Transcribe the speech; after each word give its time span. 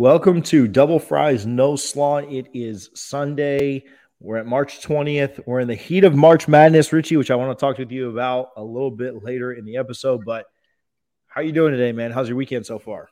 Welcome 0.00 0.40
to 0.44 0.66
Double 0.66 0.98
Fries 0.98 1.44
No 1.44 1.76
Slaw. 1.76 2.20
It 2.20 2.46
is 2.54 2.88
Sunday. 2.94 3.84
We're 4.18 4.38
at 4.38 4.46
March 4.46 4.80
20th. 4.80 5.46
We're 5.46 5.60
in 5.60 5.68
the 5.68 5.74
heat 5.74 6.04
of 6.04 6.16
March 6.16 6.48
Madness, 6.48 6.90
Richie, 6.90 7.18
which 7.18 7.30
I 7.30 7.34
want 7.34 7.50
to 7.50 7.60
talk 7.60 7.76
with 7.76 7.92
you 7.92 8.08
about 8.08 8.52
a 8.56 8.64
little 8.64 8.90
bit 8.90 9.22
later 9.22 9.52
in 9.52 9.66
the 9.66 9.76
episode. 9.76 10.24
But 10.24 10.46
how 11.26 11.42
are 11.42 11.44
you 11.44 11.52
doing 11.52 11.72
today, 11.72 11.92
man? 11.92 12.12
How's 12.12 12.30
your 12.30 12.38
weekend 12.38 12.64
so 12.64 12.78
far? 12.78 13.10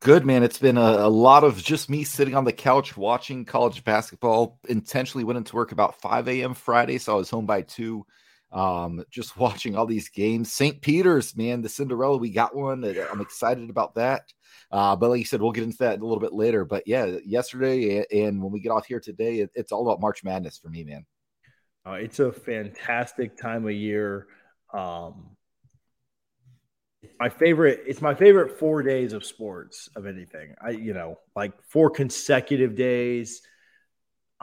Good, 0.00 0.26
man. 0.26 0.42
It's 0.42 0.58
been 0.58 0.76
a, 0.76 1.06
a, 1.06 1.08
lot 1.08 1.42
of 1.42 1.56
just 1.56 1.88
me 1.88 2.04
sitting 2.04 2.34
on 2.34 2.44
the 2.44 2.52
couch 2.52 2.98
watching 2.98 3.46
college 3.46 3.82
basketball. 3.82 4.58
Intentionally 4.68 5.24
went 5.24 5.38
into 5.38 5.56
work 5.56 5.72
about 5.72 6.02
5 6.02 6.28
a.m. 6.28 6.52
Friday, 6.52 6.98
so 6.98 7.14
I 7.14 7.16
was 7.16 7.30
home 7.30 7.46
by 7.46 7.62
2. 7.62 8.04
Um, 8.54 9.04
just 9.10 9.36
watching 9.38 9.76
all 9.76 9.84
these 9.84 10.08
games. 10.08 10.52
St. 10.52 10.80
Peter's, 10.80 11.36
man, 11.36 11.60
the 11.60 11.68
Cinderella, 11.68 12.16
we 12.16 12.30
got 12.30 12.56
one. 12.56 12.84
I'm 12.84 13.20
excited 13.20 13.68
about 13.68 13.96
that. 13.96 14.32
Uh, 14.70 14.96
but 14.96 15.10
like 15.10 15.18
you 15.18 15.24
said, 15.24 15.42
we'll 15.42 15.52
get 15.52 15.64
into 15.64 15.78
that 15.78 16.00
a 16.00 16.02
little 16.02 16.20
bit 16.20 16.32
later. 16.32 16.64
But 16.64 16.84
yeah, 16.86 17.16
yesterday 17.24 18.04
and 18.10 18.42
when 18.42 18.52
we 18.52 18.60
get 18.60 18.70
off 18.70 18.86
here 18.86 19.00
today, 19.00 19.40
it, 19.40 19.50
it's 19.54 19.72
all 19.72 19.86
about 19.86 20.00
March 20.00 20.24
Madness 20.24 20.58
for 20.58 20.68
me, 20.68 20.84
man. 20.84 21.04
Uh, 21.86 21.92
it's 21.92 22.18
a 22.18 22.32
fantastic 22.32 23.36
time 23.36 23.66
of 23.66 23.72
year. 23.72 24.26
Um, 24.72 25.36
my 27.20 27.28
favorite. 27.28 27.82
It's 27.86 28.00
my 28.00 28.14
favorite 28.14 28.58
four 28.58 28.82
days 28.82 29.12
of 29.12 29.24
sports 29.24 29.88
of 29.94 30.06
anything. 30.06 30.54
I, 30.60 30.70
you 30.70 30.94
know, 30.94 31.18
like 31.36 31.52
four 31.68 31.90
consecutive 31.90 32.74
days. 32.74 33.42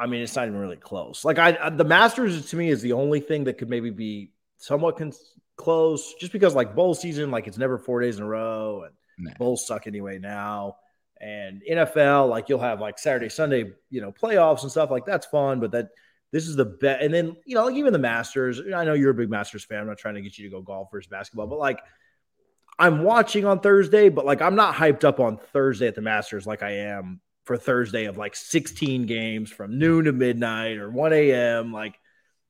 I 0.01 0.07
mean, 0.07 0.21
it's 0.21 0.35
not 0.35 0.47
even 0.47 0.59
really 0.59 0.77
close. 0.77 1.23
Like 1.23 1.37
I, 1.37 1.69
the 1.69 1.83
Masters 1.83 2.49
to 2.49 2.55
me 2.55 2.69
is 2.69 2.81
the 2.81 2.93
only 2.93 3.19
thing 3.19 3.43
that 3.45 3.57
could 3.57 3.69
maybe 3.69 3.91
be 3.91 4.31
somewhat 4.57 4.97
con- 4.97 5.13
close, 5.55 6.15
just 6.19 6.33
because 6.33 6.55
like 6.55 6.75
bowl 6.75 6.95
season, 6.95 7.29
like 7.29 7.47
it's 7.47 7.57
never 7.57 7.77
four 7.77 8.01
days 8.01 8.17
in 8.17 8.23
a 8.23 8.27
row, 8.27 8.83
and 8.83 8.93
Nah. 9.21 9.31
Bulls 9.37 9.65
suck 9.65 9.87
anyway 9.87 10.19
now. 10.19 10.77
And 11.19 11.61
NFL, 11.69 12.29
like 12.29 12.49
you'll 12.49 12.59
have 12.59 12.81
like 12.81 12.97
Saturday, 12.97 13.29
Sunday, 13.29 13.71
you 13.89 14.01
know, 14.01 14.11
playoffs 14.11 14.63
and 14.63 14.71
stuff 14.71 14.89
like 14.89 15.05
that's 15.05 15.27
fun, 15.27 15.59
but 15.59 15.71
that 15.71 15.89
this 16.31 16.47
is 16.47 16.55
the 16.55 16.65
bet. 16.65 17.01
And 17.01 17.13
then, 17.13 17.35
you 17.45 17.55
know, 17.55 17.65
like 17.65 17.75
even 17.75 17.93
the 17.93 17.99
Masters, 17.99 18.59
I 18.75 18.83
know 18.83 18.93
you're 18.93 19.11
a 19.11 19.15
big 19.15 19.29
Masters 19.29 19.63
fan. 19.63 19.81
I'm 19.81 19.87
not 19.87 19.99
trying 19.99 20.15
to 20.15 20.21
get 20.21 20.37
you 20.37 20.49
to 20.49 20.55
go 20.55 20.61
golf 20.61 20.89
versus 20.91 21.09
basketball, 21.09 21.45
but 21.45 21.59
like 21.59 21.79
I'm 22.79 23.03
watching 23.03 23.45
on 23.45 23.59
Thursday, 23.59 24.09
but 24.09 24.25
like 24.25 24.41
I'm 24.41 24.55
not 24.55 24.73
hyped 24.73 25.03
up 25.03 25.19
on 25.19 25.37
Thursday 25.37 25.87
at 25.87 25.95
the 25.95 26.01
Masters 26.01 26.47
like 26.47 26.63
I 26.63 26.77
am 26.77 27.21
for 27.43 27.57
Thursday 27.57 28.05
of 28.05 28.17
like 28.17 28.35
16 28.35 29.05
games 29.05 29.49
from 29.49 29.79
noon 29.79 30.05
to 30.05 30.11
midnight 30.11 30.77
or 30.77 30.89
1 30.89 31.13
a.m. 31.13 31.73
Like 31.73 31.95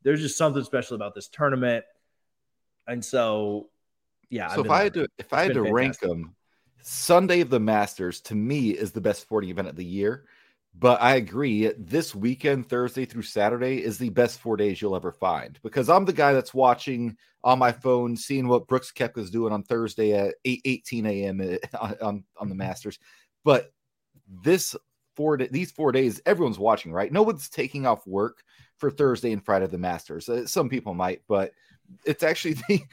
there's 0.03 0.22
just 0.22 0.38
something 0.38 0.64
special 0.64 0.95
about 0.95 1.16
this 1.16 1.28
tournament. 1.28 1.86
And 2.88 3.03
so, 3.03 3.70
yeah. 4.30 4.53
So 4.53 4.64
if 4.66 4.72
I 4.72 4.83
had 4.83 4.94
to, 4.95 5.08
if 5.17 5.33
I 5.33 5.44
had 5.44 5.53
to 5.53 5.72
rank 5.72 6.00
them, 6.00 6.36
Sunday 6.81 7.42
of 7.42 7.50
the 7.50 7.59
Masters 7.59 8.22
to 8.22 8.36
me 8.36 8.72
is 8.72 8.92
the 8.92 9.02
best 9.02 9.22
sporting 9.22 9.50
event 9.50 9.67
of 9.67 9.75
the 9.75 9.86
year. 9.86 10.25
But 10.73 11.02
I 11.02 11.16
agree, 11.16 11.67
this 11.78 12.16
weekend, 12.16 12.70
Thursday 12.70 13.03
through 13.05 13.23
Saturday, 13.23 13.83
is 13.83 13.98
the 13.98 14.09
best 14.09 14.39
four 14.39 14.55
days 14.55 14.81
you'll 14.81 14.95
ever 14.95 15.11
find 15.11 15.59
because 15.64 15.89
I'm 15.89 16.05
the 16.05 16.14
guy 16.14 16.31
that's 16.31 16.53
watching 16.53 17.17
on 17.44 17.59
my 17.59 17.73
phone, 17.73 18.16
seeing 18.16 18.48
what 18.48 18.67
Brooks 18.67 18.92
Koepka's 18.92 19.31
doing 19.31 19.52
on 19.52 19.64
Thursday 19.64 20.14
at 20.14 20.36
8 20.45 20.61
18 20.64 21.05
a.m. 21.05 21.42
Eh, 21.42 21.58
on, 21.80 21.95
on, 22.02 22.23
on 22.38 22.50
the 22.50 22.53
mm-hmm. 22.53 22.59
Masters. 22.59 23.00
But 23.44 23.72
this 24.43 24.75
four 25.15 25.37
these 25.37 25.71
four 25.71 25.91
days, 25.91 26.21
everyone's 26.25 26.59
watching, 26.59 26.91
right? 26.91 27.11
No 27.11 27.23
one's 27.23 27.49
taking 27.49 27.85
off 27.85 28.05
work 28.07 28.43
for 28.77 28.89
Thursday 28.89 29.31
and 29.31 29.43
Friday 29.43 29.65
of 29.65 29.71
the 29.71 29.77
Masters. 29.77 30.27
Uh, 30.29 30.47
some 30.47 30.69
people 30.69 30.93
might, 30.93 31.21
but 31.27 31.51
it's 32.05 32.23
actually 32.23 32.53
they 32.69 32.83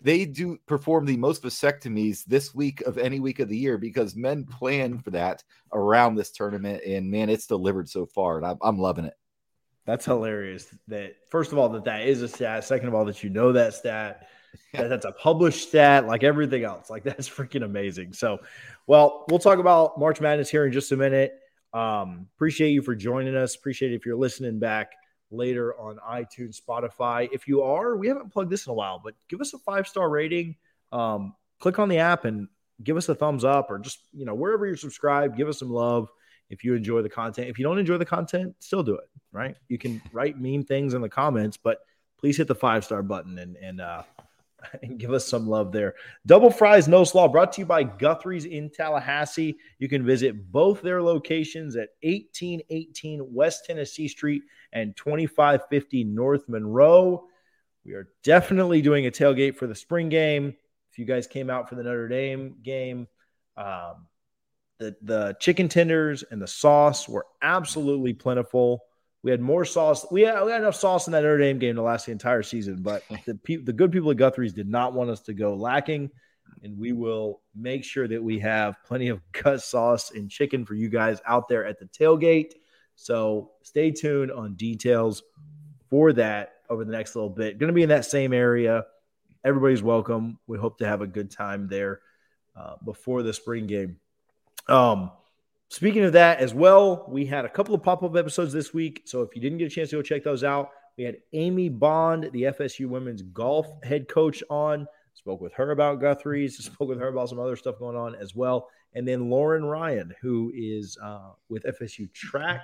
they 0.00 0.24
do 0.24 0.58
perform 0.66 1.06
the 1.06 1.16
most 1.16 1.42
vasectomies 1.42 2.24
this 2.24 2.54
week 2.54 2.80
of 2.82 2.98
any 2.98 3.20
week 3.20 3.38
of 3.38 3.48
the 3.48 3.56
year 3.56 3.78
because 3.78 4.16
men 4.16 4.44
plan 4.44 4.98
for 4.98 5.10
that 5.10 5.42
around 5.72 6.14
this 6.14 6.30
tournament 6.30 6.82
and 6.84 7.10
man 7.10 7.28
it's 7.28 7.46
delivered 7.46 7.88
so 7.88 8.06
far 8.06 8.38
and 8.38 8.46
I'm, 8.46 8.58
I'm 8.62 8.78
loving 8.78 9.04
it 9.04 9.14
that's 9.86 10.04
hilarious 10.04 10.66
that 10.88 11.14
first 11.30 11.52
of 11.52 11.58
all 11.58 11.68
that 11.70 11.84
that 11.84 12.02
is 12.02 12.22
a 12.22 12.28
stat 12.28 12.64
second 12.64 12.88
of 12.88 12.94
all 12.94 13.04
that 13.04 13.22
you 13.22 13.30
know 13.30 13.52
that 13.52 13.74
stat 13.74 14.28
that 14.72 14.88
that's 14.88 15.04
a 15.04 15.12
published 15.12 15.68
stat 15.68 16.06
like 16.06 16.22
everything 16.22 16.64
else 16.64 16.90
like 16.90 17.02
that's 17.04 17.28
freaking 17.28 17.64
amazing 17.64 18.12
so 18.12 18.38
well 18.86 19.24
we'll 19.28 19.38
talk 19.38 19.58
about 19.58 19.98
march 19.98 20.20
madness 20.20 20.48
here 20.48 20.66
in 20.66 20.72
just 20.72 20.92
a 20.92 20.96
minute 20.96 21.38
um 21.74 22.26
appreciate 22.36 22.70
you 22.70 22.82
for 22.82 22.94
joining 22.94 23.36
us 23.36 23.54
appreciate 23.54 23.92
if 23.92 24.06
you're 24.06 24.16
listening 24.16 24.58
back 24.58 24.92
later 25.30 25.78
on 25.78 25.98
iTunes, 26.08 26.60
Spotify. 26.60 27.28
If 27.32 27.48
you 27.48 27.62
are, 27.62 27.96
we 27.96 28.08
haven't 28.08 28.32
plugged 28.32 28.50
this 28.50 28.66
in 28.66 28.70
a 28.70 28.74
while, 28.74 29.00
but 29.02 29.14
give 29.28 29.40
us 29.40 29.52
a 29.54 29.58
five 29.58 29.86
star 29.86 30.08
rating. 30.08 30.56
Um, 30.92 31.34
click 31.60 31.78
on 31.78 31.88
the 31.88 31.98
app 31.98 32.24
and 32.24 32.48
give 32.82 32.96
us 32.96 33.08
a 33.08 33.14
thumbs 33.14 33.44
up, 33.44 33.70
or 33.70 33.78
just 33.78 34.00
you 34.12 34.24
know 34.24 34.34
wherever 34.34 34.66
you're 34.66 34.76
subscribed, 34.76 35.36
give 35.36 35.48
us 35.48 35.58
some 35.58 35.70
love. 35.70 36.08
If 36.50 36.64
you 36.64 36.74
enjoy 36.74 37.02
the 37.02 37.10
content, 37.10 37.48
if 37.48 37.58
you 37.58 37.64
don't 37.64 37.78
enjoy 37.78 37.98
the 37.98 38.06
content, 38.06 38.54
still 38.58 38.82
do 38.82 38.94
it. 38.94 39.08
Right? 39.32 39.56
You 39.68 39.78
can 39.78 40.00
write 40.12 40.40
mean 40.40 40.64
things 40.64 40.94
in 40.94 41.02
the 41.02 41.08
comments, 41.08 41.56
but 41.56 41.80
please 42.18 42.36
hit 42.36 42.48
the 42.48 42.54
five 42.54 42.84
star 42.84 43.02
button 43.02 43.38
and 43.38 43.56
and 43.56 43.80
uh, 43.80 44.02
and 44.82 44.98
give 44.98 45.12
us 45.12 45.26
some 45.26 45.46
love 45.46 45.72
there. 45.72 45.94
Double 46.26 46.50
Fries 46.50 46.88
No 46.88 47.04
Slaw 47.04 47.28
brought 47.28 47.52
to 47.52 47.60
you 47.60 47.66
by 47.66 47.82
Guthrie's 47.82 48.44
in 48.44 48.70
Tallahassee. 48.70 49.56
You 49.78 49.88
can 49.88 50.04
visit 50.04 50.50
both 50.50 50.82
their 50.82 51.02
locations 51.02 51.76
at 51.76 51.90
1818 52.02 53.32
West 53.32 53.64
Tennessee 53.66 54.08
Street 54.08 54.42
and 54.72 54.96
2550 54.96 56.04
North 56.04 56.48
Monroe. 56.48 57.24
We 57.84 57.92
are 57.94 58.08
definitely 58.22 58.82
doing 58.82 59.06
a 59.06 59.10
tailgate 59.10 59.56
for 59.56 59.66
the 59.66 59.74
spring 59.74 60.08
game. 60.08 60.54
If 60.90 60.98
you 60.98 61.04
guys 61.04 61.26
came 61.26 61.50
out 61.50 61.68
for 61.68 61.74
the 61.74 61.82
Notre 61.82 62.08
Dame 62.08 62.56
game, 62.62 63.06
um, 63.56 64.06
the, 64.78 64.96
the 65.02 65.36
chicken 65.40 65.68
tenders 65.68 66.24
and 66.30 66.40
the 66.40 66.46
sauce 66.46 67.08
were 67.08 67.26
absolutely 67.42 68.14
plentiful. 68.14 68.84
We 69.22 69.30
had 69.30 69.40
more 69.40 69.64
sauce. 69.64 70.06
We 70.10 70.22
had, 70.22 70.44
we 70.44 70.52
had 70.52 70.60
enough 70.60 70.76
sauce 70.76 71.06
in 71.06 71.12
that 71.12 71.22
Notre 71.22 71.38
Dame 71.38 71.58
game 71.58 71.74
to 71.74 71.82
last 71.82 72.06
the 72.06 72.12
entire 72.12 72.42
season, 72.42 72.82
but 72.82 73.02
the 73.26 73.34
pe- 73.34 73.56
the 73.56 73.72
good 73.72 73.92
people 73.92 74.10
at 74.10 74.16
Guthrie's 74.16 74.52
did 74.52 74.68
not 74.68 74.92
want 74.92 75.10
us 75.10 75.20
to 75.22 75.34
go 75.34 75.54
lacking, 75.54 76.10
and 76.62 76.78
we 76.78 76.92
will 76.92 77.40
make 77.54 77.84
sure 77.84 78.06
that 78.06 78.22
we 78.22 78.38
have 78.38 78.76
plenty 78.84 79.08
of 79.08 79.20
gut 79.32 79.62
sauce 79.62 80.12
and 80.12 80.30
chicken 80.30 80.64
for 80.64 80.74
you 80.74 80.88
guys 80.88 81.20
out 81.26 81.48
there 81.48 81.64
at 81.66 81.78
the 81.78 81.86
tailgate. 81.86 82.52
So 82.94 83.52
stay 83.62 83.90
tuned 83.90 84.32
on 84.32 84.54
details 84.54 85.22
for 85.88 86.12
that 86.14 86.54
over 86.68 86.84
the 86.84 86.92
next 86.92 87.14
little 87.14 87.30
bit. 87.30 87.58
Going 87.58 87.68
to 87.68 87.74
be 87.74 87.82
in 87.82 87.88
that 87.90 88.04
same 88.04 88.32
area. 88.32 88.84
Everybody's 89.44 89.82
welcome. 89.82 90.38
We 90.46 90.58
hope 90.58 90.78
to 90.78 90.86
have 90.86 91.00
a 91.00 91.06
good 91.06 91.30
time 91.30 91.68
there 91.68 92.00
uh, 92.56 92.74
before 92.84 93.22
the 93.22 93.32
spring 93.32 93.66
game. 93.66 93.98
Um, 94.66 95.12
Speaking 95.70 96.04
of 96.04 96.14
that 96.14 96.40
as 96.40 96.54
well, 96.54 97.04
we 97.08 97.26
had 97.26 97.44
a 97.44 97.48
couple 97.48 97.74
of 97.74 97.82
pop 97.82 98.02
up 98.02 98.16
episodes 98.16 98.54
this 98.54 98.72
week. 98.72 99.02
So 99.04 99.20
if 99.20 99.36
you 99.36 99.42
didn't 99.42 99.58
get 99.58 99.66
a 99.66 99.74
chance 99.74 99.90
to 99.90 99.96
go 99.96 100.02
check 100.02 100.24
those 100.24 100.42
out, 100.42 100.70
we 100.96 101.04
had 101.04 101.18
Amy 101.34 101.68
Bond, 101.68 102.30
the 102.32 102.44
FSU 102.44 102.86
women's 102.88 103.22
golf 103.22 103.66
head 103.82 104.08
coach, 104.08 104.42
on. 104.48 104.86
Spoke 105.12 105.40
with 105.40 105.52
her 105.54 105.70
about 105.72 106.00
Guthrie's, 106.00 106.56
spoke 106.64 106.88
with 106.88 106.98
her 106.98 107.08
about 107.08 107.28
some 107.28 107.38
other 107.38 107.54
stuff 107.54 107.78
going 107.78 107.96
on 107.96 108.14
as 108.14 108.34
well. 108.34 108.68
And 108.94 109.06
then 109.06 109.28
Lauren 109.28 109.64
Ryan, 109.64 110.14
who 110.22 110.50
is 110.54 110.96
uh, 111.02 111.32
with 111.50 111.64
FSU 111.64 112.10
track 112.14 112.62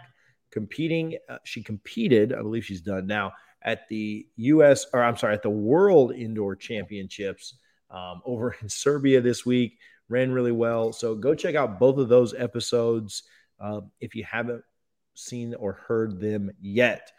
competing. 0.50 1.18
Uh, 1.28 1.38
she 1.44 1.62
competed, 1.62 2.32
I 2.32 2.40
believe 2.40 2.64
she's 2.64 2.80
done 2.80 3.06
now, 3.06 3.32
at 3.62 3.86
the 3.88 4.26
U.S. 4.36 4.86
or 4.94 5.02
I'm 5.02 5.16
sorry, 5.16 5.34
at 5.34 5.42
the 5.42 5.50
World 5.50 6.14
Indoor 6.14 6.56
Championships 6.56 7.54
um, 7.90 8.22
over 8.24 8.56
in 8.62 8.68
Serbia 8.68 9.20
this 9.20 9.44
week 9.44 9.78
ran 10.08 10.32
really 10.32 10.52
well. 10.52 10.92
So 10.92 11.14
go 11.14 11.34
check 11.34 11.54
out 11.54 11.78
both 11.78 11.98
of 11.98 12.08
those 12.08 12.34
episodes 12.34 13.24
um, 13.60 13.90
if 14.00 14.14
you 14.14 14.24
haven't 14.24 14.62
seen 15.14 15.54
or 15.54 15.72
heard 15.72 16.20
them 16.20 16.50
yet. 16.60 17.12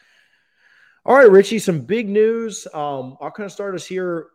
All 1.05 1.15
right, 1.15 1.29
Richie, 1.29 1.59
some 1.59 1.81
big 1.81 2.09
news. 2.09 2.67
Um, 2.73 3.17
I'll 3.21 3.31
kind 3.31 3.45
of 3.45 3.51
start 3.51 3.75
us 3.75 3.85
here. 3.85 4.27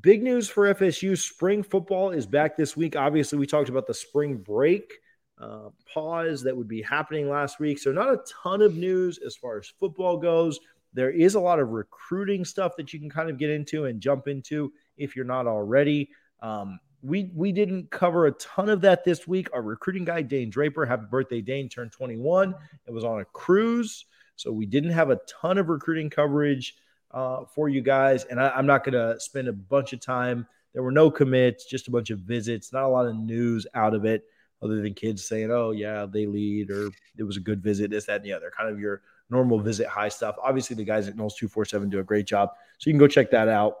Big 0.00 0.22
news 0.22 0.48
for 0.48 0.72
FSU. 0.72 1.18
Spring 1.18 1.62
football 1.62 2.10
is 2.10 2.26
back 2.26 2.56
this 2.56 2.76
week. 2.76 2.96
Obviously, 2.96 3.38
we 3.38 3.46
talked 3.46 3.68
about 3.68 3.86
the 3.86 3.94
spring 3.94 4.36
break 4.36 4.92
uh, 5.40 5.70
pause 5.92 6.42
that 6.42 6.56
would 6.56 6.68
be 6.68 6.82
happening 6.82 7.28
last 7.28 7.58
week. 7.58 7.78
So, 7.78 7.92
not 7.92 8.12
a 8.12 8.20
ton 8.42 8.62
of 8.62 8.76
news 8.76 9.18
as 9.24 9.36
far 9.36 9.58
as 9.58 9.66
football 9.80 10.16
goes. 10.16 10.60
There 10.92 11.10
is 11.10 11.34
a 11.34 11.40
lot 11.40 11.58
of 11.58 11.70
recruiting 11.70 12.44
stuff 12.44 12.76
that 12.76 12.92
you 12.92 13.00
can 13.00 13.10
kind 13.10 13.28
of 13.28 13.36
get 13.36 13.50
into 13.50 13.86
and 13.86 14.00
jump 14.00 14.28
into 14.28 14.72
if 14.96 15.16
you're 15.16 15.24
not 15.24 15.46
already. 15.46 16.08
Um, 16.40 16.78
we 17.06 17.30
we 17.34 17.52
didn't 17.52 17.90
cover 17.90 18.26
a 18.26 18.32
ton 18.32 18.68
of 18.68 18.80
that 18.80 19.04
this 19.04 19.26
week. 19.26 19.48
Our 19.54 19.62
recruiting 19.62 20.04
guy 20.04 20.22
Dane 20.22 20.50
Draper, 20.50 20.84
happy 20.84 21.06
birthday, 21.08 21.40
Dane, 21.40 21.68
turned 21.68 21.92
21. 21.92 22.54
It 22.86 22.90
was 22.90 23.04
on 23.04 23.20
a 23.20 23.24
cruise, 23.26 24.06
so 24.34 24.50
we 24.50 24.66
didn't 24.66 24.90
have 24.90 25.10
a 25.10 25.20
ton 25.40 25.58
of 25.58 25.68
recruiting 25.68 26.10
coverage 26.10 26.76
uh, 27.12 27.44
for 27.44 27.68
you 27.68 27.80
guys. 27.80 28.24
And 28.24 28.40
I, 28.40 28.50
I'm 28.50 28.66
not 28.66 28.84
going 28.84 28.94
to 28.94 29.20
spend 29.20 29.48
a 29.48 29.52
bunch 29.52 29.92
of 29.92 30.00
time. 30.00 30.46
There 30.72 30.82
were 30.82 30.92
no 30.92 31.10
commits, 31.10 31.64
just 31.64 31.88
a 31.88 31.90
bunch 31.90 32.10
of 32.10 32.18
visits. 32.20 32.72
Not 32.72 32.82
a 32.82 32.88
lot 32.88 33.06
of 33.06 33.16
news 33.16 33.66
out 33.74 33.94
of 33.94 34.04
it, 34.04 34.24
other 34.60 34.82
than 34.82 34.92
kids 34.92 35.24
saying, 35.24 35.50
"Oh 35.50 35.70
yeah, 35.70 36.06
they 36.06 36.26
lead," 36.26 36.70
or 36.70 36.90
"It 37.16 37.22
was 37.22 37.36
a 37.36 37.40
good 37.40 37.62
visit." 37.62 37.90
This, 37.90 38.06
that, 38.06 38.16
and 38.16 38.24
the 38.24 38.32
other. 38.32 38.50
Kind 38.56 38.68
of 38.68 38.80
your 38.80 39.02
normal 39.30 39.60
visit 39.60 39.86
high 39.86 40.08
stuff. 40.08 40.36
Obviously, 40.42 40.74
the 40.74 40.84
guys 40.84 41.08
at 41.08 41.14
four 41.50 41.64
seven 41.64 41.88
do 41.88 42.00
a 42.00 42.04
great 42.04 42.26
job, 42.26 42.50
so 42.78 42.90
you 42.90 42.94
can 42.94 42.98
go 42.98 43.08
check 43.08 43.30
that 43.30 43.48
out 43.48 43.76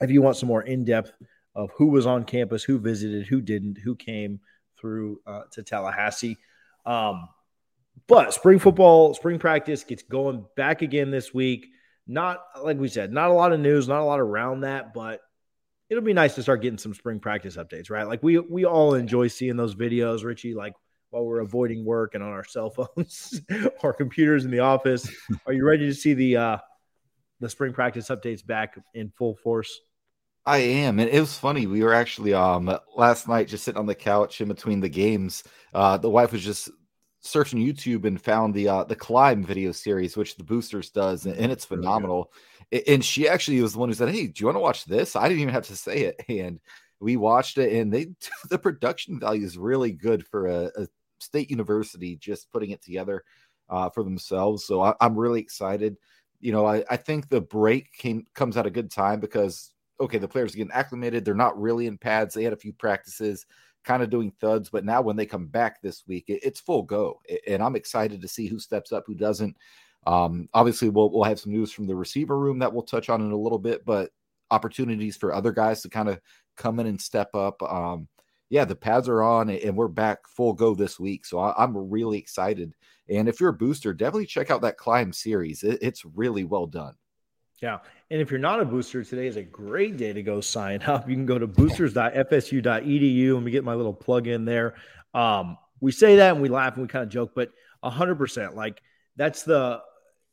if 0.00 0.10
you 0.10 0.22
want 0.22 0.36
some 0.36 0.48
more 0.48 0.62
in 0.62 0.84
depth 0.84 1.12
of 1.54 1.70
who 1.76 1.86
was 1.86 2.06
on 2.06 2.24
campus, 2.24 2.64
who 2.64 2.78
visited, 2.78 3.26
who 3.26 3.40
didn't, 3.40 3.78
who 3.78 3.94
came 3.94 4.40
through 4.78 5.20
uh, 5.26 5.42
to 5.52 5.62
Tallahassee. 5.62 6.36
Um, 6.84 7.28
but 8.06 8.34
spring 8.34 8.58
football, 8.58 9.14
spring 9.14 9.38
practice 9.38 9.84
gets 9.84 10.02
going 10.02 10.44
back 10.56 10.82
again 10.82 11.10
this 11.10 11.32
week. 11.32 11.68
Not 12.06 12.42
like 12.62 12.78
we 12.78 12.88
said, 12.88 13.12
not 13.12 13.30
a 13.30 13.32
lot 13.32 13.52
of 13.52 13.60
news, 13.60 13.88
not 13.88 14.00
a 14.00 14.04
lot 14.04 14.20
around 14.20 14.60
that, 14.60 14.92
but 14.92 15.20
it'll 15.88 16.04
be 16.04 16.12
nice 16.12 16.34
to 16.34 16.42
start 16.42 16.60
getting 16.60 16.78
some 16.78 16.92
spring 16.92 17.18
practice 17.18 17.56
updates, 17.56 17.90
right? 17.90 18.06
Like 18.06 18.22
we 18.22 18.38
we 18.38 18.66
all 18.66 18.94
enjoy 18.94 19.28
seeing 19.28 19.56
those 19.56 19.74
videos, 19.74 20.22
Richie. 20.22 20.54
Like 20.54 20.74
while 21.14 21.24
we're 21.24 21.40
avoiding 21.40 21.84
work 21.84 22.16
and 22.16 22.24
on 22.24 22.30
our 22.30 22.42
cell 22.42 22.70
phones 22.70 23.40
or 23.82 23.92
computers 23.92 24.44
in 24.44 24.50
the 24.50 24.58
office. 24.58 25.08
Are 25.46 25.52
you 25.52 25.64
ready 25.64 25.86
to 25.86 25.94
see 25.94 26.12
the 26.12 26.36
uh, 26.36 26.58
the 27.38 27.48
spring 27.48 27.72
practice 27.72 28.08
updates 28.08 28.44
back 28.44 28.76
in 28.94 29.12
full 29.16 29.36
force? 29.36 29.80
I 30.46 30.58
am, 30.58 30.98
and 30.98 31.08
it 31.08 31.20
was 31.20 31.38
funny. 31.38 31.66
We 31.66 31.82
were 31.82 31.94
actually 31.94 32.34
um 32.34 32.76
last 32.96 33.28
night 33.28 33.48
just 33.48 33.64
sitting 33.64 33.78
on 33.78 33.86
the 33.86 33.94
couch 33.94 34.40
in 34.40 34.48
between 34.48 34.80
the 34.80 34.88
games. 34.88 35.42
Uh, 35.72 35.96
the 35.96 36.10
wife 36.10 36.32
was 36.32 36.44
just 36.44 36.70
searching 37.20 37.58
YouTube 37.58 38.04
and 38.04 38.20
found 38.20 38.52
the 38.52 38.68
uh, 38.68 38.84
the 38.84 38.96
climb 38.96 39.42
video 39.42 39.72
series, 39.72 40.16
which 40.16 40.36
the 40.36 40.44
Boosters 40.44 40.90
does, 40.90 41.24
and, 41.24 41.36
and 41.36 41.50
it's 41.50 41.64
phenomenal. 41.64 42.30
And 42.86 43.04
she 43.04 43.28
actually 43.28 43.60
was 43.62 43.72
the 43.72 43.78
one 43.78 43.88
who 43.88 43.94
said, 43.94 44.10
"Hey, 44.10 44.26
do 44.26 44.40
you 44.40 44.46
want 44.46 44.56
to 44.56 44.60
watch 44.60 44.84
this?" 44.84 45.16
I 45.16 45.28
didn't 45.28 45.40
even 45.40 45.54
have 45.54 45.66
to 45.68 45.76
say 45.76 46.02
it, 46.02 46.24
and 46.28 46.60
we 47.00 47.16
watched 47.16 47.56
it, 47.58 47.72
and 47.72 47.92
they 47.92 48.08
the 48.50 48.58
production 48.58 49.18
value 49.18 49.46
is 49.46 49.56
really 49.56 49.92
good 49.92 50.26
for 50.26 50.46
a, 50.46 50.70
a 50.76 50.88
state 51.20 51.50
university 51.50 52.16
just 52.16 52.50
putting 52.50 52.70
it 52.70 52.82
together 52.82 53.24
uh, 53.70 53.88
for 53.88 54.02
themselves. 54.04 54.66
So 54.66 54.82
I, 54.82 54.94
am 55.00 55.16
really 55.16 55.40
excited. 55.40 55.96
You 56.40 56.52
know, 56.52 56.66
I, 56.66 56.84
I 56.90 56.98
think 56.98 57.28
the 57.28 57.40
break 57.40 57.92
came 57.92 58.26
comes 58.34 58.58
at 58.58 58.66
a 58.66 58.70
good 58.70 58.90
time 58.90 59.20
because 59.20 59.73
okay, 60.00 60.18
the 60.18 60.28
players 60.28 60.54
getting 60.54 60.72
acclimated. 60.72 61.24
They're 61.24 61.34
not 61.34 61.60
really 61.60 61.86
in 61.86 61.98
pads. 61.98 62.34
They 62.34 62.44
had 62.44 62.52
a 62.52 62.58
few 62.58 62.72
practices, 62.72 63.46
kind 63.84 64.02
of 64.02 64.10
doing 64.10 64.32
thuds, 64.40 64.70
but 64.70 64.84
now 64.84 65.02
when 65.02 65.16
they 65.16 65.26
come 65.26 65.46
back 65.46 65.80
this 65.80 66.04
week, 66.06 66.24
it, 66.28 66.40
it's 66.42 66.60
full 66.60 66.82
go. 66.82 67.20
And 67.46 67.62
I'm 67.62 67.76
excited 67.76 68.20
to 68.20 68.28
see 68.28 68.46
who 68.46 68.58
steps 68.58 68.92
up, 68.92 69.04
who 69.06 69.14
doesn't. 69.14 69.56
Um, 70.06 70.48
obviously, 70.52 70.88
we'll 70.88 71.10
we'll 71.10 71.24
have 71.24 71.40
some 71.40 71.52
news 71.52 71.72
from 71.72 71.86
the 71.86 71.96
receiver 71.96 72.38
room 72.38 72.58
that 72.58 72.72
we'll 72.72 72.82
touch 72.82 73.08
on 73.08 73.22
in 73.22 73.30
a 73.30 73.36
little 73.36 73.58
bit, 73.58 73.84
but 73.84 74.10
opportunities 74.50 75.16
for 75.16 75.32
other 75.32 75.52
guys 75.52 75.82
to 75.82 75.88
kind 75.88 76.08
of 76.08 76.20
come 76.56 76.78
in 76.78 76.86
and 76.86 77.00
step 77.00 77.34
up. 77.34 77.62
Um, 77.62 78.08
yeah, 78.50 78.64
the 78.64 78.76
pads 78.76 79.08
are 79.08 79.22
on 79.22 79.50
and 79.50 79.76
we're 79.76 79.88
back 79.88 80.28
full 80.28 80.52
go 80.52 80.74
this 80.74 81.00
week. 81.00 81.24
So 81.24 81.38
I, 81.38 81.64
am 81.64 81.76
really 81.76 82.18
excited. 82.18 82.72
And 83.08 83.28
if 83.28 83.40
you're 83.40 83.50
a 83.50 83.54
booster, 83.54 83.92
definitely 83.92 84.26
check 84.26 84.50
out 84.50 84.60
that 84.62 84.76
climb 84.76 85.12
series. 85.12 85.62
It, 85.62 85.78
it's 85.82 86.04
really 86.04 86.44
well 86.44 86.66
done. 86.66 86.94
Yeah. 87.64 87.78
And 88.10 88.20
if 88.20 88.30
you're 88.30 88.38
not 88.38 88.60
a 88.60 88.64
booster, 88.66 89.02
today 89.02 89.26
is 89.26 89.36
a 89.36 89.42
great 89.42 89.96
day 89.96 90.12
to 90.12 90.22
go 90.22 90.42
sign 90.42 90.82
up. 90.82 91.08
You 91.08 91.14
can 91.14 91.24
go 91.24 91.38
to 91.38 91.48
boosters.fsu.edu. 91.48 93.34
Let 93.34 93.42
me 93.42 93.50
get 93.50 93.64
my 93.64 93.72
little 93.72 93.94
plug 93.94 94.26
in 94.26 94.44
there. 94.44 94.74
Um, 95.14 95.56
we 95.80 95.90
say 95.90 96.16
that 96.16 96.34
and 96.34 96.42
we 96.42 96.50
laugh 96.50 96.74
and 96.74 96.82
we 96.82 96.88
kind 96.88 97.04
of 97.04 97.08
joke, 97.08 97.32
but 97.34 97.52
100% 97.82 98.54
like 98.54 98.82
that's 99.16 99.44
the 99.44 99.80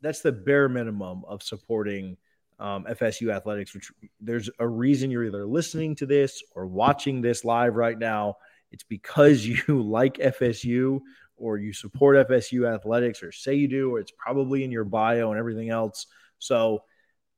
that's 0.02 0.20
the 0.20 0.34
bare 0.34 0.68
minimum 0.68 1.24
of 1.26 1.42
supporting 1.42 2.18
um, 2.60 2.84
FSU 2.84 3.34
athletics. 3.34 3.74
Which 3.74 3.94
there's 4.20 4.50
a 4.60 4.68
reason 4.68 5.10
you're 5.10 5.24
either 5.24 5.46
listening 5.46 5.96
to 5.96 6.06
this 6.06 6.44
or 6.54 6.68
watching 6.68 7.22
this 7.22 7.46
live 7.46 7.78
right 7.78 7.98
now. 7.98 8.36
It's 8.74 8.84
because 8.84 9.46
you 9.48 9.82
like 9.82 10.16
FSU 10.16 11.00
or 11.38 11.58
you 11.58 11.72
support 11.72 12.28
FSU 12.28 12.70
athletics 12.70 13.24
or 13.24 13.32
say 13.32 13.56
you 13.56 13.70
do, 13.70 13.96
or 13.96 14.00
it's 14.00 14.12
probably 14.18 14.66
in 14.66 14.72
your 14.72 14.84
bio 14.84 15.32
and 15.32 15.40
everything 15.40 15.70
else. 15.70 16.08
So 16.38 16.84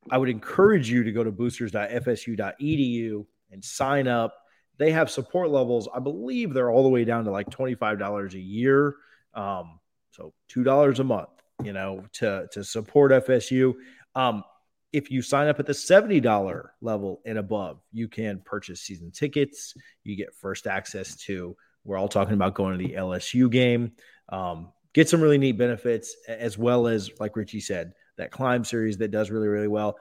I 0.09 0.17
would 0.17 0.29
encourage 0.29 0.89
you 0.89 1.03
to 1.03 1.11
go 1.11 1.23
to 1.23 1.31
boosters.fsu.edu 1.31 3.25
and 3.51 3.63
sign 3.63 4.07
up. 4.07 4.35
They 4.77 4.91
have 4.91 5.09
support 5.09 5.49
levels. 5.49 5.87
I 5.93 5.99
believe 5.99 6.53
they're 6.53 6.71
all 6.71 6.83
the 6.83 6.89
way 6.89 7.05
down 7.05 7.25
to 7.25 7.31
like 7.31 7.49
$25 7.49 8.33
a 8.33 8.39
year. 8.39 8.95
Um, 9.33 9.79
so 10.11 10.33
$2 10.51 10.99
a 10.99 11.03
month, 11.03 11.29
you 11.63 11.73
know, 11.73 12.05
to, 12.13 12.47
to 12.51 12.63
support 12.63 13.11
FSU. 13.11 13.75
Um, 14.15 14.43
if 14.91 15.09
you 15.09 15.21
sign 15.21 15.47
up 15.47 15.59
at 15.59 15.65
the 15.65 15.73
$70 15.73 16.67
level 16.81 17.21
and 17.25 17.37
above, 17.37 17.79
you 17.91 18.07
can 18.07 18.41
purchase 18.45 18.81
season 18.81 19.11
tickets. 19.11 19.73
You 20.03 20.15
get 20.15 20.35
first 20.35 20.67
access 20.67 21.15
to, 21.25 21.55
we're 21.83 21.97
all 21.97 22.07
talking 22.07 22.35
about 22.35 22.53
going 22.53 22.77
to 22.77 22.87
the 22.87 22.93
LSU 22.93 23.49
game. 23.49 23.93
Um, 24.29 24.71
get 24.93 25.09
some 25.09 25.21
really 25.21 25.39
neat 25.39 25.57
benefits, 25.57 26.15
as 26.27 26.57
well 26.57 26.87
as, 26.87 27.09
like 27.19 27.35
Richie 27.35 27.59
said, 27.59 27.93
that 28.17 28.31
climb 28.31 28.63
series 28.63 28.97
that 28.97 29.11
does 29.11 29.31
really, 29.31 29.47
really 29.47 29.67
well. 29.67 29.97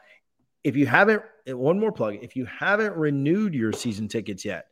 If 0.65 0.77
you 0.77 0.87
haven't, 0.87 1.23
eh, 1.47 1.53
one 1.53 1.79
more 1.79 1.93
plug, 1.93 2.19
if 2.23 2.37
you 2.37 2.45
haven't 2.47 2.95
renewed 2.97 3.55
your 3.55 3.73
season 3.73 4.09
tickets 4.09 4.45
yet, 4.45 4.67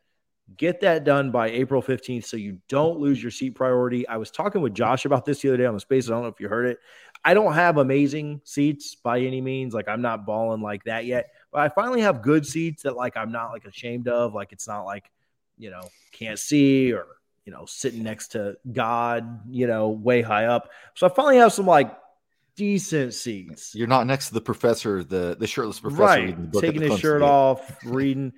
get 0.57 0.81
that 0.81 1.05
done 1.05 1.31
by 1.31 1.49
April 1.51 1.83
15th 1.83 2.25
so 2.25 2.37
you 2.37 2.59
don't 2.69 2.99
lose 2.99 3.23
your 3.23 3.31
seat 3.31 3.55
priority. 3.55 4.07
I 4.09 4.17
was 4.17 4.31
talking 4.31 4.61
with 4.61 4.75
Josh 4.75 5.05
about 5.05 5.25
this 5.25 5.41
the 5.41 5.49
other 5.49 5.57
day 5.59 5.67
on 5.67 5.75
the 5.75 5.81
space. 5.81 6.09
I 6.09 6.13
don't 6.13 6.23
know 6.23 6.29
if 6.29 6.41
you 6.41 6.49
heard 6.49 6.67
it. 6.67 6.79
I 7.25 7.35
don't 7.35 7.53
have 7.53 7.77
amazing 7.77 8.41
seats 8.45 8.95
by 8.95 9.21
any 9.21 9.41
means. 9.41 9.75
Like 9.75 9.89
I'm 9.89 10.03
not 10.03 10.27
balling 10.27 10.63
like 10.63 10.85
that 10.85 11.05
yet, 11.05 11.29
but 11.53 11.61
I 11.61 11.69
finally 11.69 12.01
have 12.01 12.23
good 12.23 12.47
seats 12.47 12.83
that 12.83 12.97
like 12.97 13.17
I'm 13.17 13.33
not 13.33 13.51
like 13.53 13.65
ashamed 13.65 14.09
of. 14.09 14.35
Like 14.35 14.53
it's 14.53 14.67
not 14.67 14.85
like, 14.85 15.11
you 15.59 15.71
know, 15.71 15.83
can't 16.13 16.39
see 16.39 16.93
or, 16.93 17.07
you 17.45 17.53
know, 17.53 17.67
sitting 17.67 18.03
next 18.03 18.29
to 18.29 18.57
God, 18.73 19.41
you 19.51 19.67
know, 19.67 19.91
way 19.91 20.23
high 20.23 20.47
up. 20.47 20.71
So 20.95 21.07
I 21.07 21.11
finally 21.11 21.37
have 21.37 21.53
some 21.53 21.67
like 21.67 21.95
decent 22.57 23.15
seats. 23.15 23.75
You're 23.75 23.89
not 23.89 24.07
next 24.07 24.29
to 24.29 24.35
the 24.35 24.41
professor, 24.41 25.05
the 25.05 25.37
the 25.39 25.47
shirtless 25.47 25.81
professor, 25.81 26.03
right? 26.03 26.53
Taking 26.53 26.83
his 26.83 26.99
shirt 27.01 27.23
off, 27.23 27.79
reading. 27.85 28.33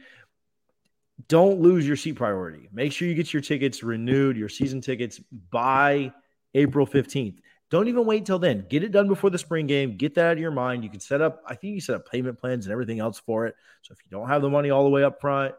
Don't 1.28 1.60
lose 1.60 1.86
your 1.86 1.96
seat 1.96 2.14
priority. 2.14 2.68
Make 2.72 2.92
sure 2.92 3.06
you 3.06 3.14
get 3.14 3.32
your 3.32 3.42
tickets 3.42 3.82
renewed, 3.82 4.36
your 4.36 4.48
season 4.48 4.80
tickets 4.80 5.20
by 5.50 6.12
April 6.54 6.86
15th. 6.86 7.38
Don't 7.70 7.88
even 7.88 8.04
wait 8.04 8.26
till 8.26 8.38
then. 8.38 8.66
Get 8.68 8.82
it 8.82 8.92
done 8.92 9.08
before 9.08 9.30
the 9.30 9.38
spring 9.38 9.66
game. 9.66 9.96
Get 9.96 10.14
that 10.16 10.26
out 10.26 10.32
of 10.32 10.38
your 10.38 10.50
mind. 10.50 10.84
You 10.84 10.90
can 10.90 11.00
set 11.00 11.22
up, 11.22 11.42
I 11.46 11.54
think 11.54 11.74
you 11.74 11.80
set 11.80 11.96
up 11.96 12.10
payment 12.10 12.38
plans 12.38 12.66
and 12.66 12.72
everything 12.72 13.00
else 13.00 13.18
for 13.18 13.46
it. 13.46 13.54
So 13.80 13.92
if 13.92 13.98
you 14.04 14.10
don't 14.10 14.28
have 14.28 14.42
the 14.42 14.50
money 14.50 14.68
all 14.68 14.84
the 14.84 14.90
way 14.90 15.04
up 15.04 15.22
front, 15.22 15.54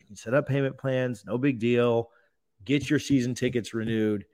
you 0.00 0.06
can 0.06 0.16
set 0.16 0.34
up 0.34 0.48
payment 0.48 0.76
plans. 0.76 1.24
No 1.24 1.38
big 1.38 1.60
deal. 1.60 2.10
Get 2.64 2.90
your 2.90 2.98
season 2.98 3.36
tickets 3.36 3.74
renewed. 3.74 4.24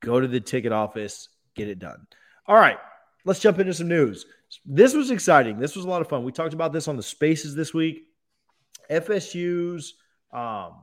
Go 0.00 0.18
to 0.18 0.26
the 0.26 0.40
ticket 0.40 0.72
office, 0.72 1.28
get 1.54 1.68
it 1.68 1.78
done. 1.78 2.06
All 2.46 2.56
right, 2.56 2.78
let's 3.24 3.40
jump 3.40 3.58
into 3.58 3.74
some 3.74 3.88
news. 3.88 4.26
This 4.66 4.94
was 4.94 5.10
exciting. 5.10 5.58
This 5.58 5.76
was 5.76 5.84
a 5.84 5.88
lot 5.88 6.00
of 6.00 6.08
fun. 6.08 6.24
We 6.24 6.32
talked 6.32 6.54
about 6.54 6.72
this 6.72 6.88
on 6.88 6.96
the 6.96 7.02
spaces 7.02 7.54
this 7.54 7.72
week. 7.72 8.02
FSU's 8.90 9.94
um, 10.32 10.82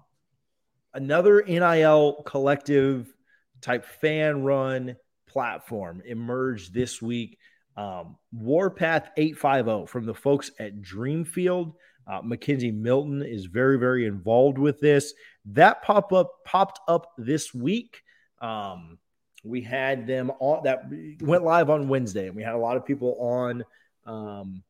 another 0.94 1.44
NIL 1.46 2.24
collective 2.26 3.14
type 3.62 3.86
fan 3.86 4.44
run 4.44 4.96
platform 5.28 6.02
emerged 6.06 6.74
this 6.74 7.02
week. 7.02 7.38
Um, 7.78 8.18
Warpath 8.32 9.10
850 9.18 9.92
from 9.92 10.06
the 10.06 10.14
folks 10.14 10.52
at 10.60 10.82
Dreamfield. 10.82 11.74
Uh, 12.08 12.22
McKenzie 12.22 12.74
Milton 12.74 13.22
is 13.22 13.46
very, 13.46 13.78
very 13.78 14.06
involved 14.06 14.58
with 14.58 14.80
this. 14.80 15.14
That 15.46 15.84
pop 15.84 16.12
up 16.12 16.32
popped 16.46 16.80
up 16.88 17.12
this 17.18 17.54
week. 17.54 18.02
Um, 18.42 18.98
we 19.44 19.62
had 19.62 20.06
them 20.06 20.32
on 20.40 20.64
that 20.64 20.84
went 21.22 21.44
live 21.44 21.70
on 21.70 21.88
Wednesday, 21.88 22.28
and 22.28 22.36
we 22.36 22.44
had 22.44 22.56
a 22.56 22.60
lot 22.60 22.78
of 22.78 22.86
people 22.86 23.16
on 23.20 23.64
um, 24.06 24.64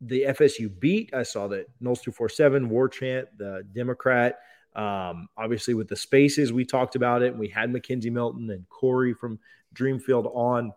the 0.00 0.22
FSU 0.22 0.70
beat. 0.78 1.12
I 1.12 1.22
saw 1.22 1.48
that 1.48 1.66
Noles 1.82 2.02
two 2.02 2.12
four 2.12 2.28
seven 2.28 2.68
War 2.68 2.88
Chant, 2.88 3.28
the 3.36 3.64
Democrat, 3.72 4.38
um, 4.78 5.28
obviously, 5.36 5.74
with 5.74 5.88
the 5.88 5.96
spaces, 5.96 6.52
we 6.52 6.64
talked 6.64 6.94
about 6.94 7.22
it. 7.22 7.36
We 7.36 7.48
had 7.48 7.72
McKenzie 7.72 8.12
Milton 8.12 8.48
and 8.50 8.68
Corey 8.68 9.12
from 9.12 9.40
Dreamfield 9.74 10.30
on. 10.34 10.72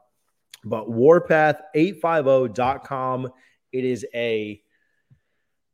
But 0.63 0.89
warpath850.com, 0.89 3.29
it 3.71 3.85
is 3.85 4.05
a 4.13 4.61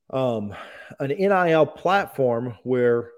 um, 0.09 0.55
an 0.99 1.09
NIL 1.09 1.65
platform 1.65 2.57
where 2.63 3.09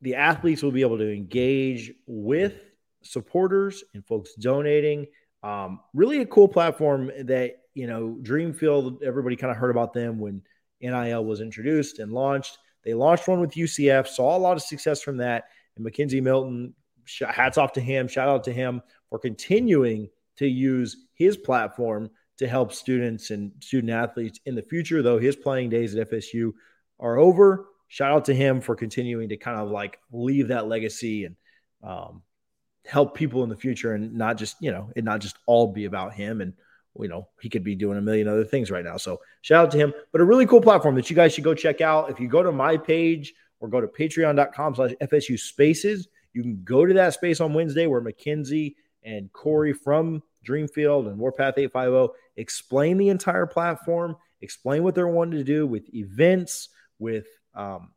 the 0.00 0.16
athletes 0.16 0.60
will 0.62 0.72
be 0.72 0.80
able 0.82 0.98
to 0.98 1.12
engage 1.12 1.92
with 2.06 2.54
supporters 3.02 3.84
and 3.94 4.04
folks 4.06 4.34
donating. 4.34 5.06
Um, 5.42 5.80
really 5.94 6.20
a 6.20 6.26
cool 6.26 6.48
platform 6.48 7.10
that, 7.24 7.56
you 7.74 7.86
know, 7.86 8.18
Dreamfield, 8.22 9.02
everybody 9.02 9.36
kind 9.36 9.50
of 9.50 9.56
heard 9.56 9.70
about 9.70 9.92
them 9.92 10.18
when 10.18 10.42
NIL 10.80 11.24
was 11.24 11.40
introduced 11.40 11.98
and 11.98 12.12
launched. 12.12 12.58
They 12.84 12.94
launched 12.94 13.28
one 13.28 13.40
with 13.40 13.52
UCF, 13.52 14.06
saw 14.06 14.36
a 14.36 14.38
lot 14.38 14.56
of 14.56 14.62
success 14.62 15.02
from 15.02 15.18
that. 15.18 15.44
And 15.76 15.86
McKenzie 15.86 16.22
Milton, 16.22 16.74
hats 17.28 17.58
off 17.58 17.72
to 17.72 17.80
him, 17.80 18.08
shout 18.08 18.28
out 18.28 18.44
to 18.44 18.52
him 18.52 18.82
for 19.08 19.18
continuing 19.18 20.08
to 20.36 20.46
use 20.46 20.96
his 21.14 21.36
platform 21.36 22.10
to 22.38 22.48
help 22.48 22.72
students 22.72 23.30
and 23.30 23.52
student 23.60 23.92
athletes 23.92 24.40
in 24.46 24.54
the 24.54 24.62
future, 24.62 25.02
though 25.02 25.18
his 25.18 25.36
playing 25.36 25.68
days 25.68 25.94
at 25.94 26.10
FSU 26.10 26.52
are 26.98 27.18
over. 27.18 27.66
Shout 27.88 28.12
out 28.12 28.24
to 28.26 28.34
him 28.34 28.60
for 28.60 28.74
continuing 28.74 29.28
to 29.28 29.36
kind 29.36 29.58
of 29.58 29.70
like 29.70 29.98
leave 30.10 30.48
that 30.48 30.68
legacy 30.68 31.26
and 31.26 31.36
um, 31.82 32.22
help 32.86 33.14
people 33.14 33.42
in 33.42 33.48
the 33.48 33.56
future 33.56 33.94
and 33.94 34.14
not 34.14 34.38
just, 34.38 34.56
you 34.60 34.70
know, 34.70 34.90
it 34.96 35.04
not 35.04 35.20
just 35.20 35.36
all 35.46 35.72
be 35.72 35.84
about 35.84 36.14
him 36.14 36.40
and 36.40 36.52
you 36.98 37.08
know, 37.08 37.28
he 37.40 37.48
could 37.48 37.62
be 37.62 37.76
doing 37.76 37.98
a 37.98 38.00
million 38.00 38.26
other 38.26 38.44
things 38.44 38.70
right 38.70 38.84
now. 38.84 38.96
So 38.96 39.20
shout 39.42 39.66
out 39.66 39.70
to 39.70 39.78
him. 39.78 39.94
But 40.10 40.20
a 40.20 40.24
really 40.24 40.44
cool 40.44 40.60
platform 40.60 40.96
that 40.96 41.08
you 41.08 41.14
guys 41.14 41.32
should 41.32 41.44
go 41.44 41.54
check 41.54 41.80
out. 41.80 42.10
If 42.10 42.18
you 42.18 42.28
go 42.28 42.42
to 42.42 42.50
my 42.50 42.76
page 42.76 43.32
or 43.60 43.68
go 43.68 43.80
to 43.80 43.86
patreon.com 43.86 44.74
slash 44.74 44.92
FSU 45.02 45.38
spaces. 45.38 46.08
You 46.32 46.42
can 46.42 46.62
go 46.64 46.86
to 46.86 46.94
that 46.94 47.14
space 47.14 47.40
on 47.40 47.54
Wednesday 47.54 47.86
where 47.86 48.00
McKenzie 48.00 48.74
and 49.02 49.32
Corey 49.32 49.72
from 49.72 50.22
Dreamfield 50.46 51.06
and 51.06 51.18
Warpath 51.18 51.58
850 51.58 52.14
explain 52.36 52.96
the 52.96 53.10
entire 53.10 53.46
platform, 53.46 54.16
explain 54.40 54.82
what 54.82 54.94
they're 54.94 55.08
wanting 55.08 55.38
to 55.38 55.44
do 55.44 55.66
with 55.66 55.94
events, 55.94 56.70
with 56.98 57.26
um, 57.54 57.90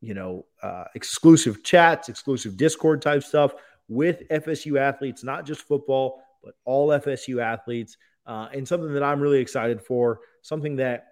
you 0.00 0.14
know, 0.14 0.46
uh, 0.62 0.84
exclusive 0.94 1.64
chats, 1.64 2.08
exclusive 2.08 2.56
Discord 2.56 3.02
type 3.02 3.24
stuff 3.24 3.54
with 3.88 4.28
FSU 4.28 4.78
athletes, 4.78 5.24
not 5.24 5.46
just 5.46 5.62
football, 5.62 6.22
but 6.42 6.54
all 6.64 6.88
FSU 6.88 7.42
athletes. 7.42 7.96
Uh, 8.26 8.48
and 8.54 8.66
something 8.66 8.92
that 8.94 9.02
I'm 9.02 9.20
really 9.20 9.38
excited 9.38 9.82
for, 9.82 10.20
something 10.42 10.76
that, 10.76 11.08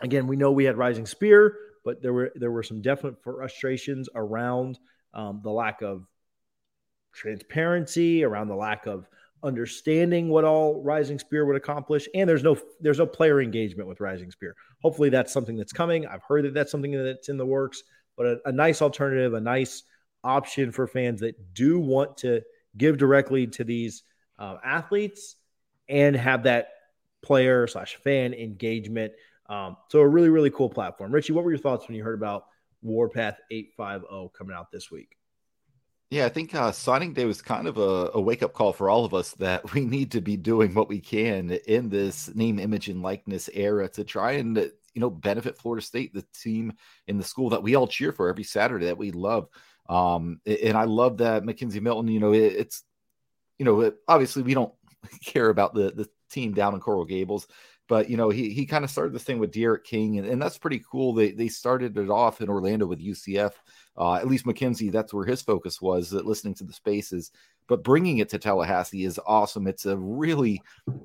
again, 0.00 0.26
we 0.26 0.36
know 0.36 0.52
we 0.52 0.64
had 0.64 0.76
Rising 0.76 1.06
Spear, 1.06 1.56
but 1.84 2.02
there 2.02 2.12
were 2.12 2.32
there 2.34 2.50
were 2.50 2.62
some 2.62 2.80
definite 2.80 3.22
frustrations 3.22 4.08
around 4.14 4.78
um, 5.14 5.40
the 5.42 5.50
lack 5.50 5.82
of 5.82 6.06
transparency, 7.12 8.24
around 8.24 8.48
the 8.48 8.54
lack 8.54 8.86
of 8.86 9.08
understanding 9.42 10.28
what 10.28 10.44
all 10.44 10.82
Rising 10.82 11.18
Spear 11.18 11.46
would 11.46 11.56
accomplish, 11.56 12.08
and 12.14 12.28
there's 12.28 12.42
no 12.42 12.56
there's 12.80 12.98
no 12.98 13.06
player 13.06 13.40
engagement 13.40 13.88
with 13.88 14.00
Rising 14.00 14.30
Spear. 14.30 14.54
Hopefully, 14.82 15.08
that's 15.08 15.32
something 15.32 15.56
that's 15.56 15.72
coming. 15.72 16.06
I've 16.06 16.22
heard 16.22 16.44
that 16.44 16.54
that's 16.54 16.70
something 16.70 16.92
that's 16.92 17.28
in 17.28 17.36
the 17.36 17.46
works, 17.46 17.82
but 18.16 18.26
a, 18.26 18.38
a 18.46 18.52
nice 18.52 18.82
alternative, 18.82 19.34
a 19.34 19.40
nice 19.40 19.82
option 20.24 20.72
for 20.72 20.86
fans 20.86 21.20
that 21.20 21.54
do 21.54 21.78
want 21.78 22.18
to 22.18 22.42
give 22.76 22.98
directly 22.98 23.46
to 23.46 23.64
these 23.64 24.02
uh, 24.38 24.56
athletes 24.64 25.36
and 25.88 26.16
have 26.16 26.44
that 26.44 26.68
player 27.22 27.66
slash 27.66 27.96
fan 27.96 28.34
engagement. 28.34 29.12
Um, 29.48 29.76
so 29.88 30.00
a 30.00 30.08
really 30.08 30.30
really 30.30 30.50
cool 30.50 30.70
platform. 30.70 31.12
Richie, 31.12 31.32
what 31.32 31.44
were 31.44 31.50
your 31.50 31.58
thoughts 31.58 31.86
when 31.86 31.96
you 31.96 32.04
heard 32.04 32.18
about 32.18 32.46
Warpath 32.82 33.38
850 33.50 34.30
coming 34.36 34.56
out 34.56 34.70
this 34.70 34.90
week? 34.90 35.16
Yeah, 36.12 36.26
I 36.26 36.28
think 36.28 36.54
uh, 36.54 36.72
signing 36.72 37.14
day 37.14 37.24
was 37.24 37.40
kind 37.40 37.66
of 37.66 37.78
a, 37.78 38.10
a 38.12 38.20
wake 38.20 38.42
up 38.42 38.52
call 38.52 38.74
for 38.74 38.90
all 38.90 39.06
of 39.06 39.14
us 39.14 39.32
that 39.36 39.72
we 39.74 39.80
need 39.80 40.10
to 40.10 40.20
be 40.20 40.36
doing 40.36 40.74
what 40.74 40.88
we 40.88 41.00
can 41.00 41.50
in 41.66 41.88
this 41.88 42.34
name, 42.34 42.58
image, 42.58 42.88
and 42.88 43.00
likeness 43.00 43.48
era 43.54 43.88
to 43.90 44.04
try 44.04 44.32
and 44.32 44.58
you 44.58 45.00
know 45.00 45.08
benefit 45.08 45.56
Florida 45.56 45.84
State, 45.84 46.12
the 46.12 46.24
team 46.34 46.74
in 47.06 47.16
the 47.16 47.24
school 47.24 47.48
that 47.50 47.62
we 47.62 47.76
all 47.76 47.86
cheer 47.86 48.12
for 48.12 48.28
every 48.28 48.44
Saturday 48.44 48.86
that 48.86 48.98
we 48.98 49.10
love. 49.10 49.48
Um, 49.92 50.40
and 50.46 50.74
I 50.74 50.84
love 50.84 51.18
that 51.18 51.42
McKenzie 51.42 51.82
Milton. 51.82 52.08
You 52.08 52.20
know, 52.20 52.32
it, 52.32 52.54
it's 52.54 52.82
you 53.58 53.66
know 53.66 53.82
it, 53.82 53.96
obviously 54.08 54.42
we 54.42 54.54
don't 54.54 54.72
care 55.24 55.50
about 55.50 55.74
the 55.74 55.90
the 55.90 56.08
team 56.30 56.54
down 56.54 56.72
in 56.72 56.80
Coral 56.80 57.04
Gables, 57.04 57.46
but 57.88 58.08
you 58.08 58.16
know 58.16 58.30
he 58.30 58.54
he 58.54 58.64
kind 58.64 58.84
of 58.84 58.90
started 58.90 59.12
this 59.12 59.24
thing 59.24 59.38
with 59.38 59.52
Derek 59.52 59.84
King, 59.84 60.18
and, 60.18 60.26
and 60.26 60.40
that's 60.40 60.56
pretty 60.56 60.82
cool. 60.90 61.12
They 61.12 61.32
they 61.32 61.48
started 61.48 61.98
it 61.98 62.08
off 62.08 62.40
in 62.40 62.48
Orlando 62.48 62.86
with 62.86 63.04
UCF. 63.04 63.52
Uh, 63.94 64.14
at 64.14 64.28
least 64.28 64.46
McKenzie, 64.46 64.90
that's 64.90 65.12
where 65.12 65.26
his 65.26 65.42
focus 65.42 65.82
was, 65.82 66.14
listening 66.14 66.54
to 66.54 66.64
the 66.64 66.72
spaces. 66.72 67.30
But 67.68 67.84
bringing 67.84 68.18
it 68.18 68.30
to 68.30 68.38
Tallahassee 68.38 69.04
is 69.04 69.20
awesome. 69.26 69.66
It's 69.66 69.84
a 69.84 69.96
really 69.98 70.62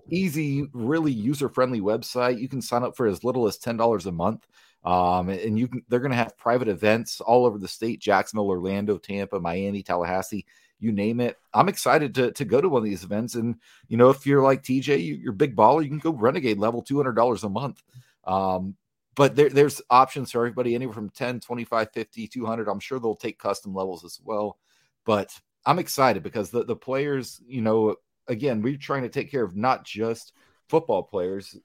easy, 0.10 0.66
really 0.72 1.12
user 1.12 1.50
friendly 1.50 1.82
website. 1.82 2.40
You 2.40 2.48
can 2.48 2.62
sign 2.62 2.84
up 2.84 2.96
for 2.96 3.06
as 3.06 3.26
little 3.26 3.48
as 3.48 3.58
ten 3.58 3.76
dollars 3.76 4.06
a 4.06 4.14
month. 4.14 4.48
Um, 4.84 5.30
and 5.30 5.60
you 5.60 5.68
can, 5.68 5.84
they're 5.90 6.00
going 6.00 6.12
to 6.12 6.18
have 6.18 6.38
private 6.38 6.68
events 6.68 7.20
all 7.20 7.46
over 7.46 7.58
the 7.58 7.68
state 7.68 8.00
Jacksonville, 8.00 8.48
Orlando, 8.48 8.98
Tampa, 8.98 9.40
Miami, 9.40 9.84
Tallahassee 9.84 10.46
you 10.80 10.92
name 10.92 11.20
it. 11.20 11.38
I'm 11.54 11.70
excited 11.70 12.14
to, 12.16 12.32
to 12.32 12.46
go 12.46 12.62
to 12.62 12.70
one 12.70 12.80
of 12.80 12.86
these 12.86 13.04
events. 13.04 13.36
And, 13.36 13.56
you 13.88 13.98
know, 13.98 14.10
if 14.10 14.26
you're 14.26 14.44
like 14.44 14.64
TJ, 14.64 15.04
you, 15.04 15.30
are 15.30 15.34
big 15.34 15.56
baller, 15.56 15.84
you 15.84 15.90
can 15.90 16.00
go 16.00 16.12
renegade 16.12 16.60
level 16.60 16.84
$200 16.84 17.44
a 17.44 17.50
month. 17.50 17.84
Um, 18.26 18.76
but 19.16 19.36
there, 19.36 19.50
there's 19.50 19.82
options 19.90 20.32
for 20.32 20.40
everybody 20.40 20.76
anywhere 20.76 20.94
from 20.94 21.10
10, 21.10 21.40
25, 21.40 21.92
50, 21.92 22.28
200. 22.28 22.68
I'm 22.68 22.80
sure 22.80 23.00
they'll 23.00 23.16
take 23.16 23.40
custom 23.40 23.74
levels 23.74 24.06
as 24.06 24.20
well. 24.24 24.60
But 25.06 25.34
I'm 25.66 25.80
excited 25.80 26.22
because 26.22 26.52
the, 26.52 26.64
the 26.64 26.76
players, 26.76 27.42
you 27.48 27.62
know, 27.62 27.96
again, 28.28 28.62
we're 28.62 28.78
trying 28.78 29.04
to 29.04 29.10
take 29.10 29.32
care 29.32 29.44
of 29.44 29.56
not 29.56 29.84
just 29.84 30.34
football 30.70 31.02
players. 31.02 31.58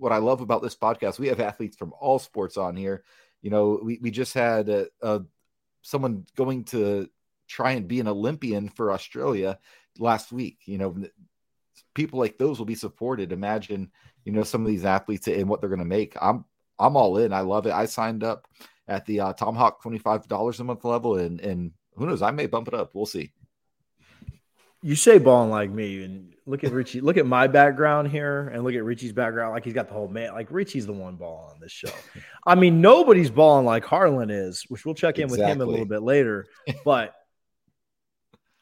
What 0.00 0.12
I 0.12 0.18
love 0.18 0.40
about 0.40 0.62
this 0.62 0.74
podcast, 0.74 1.18
we 1.18 1.28
have 1.28 1.40
athletes 1.40 1.76
from 1.76 1.92
all 2.00 2.18
sports 2.18 2.56
on 2.56 2.74
here. 2.74 3.04
You 3.42 3.50
know, 3.50 3.80
we, 3.82 3.98
we 4.00 4.10
just 4.10 4.34
had 4.34 4.68
a, 4.68 4.86
a 5.02 5.22
someone 5.82 6.26
going 6.36 6.64
to 6.64 7.08
try 7.48 7.72
and 7.72 7.86
be 7.86 8.00
an 8.00 8.08
Olympian 8.08 8.68
for 8.68 8.92
Australia 8.92 9.58
last 9.98 10.32
week. 10.32 10.58
You 10.64 10.78
know, 10.78 10.96
people 11.94 12.18
like 12.18 12.38
those 12.38 12.58
will 12.58 12.66
be 12.66 12.74
supported. 12.74 13.32
Imagine, 13.32 13.90
you 14.24 14.32
know, 14.32 14.42
some 14.42 14.62
of 14.62 14.68
these 14.68 14.84
athletes 14.84 15.28
and 15.28 15.48
what 15.48 15.60
they're 15.60 15.68
going 15.68 15.80
to 15.80 15.84
make. 15.84 16.16
I'm 16.20 16.44
I'm 16.78 16.96
all 16.96 17.18
in. 17.18 17.32
I 17.32 17.40
love 17.40 17.66
it. 17.66 17.72
I 17.72 17.84
signed 17.84 18.24
up 18.24 18.48
at 18.88 19.04
the 19.06 19.20
uh, 19.20 19.32
Tomahawk 19.34 19.82
twenty 19.82 19.98
five 19.98 20.26
dollars 20.28 20.60
a 20.60 20.64
month 20.64 20.84
level, 20.84 21.16
and 21.18 21.40
and 21.40 21.72
who 21.94 22.06
knows, 22.06 22.22
I 22.22 22.30
may 22.30 22.46
bump 22.46 22.68
it 22.68 22.74
up. 22.74 22.94
We'll 22.94 23.06
see. 23.06 23.32
You 24.82 24.96
say 24.96 25.18
balling 25.18 25.50
like 25.50 25.70
me, 25.70 26.02
and 26.04 26.34
look 26.46 26.64
at 26.64 26.72
Richie. 26.72 27.00
Look 27.00 27.16
at 27.16 27.26
my 27.26 27.46
background 27.46 28.08
here, 28.08 28.48
and 28.48 28.64
look 28.64 28.74
at 28.74 28.84
Richie's 28.84 29.12
background. 29.12 29.52
Like 29.52 29.64
he's 29.64 29.74
got 29.74 29.88
the 29.88 29.94
whole 29.94 30.08
man. 30.08 30.32
Like 30.32 30.48
Richie's 30.50 30.86
the 30.86 30.92
one 30.92 31.16
balling 31.16 31.50
on 31.54 31.60
this 31.60 31.72
show. 31.72 31.90
I 32.46 32.54
mean, 32.54 32.80
nobody's 32.80 33.30
balling 33.30 33.66
like 33.66 33.84
Harlan 33.84 34.30
is, 34.30 34.64
which 34.68 34.84
we'll 34.84 34.94
check 34.94 35.18
in 35.18 35.24
exactly. 35.24 35.44
with 35.44 35.52
him 35.52 35.60
a 35.60 35.66
little 35.70 35.86
bit 35.86 36.02
later. 36.02 36.46
But 36.84 37.14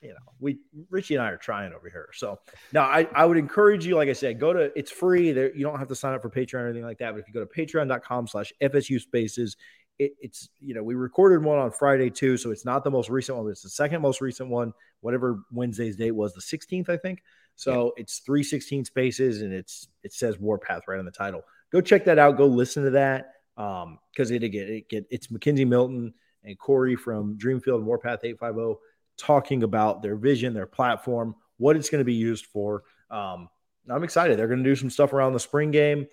you 0.01 0.11
know, 0.11 0.33
we 0.39 0.59
Richie 0.91 1.15
and 1.15 1.23
I 1.23 1.31
are 1.31 1.37
trying 1.37 1.73
over 1.73 1.89
here. 1.89 2.09
So 2.13 2.39
now 2.73 2.85
I, 2.85 3.09
I 3.15 3.25
would 3.25 3.37
encourage 3.37 3.85
you, 3.85 3.97
like 3.97 4.09
I 4.09 4.13
said, 4.13 4.39
go 4.39 4.53
to 4.53 4.77
it's 4.79 4.91
free. 4.91 5.33
There 5.33 5.55
you 5.55 5.65
don't 5.65 5.79
have 5.79 5.89
to 5.89 5.97
sign 5.97 6.15
up 6.15 6.23
for 6.23 6.31
Patreon 6.31 6.55
or 6.55 6.67
anything 6.67 6.85
like 6.85 6.99
that. 6.99 7.13
But 7.13 7.21
if 7.21 7.29
you 7.29 7.35
go 7.35 7.45
to 7.45 7.47
patreon.com 7.47 8.29
slash 8.29 8.53
FSU 8.63 9.01
spaces, 9.01 9.57
it, 9.99 10.13
it's 10.21 10.49
you 10.61 10.75
know, 10.75 10.83
we 10.83 10.95
recorded 10.95 11.43
one 11.43 11.59
on 11.59 11.71
Friday 11.71 12.11
too. 12.11 12.37
So 12.37 12.51
it's 12.51 12.65
not 12.65 12.85
the 12.85 12.91
most 12.91 13.11
recent 13.11 13.37
one, 13.37 13.47
but 13.47 13.51
it's 13.51 13.63
the 13.63 13.71
second 13.71 14.01
most 14.03 14.21
recent 14.21 14.49
one, 14.49 14.73
whatever 15.01 15.43
Wednesday's 15.53 15.97
date 15.97 16.13
was, 16.13 16.35
the 16.35 16.41
16th, 16.41 16.89
I 16.89 16.97
think. 16.97 17.23
So 17.57 17.93
yeah. 17.97 18.03
it's 18.03 18.21
316 18.21 18.85
spaces 18.85 19.43
and 19.43 19.53
it's 19.53 19.89
it 20.03 20.13
says 20.13 20.39
Warpath 20.39 20.83
right 20.87 20.99
on 20.99 21.05
the 21.05 21.11
title. 21.11 21.43
Go 21.73 21.81
check 21.81 22.05
that 22.05 22.19
out. 22.19 22.37
Go 22.37 22.47
listen 22.47 22.85
to 22.85 22.91
that. 22.91 23.33
Um, 23.57 23.99
because 24.13 24.31
it 24.31 24.45
again, 24.45 24.69
it 24.69 24.89
get 24.89 25.07
it's 25.11 25.27
McKenzie 25.27 25.67
Milton 25.67 26.15
and 26.45 26.59
Corey 26.59 26.95
from 26.95 27.37
Dreamfield 27.37 27.83
Warpath 27.83 28.21
850 28.23 28.81
talking 29.17 29.65
about 29.65 30.01
their 30.01 30.15
vision, 30.15 30.55
their 30.55 30.67
platform, 30.67 31.35
what 31.57 31.77
it's 31.77 31.91
going 31.91 31.99
to 31.99 32.05
be 32.05 32.15
used 32.15 32.47
for. 32.47 32.85
Um, 33.11 33.49
I'm 33.91 34.05
excited. 34.05 34.39
They're 34.39 34.47
going 34.47 34.63
to 34.63 34.71
do 34.71 34.77
some 34.77 34.91
stuff 34.91 35.13
around 35.13 35.33
the 35.33 35.41
spring 35.41 35.71
game. 35.73 36.07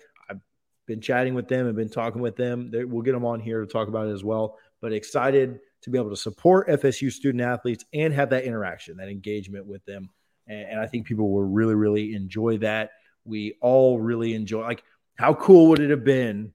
Been 0.86 1.00
chatting 1.00 1.34
with 1.34 1.48
them 1.48 1.66
and 1.66 1.76
been 1.76 1.88
talking 1.88 2.22
with 2.22 2.36
them. 2.36 2.70
They, 2.70 2.84
we'll 2.84 3.02
get 3.02 3.12
them 3.12 3.24
on 3.24 3.40
here 3.40 3.60
to 3.60 3.66
talk 3.66 3.88
about 3.88 4.06
it 4.06 4.12
as 4.12 4.24
well. 4.24 4.58
But 4.80 4.92
excited 4.92 5.58
to 5.82 5.90
be 5.90 5.98
able 5.98 6.10
to 6.10 6.16
support 6.16 6.68
FSU 6.68 7.12
student 7.12 7.42
athletes 7.42 7.84
and 7.92 8.12
have 8.12 8.30
that 8.30 8.44
interaction, 8.44 8.96
that 8.98 9.08
engagement 9.08 9.66
with 9.66 9.84
them. 9.84 10.10
And, 10.46 10.70
and 10.70 10.80
I 10.80 10.86
think 10.86 11.06
people 11.06 11.32
will 11.32 11.44
really, 11.44 11.74
really 11.74 12.14
enjoy 12.14 12.58
that. 12.58 12.90
We 13.24 13.56
all 13.60 13.98
really 13.98 14.34
enjoy. 14.34 14.62
Like, 14.62 14.84
how 15.16 15.34
cool 15.34 15.68
would 15.68 15.80
it 15.80 15.90
have 15.90 16.04
been 16.04 16.52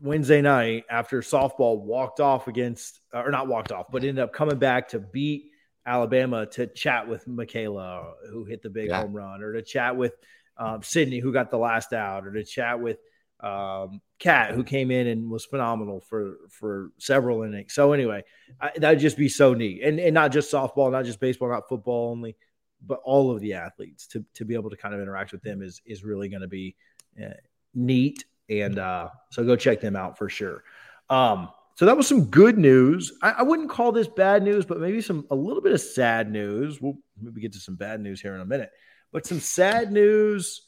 Wednesday 0.00 0.42
night 0.42 0.84
after 0.90 1.20
softball 1.20 1.80
walked 1.80 2.20
off 2.20 2.48
against, 2.48 3.00
or 3.14 3.30
not 3.30 3.48
walked 3.48 3.72
off, 3.72 3.86
but 3.90 4.02
ended 4.02 4.18
up 4.18 4.32
coming 4.32 4.58
back 4.58 4.88
to 4.88 4.98
beat 4.98 5.50
Alabama 5.86 6.46
to 6.46 6.66
chat 6.66 7.08
with 7.08 7.26
Michaela, 7.26 8.12
who 8.30 8.44
hit 8.44 8.62
the 8.62 8.70
big 8.70 8.88
yeah. 8.88 9.00
home 9.00 9.14
run, 9.14 9.42
or 9.42 9.52
to 9.52 9.62
chat 9.62 9.96
with 9.96 10.14
um, 10.58 10.82
Sydney, 10.82 11.18
who 11.18 11.32
got 11.32 11.50
the 11.50 11.58
last 11.58 11.92
out, 11.92 12.26
or 12.26 12.32
to 12.32 12.44
chat 12.44 12.80
with 12.80 12.98
um, 13.40 14.00
Kat, 14.18 14.52
who 14.52 14.64
came 14.64 14.90
in 14.90 15.06
and 15.06 15.30
was 15.30 15.44
phenomenal 15.44 16.00
for 16.00 16.36
for 16.50 16.90
several 16.98 17.42
innings. 17.42 17.74
So 17.74 17.92
anyway, 17.92 18.24
that'd 18.76 19.00
just 19.00 19.16
be 19.16 19.28
so 19.28 19.54
neat, 19.54 19.82
and 19.82 20.00
and 20.00 20.14
not 20.14 20.32
just 20.32 20.52
softball, 20.52 20.90
not 20.90 21.04
just 21.04 21.20
baseball, 21.20 21.50
not 21.50 21.68
football 21.68 22.10
only, 22.10 22.36
but 22.84 23.00
all 23.04 23.30
of 23.30 23.40
the 23.40 23.54
athletes 23.54 24.06
to 24.08 24.24
to 24.34 24.44
be 24.44 24.54
able 24.54 24.70
to 24.70 24.76
kind 24.76 24.94
of 24.94 25.00
interact 25.00 25.32
with 25.32 25.42
them 25.42 25.62
is 25.62 25.82
is 25.84 26.04
really 26.04 26.28
going 26.28 26.42
to 26.42 26.48
be 26.48 26.76
uh, 27.22 27.34
neat 27.74 28.24
and 28.48 28.78
uh, 28.78 29.08
so 29.30 29.44
go 29.44 29.56
check 29.56 29.80
them 29.80 29.96
out 29.96 30.18
for 30.18 30.28
sure. 30.28 30.62
Um, 31.10 31.48
so 31.74 31.84
that 31.86 31.96
was 31.96 32.06
some 32.06 32.26
good 32.26 32.58
news. 32.58 33.12
I, 33.22 33.32
I, 33.38 33.42
wouldn't 33.42 33.70
call 33.70 33.92
this 33.92 34.08
bad 34.08 34.42
news, 34.42 34.64
but 34.64 34.80
maybe 34.80 35.00
some 35.02 35.26
a 35.30 35.34
little 35.34 35.62
bit 35.62 35.72
of 35.72 35.80
sad 35.80 36.30
news. 36.30 36.80
We'll 36.80 36.96
maybe 37.20 37.40
get 37.40 37.52
to 37.52 37.58
some 37.58 37.76
bad 37.76 38.00
news 38.00 38.20
here 38.20 38.34
in 38.34 38.40
a 38.40 38.46
minute, 38.46 38.70
but 39.16 39.24
some 39.24 39.40
sad 39.40 39.92
news. 39.92 40.60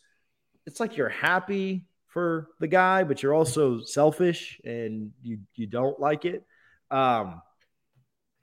It's 0.65 0.81
like 0.81 0.97
you're 0.97 1.11
happy 1.11 1.87
for 2.07 2.49
the 2.61 2.67
guy, 2.67 3.05
but 3.05 3.23
you're 3.23 3.35
also 3.35 3.83
selfish 3.83 4.59
and 4.65 5.11
you 5.23 5.41
you 5.55 5.67
don't 5.67 6.01
like 6.01 6.25
it. 6.25 6.47
Um, 6.91 7.43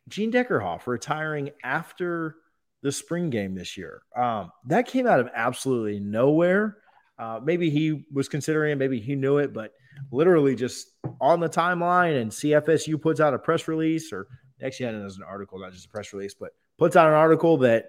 Gene 0.08 0.32
Deckerhoff 0.32 0.86
retiring 0.86 1.50
after 1.64 2.36
the 2.84 2.92
spring 2.92 3.32
game 3.32 3.56
this 3.56 3.78
year. 3.78 4.04
Um, 4.16 4.52
that 4.68 4.86
came 4.86 5.08
out 5.08 5.20
of 5.20 5.30
absolutely 5.34 6.00
nowhere. 6.00 6.78
Uh, 7.18 7.40
maybe 7.44 7.72
he 7.72 8.06
was 8.14 8.30
considering 8.30 8.74
it, 8.74 8.76
maybe 8.76 9.00
he 9.00 9.16
knew 9.16 9.40
it, 9.40 9.54
but 9.54 9.72
literally 10.12 10.56
just 10.56 10.90
on 11.20 11.40
the 11.40 11.50
timeline 11.50 12.22
and 12.22 12.30
CFSU 12.30 13.02
puts 13.02 13.20
out 13.20 13.34
a 13.34 13.40
press 13.40 13.68
release, 13.68 14.14
or 14.14 14.28
actually, 14.64 14.86
it 14.86 15.04
as 15.04 15.18
an 15.18 15.24
article, 15.24 15.58
not 15.58 15.74
just 15.74 15.88
a 15.88 15.90
press 15.90 16.14
release, 16.14 16.36
but 16.36 16.52
puts 16.78 16.96
out 16.96 17.08
an 17.08 17.16
article 17.16 17.58
that 17.58 17.88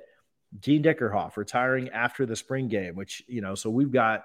Gene 0.60 0.82
Deckerhoff 0.82 1.36
retiring 1.36 1.88
after 1.90 2.26
the 2.26 2.36
spring 2.36 2.68
game, 2.68 2.94
which, 2.94 3.22
you 3.26 3.40
know, 3.40 3.54
so 3.54 3.70
we've 3.70 3.92
got 3.92 4.24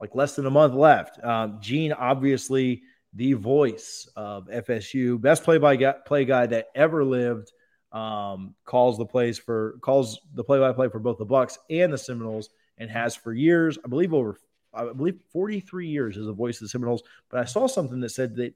like 0.00 0.14
less 0.14 0.36
than 0.36 0.46
a 0.46 0.50
month 0.50 0.74
left. 0.74 1.22
Um, 1.22 1.58
Gene 1.60 1.92
obviously 1.92 2.82
the 3.14 3.34
voice 3.34 4.08
of 4.16 4.48
FSU, 4.48 5.20
best 5.20 5.44
play 5.44 5.58
by 5.58 5.76
play 5.76 6.24
guy 6.24 6.46
that 6.46 6.68
ever 6.74 7.04
lived. 7.04 7.52
Um, 7.92 8.54
calls 8.64 8.96
the 8.96 9.04
plays 9.04 9.38
for 9.38 9.78
calls 9.82 10.18
the 10.34 10.42
play 10.42 10.58
by 10.58 10.72
play 10.72 10.88
for 10.88 10.98
both 10.98 11.18
the 11.18 11.26
Bucks 11.26 11.58
and 11.68 11.92
the 11.92 11.98
Seminoles, 11.98 12.48
and 12.78 12.90
has 12.90 13.14
for 13.14 13.34
years. 13.34 13.78
I 13.84 13.88
believe 13.88 14.14
over 14.14 14.38
I 14.74 14.92
believe 14.92 15.20
43 15.32 15.88
years 15.88 16.16
as 16.16 16.26
a 16.26 16.32
voice 16.32 16.56
of 16.56 16.62
the 16.62 16.68
Seminoles. 16.68 17.02
But 17.28 17.40
I 17.40 17.44
saw 17.44 17.66
something 17.66 18.00
that 18.00 18.08
said 18.08 18.36
that 18.36 18.54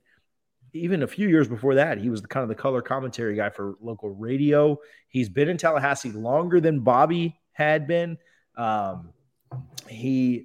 even 0.77 1.03
a 1.03 1.07
few 1.07 1.29
years 1.29 1.49
before 1.49 1.75
that, 1.77 1.99
he 1.99 2.11
was 2.11 2.23
the 2.23 2.29
kind 2.29 2.43
of 2.43 2.49
the 2.49 2.55
color 2.55 2.83
commentary 2.83 3.37
guy 3.37 3.51
for 3.51 3.75
local 3.81 4.11
radio. 4.11 4.79
He's 5.09 5.29
been 5.29 5.49
in 5.49 5.57
Tallahassee 5.57 6.13
longer 6.13 6.61
than 6.61 6.81
Bobby 6.81 7.39
had 7.53 7.87
been. 7.87 8.19
Um, 8.57 9.11
he, 9.89 10.45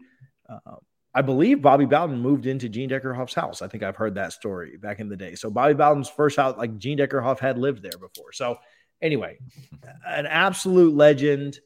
uh, 0.50 0.76
I 1.14 1.22
believe 1.22 1.62
Bobby 1.62 1.86
Bowden 1.86 2.20
moved 2.20 2.46
into 2.46 2.70
Gene 2.70 2.90
Deckerhoff's 2.90 3.34
house. 3.34 3.62
I 3.62 3.68
think 3.68 3.84
I've 3.84 3.98
heard 3.98 4.16
that 4.16 4.34
story 4.34 4.78
back 4.78 5.00
in 5.00 5.10
the 5.10 5.18
day. 5.18 5.36
So 5.36 5.50
Bobby 5.50 5.74
Bowden's 5.74 6.10
first 6.10 6.38
house, 6.38 6.58
like 6.58 6.78
Gene 6.78 6.98
Deckerhoff 6.98 7.40
had 7.40 7.58
lived 7.58 7.84
there 7.84 7.92
before. 7.92 8.32
So 8.32 8.58
anyway, 9.02 9.38
an 10.08 10.26
absolute 10.26 10.96
legend. 10.96 11.60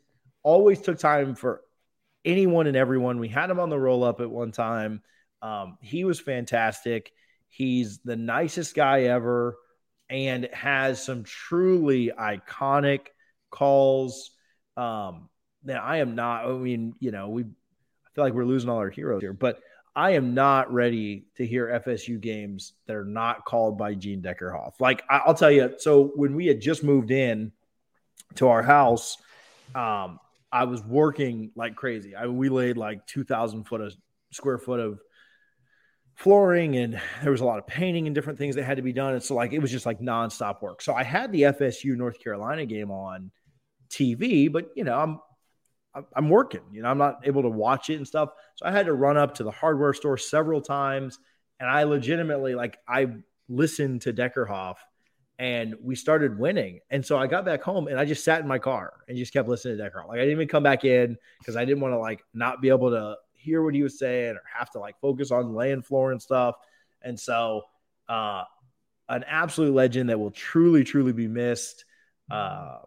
Always 0.44 0.82
took 0.82 1.00
time 1.00 1.36
for 1.36 1.62
anyone 2.24 2.68
and 2.68 2.78
everyone. 2.78 3.20
We 3.20 3.28
had 3.30 3.50
him 3.50 3.60
on 3.60 3.70
the 3.70 3.80
roll 3.80 4.04
up 4.04 4.22
at 4.22 4.30
one 4.30 4.52
time. 4.52 5.02
Um, 5.42 5.78
he 5.82 6.06
was 6.06 6.20
fantastic. 6.20 7.12
He's 7.56 8.00
the 8.00 8.18
nicest 8.18 8.76
guy 8.76 9.04
ever 9.04 9.56
and 10.10 10.50
has 10.52 11.02
some 11.02 11.24
truly 11.24 12.12
iconic 12.20 13.08
calls. 13.50 14.32
Um, 14.76 15.30
now, 15.64 15.82
I 15.82 15.98
am 15.98 16.16
not, 16.16 16.46
I 16.46 16.52
mean, 16.52 16.96
you 17.00 17.12
know, 17.12 17.30
we 17.30 17.44
I 17.44 18.10
feel 18.14 18.26
like 18.26 18.34
we're 18.34 18.44
losing 18.44 18.70
all 18.70 18.80
our 18.80 18.90
heroes 18.90 19.22
here, 19.22 19.32
but 19.32 19.62
I 19.96 20.12
am 20.12 20.34
not 20.34 20.74
ready 20.74 21.28
to 21.38 21.48
hear 21.48 21.82
FSU 21.86 22.20
games 22.20 22.74
that 22.88 22.98
are 22.98 23.06
not 23.06 23.46
called 23.46 23.78
by 23.78 23.94
Gene 23.94 24.22
Deckerhoff. 24.22 24.74
Like, 24.82 25.04
I'll 25.10 25.34
tell 25.34 25.50
you, 25.50 25.76
so 25.78 26.12
when 26.16 26.36
we 26.36 26.48
had 26.48 26.60
just 26.60 26.84
moved 26.84 27.10
in 27.10 27.54
to 28.36 28.50
our 28.50 28.64
house, 28.64 29.16
um, 29.74 30.20
I 30.52 30.66
was 30.66 30.84
working 30.84 31.52
like 31.56 31.78
crazy. 31.78 32.18
I 32.18 32.28
we 32.28 32.50
laid 32.50 32.76
like 32.76 33.08
2,000 33.08 33.64
foot 33.64 33.80
of 33.80 33.96
square 34.32 34.58
foot 34.58 34.82
of 34.82 35.00
flooring 36.16 36.78
and 36.78 37.00
there 37.22 37.32
was 37.32 37.42
a 37.42 37.46
lot 37.46 37.60
of 37.60 37.68
painting 37.68 38.08
and 38.08 38.16
different 38.16 38.40
things 38.40 38.56
that 38.56 38.64
had 38.64 38.78
to 38.78 38.84
be 38.84 38.94
done. 38.94 39.14
And 39.14 39.22
so 39.24 39.36
like 39.36 39.52
it 39.52 39.60
was 39.60 39.70
just 39.72 39.86
like 39.86 40.00
nonstop 40.00 40.62
work. 40.62 40.82
So 40.82 40.94
I 40.94 41.04
had 41.04 41.32
the 41.32 41.44
FSU 41.44 41.96
North 41.96 42.20
Carolina 42.24 42.66
game 42.66 42.90
on 42.90 43.32
TV, 43.90 44.52
but 44.52 44.70
you 44.76 44.84
know, 44.84 44.98
I'm 44.98 45.20
I'm 46.14 46.30
working, 46.30 46.62
you 46.74 46.82
know, 46.82 46.90
I'm 46.90 46.98
not 46.98 47.22
able 47.24 47.44
to 47.44 47.50
watch 47.50 47.90
it 47.90 47.96
and 47.96 48.08
stuff. 48.08 48.30
So 48.56 48.66
I 48.66 48.72
had 48.72 48.88
to 48.88 48.94
run 48.94 49.18
up 49.18 49.36
to 49.36 49.44
the 49.44 49.52
hardware 49.52 49.94
store 49.94 50.18
several 50.18 50.62
times. 50.62 51.20
And 51.60 51.70
I 51.70 51.84
legitimately 51.84 52.56
like 52.56 52.78
I 52.88 53.08
listened 53.48 54.02
to 54.02 54.14
Deckerhoff 54.14 54.76
and 55.40 55.76
we 55.82 55.96
started 55.96 56.38
winning. 56.38 56.80
And 56.90 57.06
so 57.06 57.18
I 57.18 57.28
got 57.28 57.46
back 57.46 57.62
home 57.62 57.88
and 57.88 58.00
I 58.00 58.06
just 58.06 58.24
sat 58.24 58.42
in 58.42 58.48
my 58.48 58.60
car 58.60 58.94
and 59.08 59.18
just 59.18 59.32
kept 59.32 59.48
listening 59.48 59.78
to 59.78 59.84
Deckerhoff. 59.84 60.08
Like 60.08 60.18
I 60.18 60.24
didn't 60.24 60.32
even 60.32 60.48
come 60.48 60.64
back 60.64 60.84
in 60.84 61.18
because 61.40 61.56
I 61.56 61.64
didn't 61.64 61.82
want 61.82 61.94
to 61.94 62.00
like 62.00 62.24
not 62.34 62.62
be 62.62 62.70
able 62.70 62.92
to 62.92 63.16
hear 63.46 63.62
what 63.62 63.76
he 63.76 63.84
was 63.84 64.00
saying 64.00 64.36
or 64.36 64.42
have 64.52 64.70
to 64.72 64.80
like 64.80 65.00
focus 65.00 65.32
on 65.32 65.54
laying 65.54 65.82
floor 65.82 66.12
and 66.12 66.22
stuff. 66.22 66.56
And 67.02 67.20
so, 67.20 67.62
uh, 68.10 68.44
an 69.08 69.24
absolute 69.28 69.74
legend 69.74 70.10
that 70.10 70.20
will 70.20 70.32
truly, 70.32 70.84
truly 70.84 71.14
be 71.14 71.28
missed. 71.28 71.86
Uh, 72.30 72.80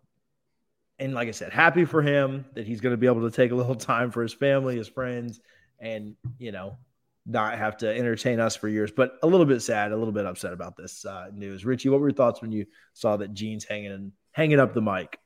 and 0.98 1.14
like 1.14 1.28
I 1.28 1.30
said, 1.30 1.52
happy 1.52 1.84
for 1.84 2.02
him 2.02 2.44
that 2.54 2.66
he's 2.66 2.80
going 2.80 2.92
to 2.92 2.96
be 2.96 3.06
able 3.06 3.28
to 3.28 3.34
take 3.34 3.52
a 3.52 3.54
little 3.54 3.74
time 3.76 4.10
for 4.10 4.22
his 4.22 4.34
family, 4.34 4.76
his 4.76 4.88
friends, 4.88 5.40
and 5.78 6.16
you 6.38 6.50
know, 6.50 6.76
not 7.24 7.56
have 7.56 7.76
to 7.78 7.88
entertain 7.94 8.40
us 8.40 8.56
for 8.56 8.68
years. 8.68 8.90
But 8.90 9.12
a 9.22 9.26
little 9.26 9.46
bit 9.46 9.60
sad, 9.60 9.92
a 9.92 9.96
little 9.96 10.12
bit 10.12 10.26
upset 10.26 10.52
about 10.52 10.76
this 10.76 11.04
uh, 11.04 11.28
news. 11.32 11.64
Richie, 11.64 11.88
what 11.88 12.00
were 12.00 12.08
your 12.08 12.16
thoughts 12.16 12.42
when 12.42 12.50
you 12.50 12.66
saw 12.94 13.16
that 13.18 13.32
Gene's 13.32 13.64
hanging 13.64 13.92
and 13.92 14.12
hanging 14.32 14.58
up 14.58 14.74
the 14.74 14.82
mic? 14.82 15.18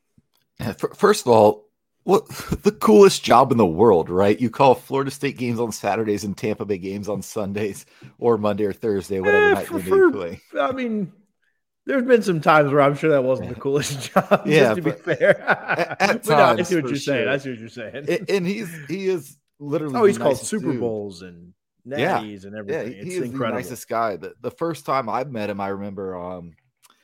First 0.95 1.27
of 1.27 1.33
all, 1.33 1.65
what 2.05 2.29
the 2.63 2.73
coolest 2.73 3.23
job 3.23 3.53
in 3.53 3.59
the 3.59 3.67
world, 3.67 4.11
right? 4.11 4.41
You 4.41 4.51
call 4.51 4.75
Florida 4.75 5.11
State 5.11 5.37
games 5.37 5.61
on 5.61 5.73
Saturdays 5.73 6.25
and 6.25 6.37
Tampa 6.37 6.65
Bay 6.65 6.79
games 6.79 7.09
on 7.09 7.23
Sundays 7.23 7.87
or 8.19 8.39
Monday 8.39 8.65
or 8.65 8.73
Thursday, 8.73 9.21
whatever 9.21 9.51
eh, 9.51 9.55
night 9.55 9.67
for, 9.67 9.81
for, 9.81 10.11
play. 10.11 10.41
I 10.59 10.73
mean, 10.73 11.13
there's 11.87 12.05
been 12.05 12.23
some 12.23 12.41
times 12.41 12.73
where 12.73 12.83
I'm 12.83 12.95
sure 12.95 13.11
that 13.11 13.25
wasn't 13.25 13.51
the 13.51 13.55
coolest 13.57 14.13
job. 14.15 14.43
Yeah, 14.47 14.75
to 14.75 14.83
be 14.83 14.91
fair. 14.91 15.41
at, 15.41 16.01
at 16.01 16.25
times, 16.25 16.29
no, 16.29 16.37
I 16.37 16.63
see 16.63 16.75
what 16.77 16.85
you're 16.85 16.97
sure. 16.97 17.15
saying. 17.15 17.29
I 17.29 17.39
see 17.39 17.51
what 17.51 17.59
you're 17.59 17.69
saying. 17.69 18.07
And, 18.09 18.31
and 18.31 18.47
he's 18.47 18.71
he 18.89 19.07
is 19.07 19.37
literally. 19.59 19.97
Oh, 19.97 20.05
he's 20.05 20.19
called 20.19 20.39
Super 20.39 20.73
dude. 20.73 20.81
Bowls 20.81 21.23
and 21.23 21.55
natties 21.87 22.43
yeah. 22.43 22.49
and 22.49 22.57
everything. 22.57 22.93
Yeah, 22.93 23.05
he 23.05 23.11
is 23.11 23.23
incredible. 23.23 23.59
the 23.59 23.63
nicest 23.63 23.89
guy. 23.89 24.17
The, 24.17 24.35
the 24.41 24.51
first 24.51 24.87
time 24.87 25.09
I 25.09 25.25
met 25.25 25.51
him, 25.51 25.61
I 25.61 25.69
remember, 25.69 26.17
um, 26.17 26.55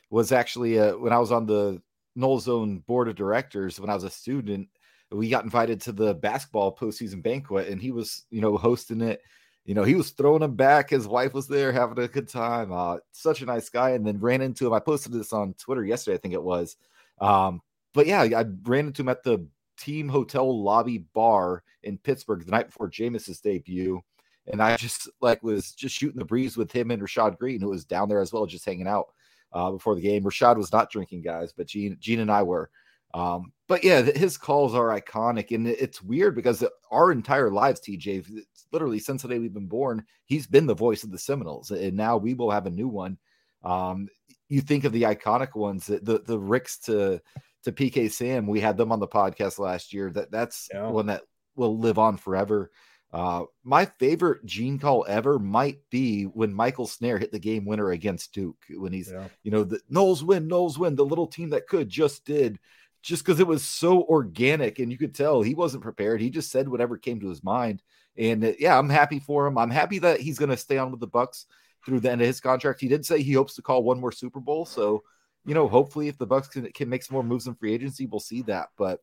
was 0.09 0.31
actually 0.31 0.79
uh, 0.79 0.97
when 0.97 1.13
I 1.13 1.19
was 1.19 1.31
on 1.31 1.45
the 1.45 1.81
Noles 2.17 2.41
Zone 2.41 2.79
board 2.79 3.07
of 3.07 3.15
directors 3.15 3.79
when 3.79 3.89
I 3.89 3.95
was 3.95 4.03
a 4.03 4.09
student 4.09 4.67
we 5.11 5.29
got 5.29 5.43
invited 5.43 5.81
to 5.81 5.91
the 5.91 6.13
basketball 6.13 6.75
postseason 6.75 7.21
banquet, 7.23 7.67
and 7.67 7.81
he 7.81 7.91
was, 7.91 8.25
you 8.29 8.41
know, 8.41 8.57
hosting 8.57 9.01
it. 9.01 9.21
You 9.65 9.75
know, 9.75 9.83
he 9.83 9.95
was 9.95 10.11
throwing 10.11 10.41
him 10.41 10.55
back. 10.55 10.89
His 10.89 11.07
wife 11.07 11.33
was 11.33 11.47
there 11.47 11.71
having 11.71 12.03
a 12.03 12.07
good 12.07 12.27
time. 12.27 12.71
Uh, 12.71 12.97
such 13.11 13.41
a 13.41 13.45
nice 13.45 13.69
guy. 13.69 13.91
And 13.91 14.05
then 14.05 14.19
ran 14.19 14.41
into 14.41 14.65
him. 14.65 14.73
I 14.73 14.79
posted 14.79 15.11
this 15.11 15.31
on 15.31 15.53
Twitter 15.53 15.83
yesterday, 15.83 16.15
I 16.15 16.19
think 16.19 16.33
it 16.33 16.41
was. 16.41 16.75
Um, 17.19 17.61
but 17.93 18.07
yeah, 18.07 18.21
I 18.21 18.45
ran 18.63 18.87
into 18.87 19.03
him 19.03 19.09
at 19.09 19.23
the 19.23 19.45
team 19.77 20.09
hotel 20.09 20.63
lobby 20.63 20.99
bar 21.13 21.63
in 21.83 21.97
Pittsburgh 21.97 22.43
the 22.45 22.51
night 22.51 22.67
before 22.67 22.89
Jameis's 22.89 23.41
debut. 23.41 24.01
And 24.47 24.61
I 24.61 24.75
just 24.77 25.07
like 25.21 25.43
was 25.43 25.73
just 25.73 25.95
shooting 25.95 26.17
the 26.17 26.25
breeze 26.25 26.57
with 26.57 26.71
him 26.71 26.89
and 26.89 27.01
Rashad 27.01 27.37
Greene, 27.37 27.61
who 27.61 27.69
was 27.69 27.85
down 27.85 28.09
there 28.09 28.21
as 28.21 28.33
well, 28.33 28.47
just 28.47 28.65
hanging 28.65 28.87
out 28.87 29.09
uh, 29.53 29.69
before 29.69 29.93
the 29.93 30.01
game. 30.01 30.23
Rashad 30.23 30.57
was 30.57 30.71
not 30.71 30.89
drinking, 30.91 31.21
guys, 31.21 31.53
but 31.55 31.67
Gene, 31.67 31.97
Gene 31.99 32.21
and 32.21 32.31
I 32.31 32.41
were. 32.41 32.71
Um, 33.13 33.51
but 33.67 33.83
yeah, 33.83 34.01
his 34.01 34.37
calls 34.37 34.73
are 34.73 34.99
iconic, 34.99 35.53
and 35.53 35.67
it's 35.67 36.01
weird 36.01 36.35
because 36.35 36.63
our 36.91 37.11
entire 37.11 37.51
lives, 37.51 37.81
TJ, 37.81 38.25
literally 38.71 38.99
since 38.99 39.21
the 39.21 39.27
day 39.27 39.39
we've 39.39 39.53
been 39.53 39.67
born, 39.67 40.05
he's 40.25 40.47
been 40.47 40.67
the 40.67 40.75
voice 40.75 41.03
of 41.03 41.11
the 41.11 41.19
Seminoles, 41.19 41.71
and 41.71 41.95
now 41.95 42.17
we 42.17 42.33
will 42.33 42.51
have 42.51 42.65
a 42.65 42.71
new 42.71 42.87
one. 42.87 43.17
Um, 43.63 44.09
you 44.47 44.61
think 44.61 44.83
of 44.83 44.91
the 44.91 45.03
iconic 45.03 45.55
ones, 45.55 45.87
the 45.87 46.21
the 46.25 46.39
Rix 46.39 46.79
to 46.79 47.21
to 47.63 47.71
PK 47.71 48.11
Sam, 48.11 48.47
we 48.47 48.59
had 48.59 48.77
them 48.77 48.91
on 48.91 48.99
the 48.99 49.07
podcast 49.07 49.59
last 49.59 49.93
year. 49.93 50.09
That 50.11 50.31
that's 50.31 50.69
yeah. 50.73 50.87
one 50.87 51.07
that 51.07 51.21
will 51.55 51.77
live 51.77 51.99
on 51.99 52.17
forever. 52.17 52.71
Uh, 53.11 53.43
my 53.63 53.85
favorite 53.85 54.45
Gene 54.45 54.77
call 54.77 55.05
ever 55.07 55.39
might 55.39 55.79
be 55.89 56.25
when 56.25 56.53
Michael 56.53 56.85
Snaer 56.85 57.19
hit 57.19 57.31
the 57.31 57.39
game 57.39 57.65
winner 57.65 57.89
against 57.89 58.33
Duke. 58.33 58.63
When 58.69 58.93
he's, 58.93 59.11
yeah. 59.11 59.27
you 59.43 59.49
know, 59.49 59.63
the 59.63 59.79
Noles 59.91 60.21
win, 60.21 60.47
Noles 60.47 60.77
win. 60.77 60.95
The 60.95 61.05
little 61.05 61.25
team 61.25 61.49
that 61.49 61.67
could 61.67 61.89
just 61.89 62.23
did 62.23 62.59
just 63.01 63.23
because 63.23 63.39
it 63.39 63.47
was 63.47 63.63
so 63.63 64.03
organic 64.03 64.79
and 64.79 64.91
you 64.91 64.97
could 64.97 65.15
tell 65.15 65.41
he 65.41 65.55
wasn't 65.55 65.83
prepared. 65.83 66.21
He 66.21 66.29
just 66.29 66.51
said 66.51 66.67
whatever 66.67 66.97
came 66.97 67.19
to 67.21 67.29
his 67.29 67.43
mind. 67.43 67.81
And 68.17 68.43
uh, 68.43 68.51
yeah, 68.59 68.77
I'm 68.77 68.89
happy 68.89 69.19
for 69.19 69.47
him. 69.47 69.57
I'm 69.57 69.69
happy 69.69 69.99
that 69.99 70.19
he's 70.19 70.39
going 70.39 70.49
to 70.49 70.57
stay 70.57 70.77
on 70.77 70.91
with 70.91 70.99
the 70.99 71.07
Bucks 71.07 71.45
through 71.85 72.01
the 72.01 72.11
end 72.11 72.21
of 72.21 72.27
his 72.27 72.41
contract. 72.41 72.81
He 72.81 72.87
did 72.87 73.05
say 73.05 73.21
he 73.21 73.33
hopes 73.33 73.55
to 73.55 73.61
call 73.61 73.83
one 73.83 73.99
more 73.99 74.11
Super 74.11 74.39
Bowl. 74.39 74.65
So, 74.65 75.03
you 75.45 75.53
know, 75.53 75.67
hopefully 75.67 76.09
if 76.09 76.17
the 76.17 76.27
Bucks 76.27 76.49
can, 76.49 76.69
can 76.73 76.89
make 76.89 77.03
some 77.03 77.13
more 77.13 77.23
moves 77.23 77.47
in 77.47 77.55
free 77.55 77.73
agency, 77.73 78.05
we'll 78.05 78.19
see 78.19 78.41
that. 78.43 78.69
But 78.77 78.99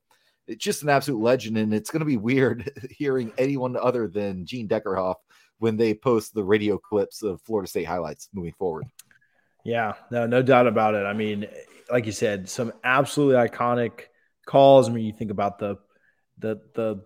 it's 0.46 0.62
just 0.62 0.82
an 0.82 0.90
absolute 0.90 1.22
legend. 1.22 1.56
And 1.56 1.72
it's 1.72 1.90
going 1.90 2.00
to 2.00 2.06
be 2.06 2.18
weird 2.18 2.70
hearing 2.90 3.32
anyone 3.38 3.76
other 3.76 4.08
than 4.08 4.44
Gene 4.44 4.68
Deckerhoff 4.68 5.16
when 5.58 5.78
they 5.78 5.94
post 5.94 6.34
the 6.34 6.44
radio 6.44 6.76
clips 6.76 7.22
of 7.22 7.40
Florida 7.42 7.68
State 7.68 7.84
highlights 7.84 8.28
moving 8.34 8.52
forward. 8.58 8.84
Yeah, 9.64 9.94
no, 10.10 10.26
no 10.26 10.42
doubt 10.42 10.66
about 10.66 10.94
it. 10.94 11.06
I 11.06 11.12
mean, 11.12 11.48
like 11.90 12.06
you 12.06 12.12
said, 12.12 12.48
some 12.48 12.72
absolutely 12.84 13.36
iconic 13.36 14.02
calls. 14.46 14.88
I 14.88 14.92
mean, 14.92 15.04
you 15.04 15.12
think 15.12 15.30
about 15.30 15.58
the 15.58 15.76
the 16.38 16.60
the 16.74 17.04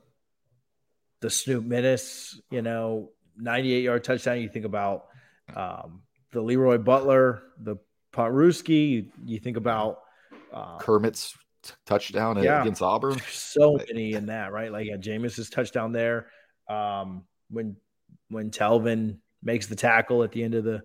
the 1.20 1.30
Snoop 1.30 1.64
Minnis, 1.64 2.36
you 2.50 2.62
know, 2.62 3.10
98 3.36 3.82
yard 3.82 4.04
touchdown. 4.04 4.40
You 4.40 4.48
think 4.48 4.64
about 4.64 5.06
um, 5.54 6.02
the 6.32 6.40
Leroy 6.40 6.78
Butler, 6.78 7.42
the 7.58 7.76
Puntrooskie. 8.12 8.90
You, 8.90 9.06
you 9.24 9.38
think 9.38 9.56
about 9.56 10.00
uh, 10.52 10.78
Kermit's 10.78 11.36
t- 11.62 11.72
touchdown 11.86 12.42
yeah, 12.42 12.62
against 12.62 12.82
Auburn. 12.82 13.20
So 13.30 13.78
many 13.88 14.12
in 14.12 14.26
that, 14.26 14.52
right? 14.52 14.72
Like 14.72 14.86
yeah, 14.86 14.96
Jameis's 14.96 15.50
touchdown 15.50 15.92
there. 15.92 16.28
Um, 16.68 17.24
when 17.50 17.76
when 18.28 18.50
Telvin 18.50 19.18
makes 19.42 19.66
the 19.66 19.76
tackle 19.76 20.22
at 20.22 20.32
the 20.32 20.42
end 20.42 20.54
of 20.54 20.64
the 20.64 20.82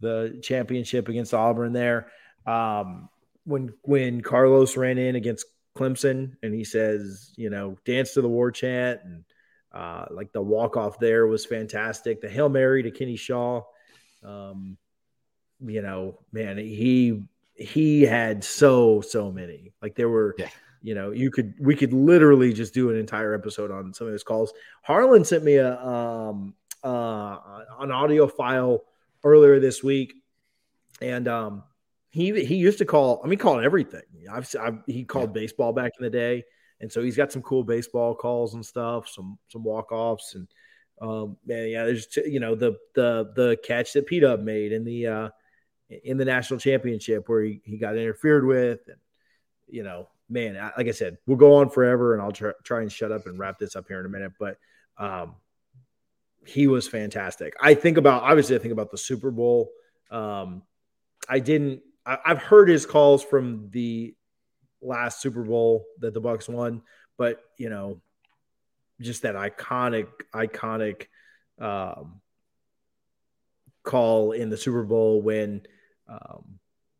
the 0.00 0.38
championship 0.42 1.08
against 1.08 1.32
Auburn 1.32 1.72
there. 1.72 2.08
Um, 2.46 3.08
when 3.46 3.72
when 3.82 4.20
Carlos 4.20 4.76
ran 4.76 4.98
in 4.98 5.16
against 5.16 5.46
Clemson 5.76 6.32
and 6.42 6.52
he 6.52 6.64
says, 6.64 7.32
you 7.36 7.48
know, 7.48 7.76
dance 7.84 8.12
to 8.14 8.22
the 8.22 8.28
war 8.28 8.50
chant 8.50 9.00
and 9.04 9.24
uh, 9.72 10.06
like 10.10 10.32
the 10.32 10.42
walk 10.42 10.76
off 10.76 10.98
there 10.98 11.26
was 11.26 11.46
fantastic. 11.46 12.20
The 12.20 12.28
hail 12.28 12.48
mary 12.48 12.82
to 12.82 12.90
Kenny 12.90 13.16
Shaw, 13.16 13.62
um, 14.24 14.76
you 15.60 15.82
know, 15.82 16.18
man, 16.32 16.58
he 16.58 17.22
he 17.54 18.02
had 18.02 18.42
so 18.42 19.00
so 19.00 19.30
many. 19.30 19.72
Like 19.80 19.94
there 19.94 20.08
were, 20.08 20.34
yeah. 20.38 20.48
you 20.82 20.94
know, 20.94 21.12
you 21.12 21.30
could 21.30 21.54
we 21.60 21.76
could 21.76 21.92
literally 21.92 22.52
just 22.52 22.74
do 22.74 22.90
an 22.90 22.96
entire 22.96 23.34
episode 23.34 23.70
on 23.70 23.94
some 23.94 24.06
of 24.06 24.12
his 24.12 24.24
calls. 24.24 24.52
Harlan 24.82 25.24
sent 25.24 25.44
me 25.44 25.56
a 25.56 25.78
um 25.80 26.54
uh 26.82 27.38
an 27.80 27.90
audio 27.90 28.26
file 28.26 28.82
earlier 29.24 29.60
this 29.60 29.82
week, 29.82 30.14
and 31.00 31.28
um, 31.28 31.64
he 32.16 32.46
he 32.46 32.56
used 32.56 32.78
to 32.78 32.86
call. 32.86 33.20
I 33.22 33.28
mean, 33.28 33.38
called 33.38 33.62
everything. 33.62 34.00
I've, 34.32 34.48
I've 34.58 34.78
he 34.86 35.04
called 35.04 35.36
yeah. 35.36 35.42
baseball 35.42 35.74
back 35.74 35.92
in 35.98 36.02
the 36.02 36.10
day, 36.10 36.44
and 36.80 36.90
so 36.90 37.02
he's 37.02 37.16
got 37.16 37.30
some 37.30 37.42
cool 37.42 37.62
baseball 37.62 38.14
calls 38.14 38.54
and 38.54 38.64
stuff, 38.64 39.06
some 39.06 39.38
some 39.48 39.62
walk 39.62 39.92
offs, 39.92 40.34
and 40.34 40.48
um, 41.02 41.36
man, 41.44 41.68
yeah, 41.68 41.84
there's 41.84 42.08
you 42.16 42.40
know 42.40 42.54
the 42.54 42.78
the 42.94 43.32
the 43.36 43.58
catch 43.62 43.92
that 43.92 44.06
P 44.06 44.20
Dub 44.20 44.40
made 44.40 44.72
in 44.72 44.82
the 44.82 45.06
uh, 45.06 45.28
in 46.04 46.16
the 46.16 46.24
national 46.24 46.58
championship 46.58 47.28
where 47.28 47.42
he, 47.42 47.60
he 47.64 47.76
got 47.76 47.98
interfered 47.98 48.46
with, 48.46 48.80
and 48.88 48.96
you 49.68 49.82
know, 49.82 50.08
man, 50.30 50.54
like 50.78 50.88
I 50.88 50.92
said, 50.92 51.18
we'll 51.26 51.36
go 51.36 51.56
on 51.56 51.68
forever, 51.68 52.14
and 52.14 52.22
I'll 52.22 52.32
try, 52.32 52.52
try 52.64 52.80
and 52.80 52.90
shut 52.90 53.12
up 53.12 53.26
and 53.26 53.38
wrap 53.38 53.58
this 53.58 53.76
up 53.76 53.88
here 53.88 54.00
in 54.00 54.06
a 54.06 54.08
minute, 54.08 54.32
but 54.40 54.56
um, 54.96 55.34
he 56.46 56.66
was 56.66 56.88
fantastic. 56.88 57.52
I 57.60 57.74
think 57.74 57.98
about 57.98 58.22
obviously 58.22 58.56
I 58.56 58.58
think 58.58 58.72
about 58.72 58.90
the 58.90 58.96
Super 58.96 59.30
Bowl. 59.30 59.70
Um, 60.10 60.62
I 61.28 61.40
didn't. 61.40 61.82
I, 62.06 62.18
I've 62.24 62.42
heard 62.42 62.68
his 62.68 62.86
calls 62.86 63.22
from 63.22 63.68
the 63.70 64.14
last 64.80 65.20
Super 65.20 65.42
Bowl 65.42 65.84
that 66.00 66.14
the 66.14 66.20
Bucks 66.20 66.48
won, 66.48 66.82
but 67.18 67.42
you 67.58 67.68
know, 67.68 68.00
just 69.00 69.22
that 69.22 69.34
iconic, 69.34 70.08
iconic 70.34 71.06
um, 71.58 72.20
call 73.82 74.32
in 74.32 74.48
the 74.48 74.56
Super 74.56 74.84
Bowl 74.84 75.20
when 75.20 75.62
um, 76.08 76.58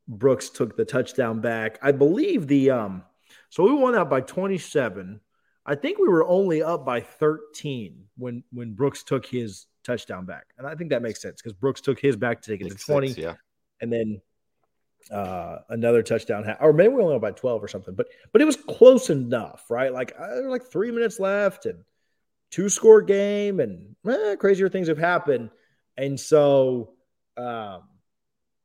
Brooks 0.08 0.50
took 0.50 0.76
the 0.76 0.84
touchdown 0.84 1.40
back. 1.40 1.78
I 1.82 1.92
believe 1.92 2.46
the 2.46 2.70
um, 2.70 3.02
so 3.50 3.64
we 3.64 3.72
won 3.72 3.94
that 3.94 4.10
by 4.10 4.20
27. 4.20 5.20
I 5.68 5.74
think 5.74 5.98
we 5.98 6.08
were 6.08 6.24
only 6.24 6.62
up 6.62 6.84
by 6.84 7.00
13 7.00 8.04
when 8.16 8.44
when 8.52 8.74
Brooks 8.74 9.02
took 9.02 9.26
his 9.26 9.66
touchdown 9.84 10.24
back, 10.24 10.46
and 10.58 10.66
I 10.66 10.74
think 10.74 10.90
that 10.90 11.02
makes 11.02 11.20
sense 11.20 11.42
because 11.42 11.54
Brooks 11.54 11.80
took 11.80 11.98
his 11.98 12.16
back 12.16 12.40
to 12.42 12.50
take 12.50 12.60
it 12.60 12.64
makes 12.64 12.84
to 12.84 12.92
20, 12.92 13.08
sense, 13.08 13.18
yeah, 13.18 13.34
and 13.80 13.92
then 13.92 14.20
uh, 15.10 15.58
another 15.68 16.02
touchdown, 16.02 16.44
or 16.60 16.72
maybe 16.72 16.94
we 16.94 17.02
only 17.02 17.16
up 17.16 17.22
by 17.22 17.32
12 17.32 17.62
or 17.62 17.68
something, 17.68 17.94
but 17.94 18.08
but 18.32 18.42
it 18.42 18.44
was 18.44 18.56
close 18.56 19.10
enough, 19.10 19.64
right? 19.70 19.92
Like 19.92 20.14
uh, 20.18 20.48
like 20.48 20.64
three 20.64 20.90
minutes 20.90 21.20
left 21.20 21.66
and 21.66 21.84
two 22.50 22.68
score 22.68 23.02
game, 23.02 23.60
and 23.60 23.94
eh, 24.08 24.36
crazier 24.36 24.68
things 24.68 24.88
have 24.88 24.98
happened, 24.98 25.50
and 25.96 26.18
so 26.18 26.94
um, 27.36 27.82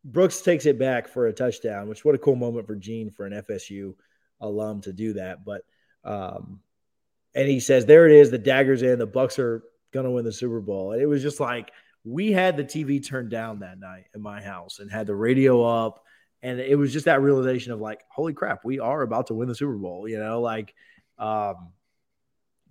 Brooks 0.04 0.42
takes 0.42 0.66
it 0.66 0.80
back 0.80 1.08
for 1.08 1.28
a 1.28 1.34
touchdown, 1.34 1.88
which 1.88 2.04
what 2.04 2.16
a 2.16 2.20
cool 2.20 2.36
moment 2.36 2.68
for 2.68 2.76
Gene 2.76 3.12
for 3.12 3.26
an 3.26 3.44
FSU 3.48 3.96
alum 4.40 4.82
to 4.82 4.94
do 4.94 5.14
that, 5.14 5.46
but. 5.46 5.62
Um, 6.04 6.62
and 7.34 7.48
he 7.48 7.60
says, 7.60 7.86
"There 7.86 8.06
it 8.06 8.12
is. 8.12 8.30
The 8.30 8.38
daggers 8.38 8.82
in. 8.82 9.00
The 9.00 9.06
Bucks 9.06 9.40
are 9.40 9.64
to 9.94 10.12
win 10.12 10.26
the 10.26 10.34
Super 10.34 10.60
Bowl." 10.60 10.92
And 10.92 11.02
it 11.02 11.06
was 11.06 11.22
just 11.22 11.40
like 11.40 11.72
we 12.04 12.32
had 12.32 12.58
the 12.58 12.64
TV 12.64 13.06
turned 13.06 13.30
down 13.30 13.60
that 13.60 13.80
night 13.80 14.06
in 14.16 14.22
my 14.22 14.42
house 14.42 14.80
and 14.80 14.92
had 14.92 15.08
the 15.08 15.16
radio 15.16 15.64
up, 15.64 16.04
and 16.44 16.60
it 16.60 16.78
was 16.78 16.92
just 16.92 17.06
that 17.06 17.22
realization 17.22 17.72
of 17.72 17.80
like, 17.80 18.04
"Holy 18.10 18.34
crap, 18.34 18.66
we 18.66 18.80
are 18.80 19.02
about 19.02 19.28
to 19.28 19.34
win 19.34 19.48
the 19.48 19.56
Super 19.56 19.76
Bowl!" 19.76 20.08
You 20.08 20.20
know, 20.20 20.42
like 20.42 20.74
um, 21.18 21.72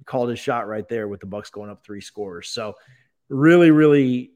called 0.05 0.31
a 0.31 0.37
shot 0.37 0.69
right 0.69 0.89
there 0.89 1.09
with 1.09 1.21
the 1.21 1.27
Bucks 1.27 1.51
going 1.51 1.71
up 1.71 1.85
three 1.85 2.01
scores. 2.01 2.49
So 2.49 2.75
really, 3.29 3.71
really 3.71 4.33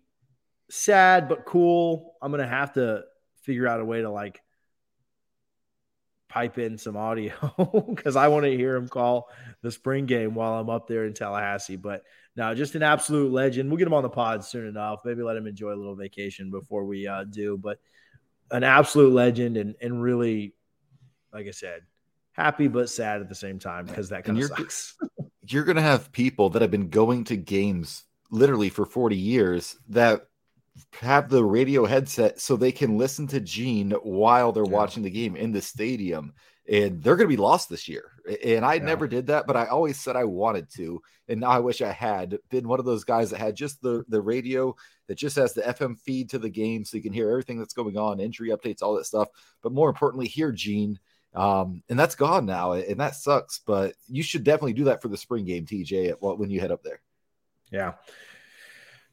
sad 0.70 1.29
but 1.29 1.44
cool. 1.44 2.14
I'm 2.23 2.31
gonna 2.31 2.47
have 2.47 2.75
to 2.75 3.05
figure 3.42 3.66
out 3.66 3.81
a 3.81 3.85
way 3.85 4.03
to 4.03 4.11
like 4.11 4.40
pipe 6.29 6.59
in 6.59 6.77
some 6.79 6.97
audio 6.97 7.33
because 7.88 8.16
I 8.16 8.27
want 8.29 8.44
to 8.44 8.57
hear 8.57 8.75
him 8.75 8.88
call 8.88 9.31
the 9.62 9.70
spring 9.70 10.07
game 10.07 10.35
while 10.35 10.55
I'm 10.55 10.68
up 10.68 10.88
there 10.88 11.05
in 11.05 11.14
Tallahassee. 11.14 11.77
But 11.77 12.03
now, 12.37 12.53
just 12.55 12.75
an 12.75 12.83
absolute 12.83 13.33
legend. 13.33 13.68
We'll 13.68 13.79
get 13.79 13.87
him 13.87 13.94
on 13.94 14.03
the 14.03 14.09
pod 14.09 14.44
soon 14.44 14.66
enough. 14.66 15.01
Maybe 15.05 15.23
let 15.23 15.37
him 15.37 15.47
enjoy 15.47 15.73
a 15.73 15.77
little 15.77 15.94
vacation 15.94 16.51
before 16.51 16.85
we 16.85 17.07
uh, 17.07 17.25
do. 17.25 17.57
But 17.57 17.79
an 18.50 18.64
absolute 18.64 19.12
legend 19.12 19.57
and 19.57 19.74
and 19.80 20.02
really, 20.02 20.54
like 21.33 21.46
I 21.46 21.52
said, 21.52 21.83
happy 22.33 22.68
but 22.68 22.90
sad 22.90 23.20
at 23.20 23.28
the 23.28 23.35
same 23.35 23.59
time 23.59 23.87
because 23.87 24.11
that 24.11 24.24
kind 24.24 24.38
of 24.38 24.44
sucks. 24.44 24.94
you're 25.46 25.64
gonna 25.64 25.83
have 25.83 26.12
people 26.12 26.50
that 26.50 26.62
have 26.62 26.70
been 26.70 26.88
going 26.88 27.24
to 27.24 27.37
games 27.37 28.04
literally 28.30 28.68
for 28.68 28.85
40 28.85 29.16
years 29.16 29.76
that 29.90 30.26
have 31.00 31.28
the 31.28 31.44
radio 31.44 31.85
headset 31.85 32.40
so 32.40 32.57
they 32.57 32.72
can 32.72 32.98
listen 32.98 33.26
to 33.28 33.40
Gene 33.40 33.92
while 34.02 34.52
they're 34.52 34.64
yeah. 34.64 34.70
watching 34.70 35.02
the 35.02 35.11
game 35.11 35.37
in 35.37 35.52
the 35.52 35.62
stadium. 35.62 36.35
And 36.68 37.02
they're 37.02 37.16
going 37.16 37.28
to 37.28 37.37
be 37.37 37.40
lost 37.40 37.68
this 37.68 37.88
year. 37.88 38.11
And 38.42 38.64
I 38.64 38.74
yeah. 38.74 38.85
never 38.85 39.07
did 39.07 39.26
that, 39.26 39.46
but 39.46 39.57
I 39.57 39.66
always 39.66 40.00
said 40.00 40.16
I 40.16 40.24
wanted 40.24 40.68
to. 40.76 41.00
And 41.28 41.40
now 41.40 41.50
I 41.50 41.59
wish 41.59 41.83
I 41.83 41.92
had 41.92 42.38
been 42.50 42.66
one 42.66 42.78
of 42.78 42.87
those 42.87 43.04
guys 43.04 43.30
that 43.30 43.38
had 43.38 43.54
just 43.54 43.83
the, 43.83 44.04
the 44.09 44.20
radio 44.20 44.74
that 45.07 45.17
just 45.17 45.37
has 45.37 45.53
the 45.53 45.62
FM 45.62 45.99
feed 46.01 46.31
to 46.31 46.38
the 46.38 46.49
game 46.49 46.85
so 46.85 46.97
you 46.97 47.03
can 47.03 47.12
hear 47.12 47.31
everything 47.31 47.59
that's 47.59 47.75
going 47.75 47.97
on, 47.97 48.21
injury 48.21 48.51
updates, 48.51 48.83
all 48.83 48.95
that 48.95 49.07
stuff. 49.07 49.29
But 49.62 49.73
more 49.73 49.88
importantly, 49.88 50.29
hear 50.29 50.53
Gene. 50.53 50.99
Um, 51.35 51.83
and 51.88 51.99
that's 51.99 52.14
gone 52.14 52.47
now. 52.47 52.73
And 52.73 53.01
that 53.01 53.17
sucks. 53.17 53.59
But 53.59 53.95
you 54.09 54.23
should 54.23 54.45
definitely 54.45 54.73
do 54.75 54.85
that 54.85 55.03
for 55.03 55.09
the 55.09 55.17
spring 55.17 55.45
game, 55.45 55.67
TJ, 55.67 56.14
when 56.21 56.51
you 56.51 56.61
head 56.61 56.71
up 56.71 56.83
there. 56.83 57.01
Yeah. 57.71 57.95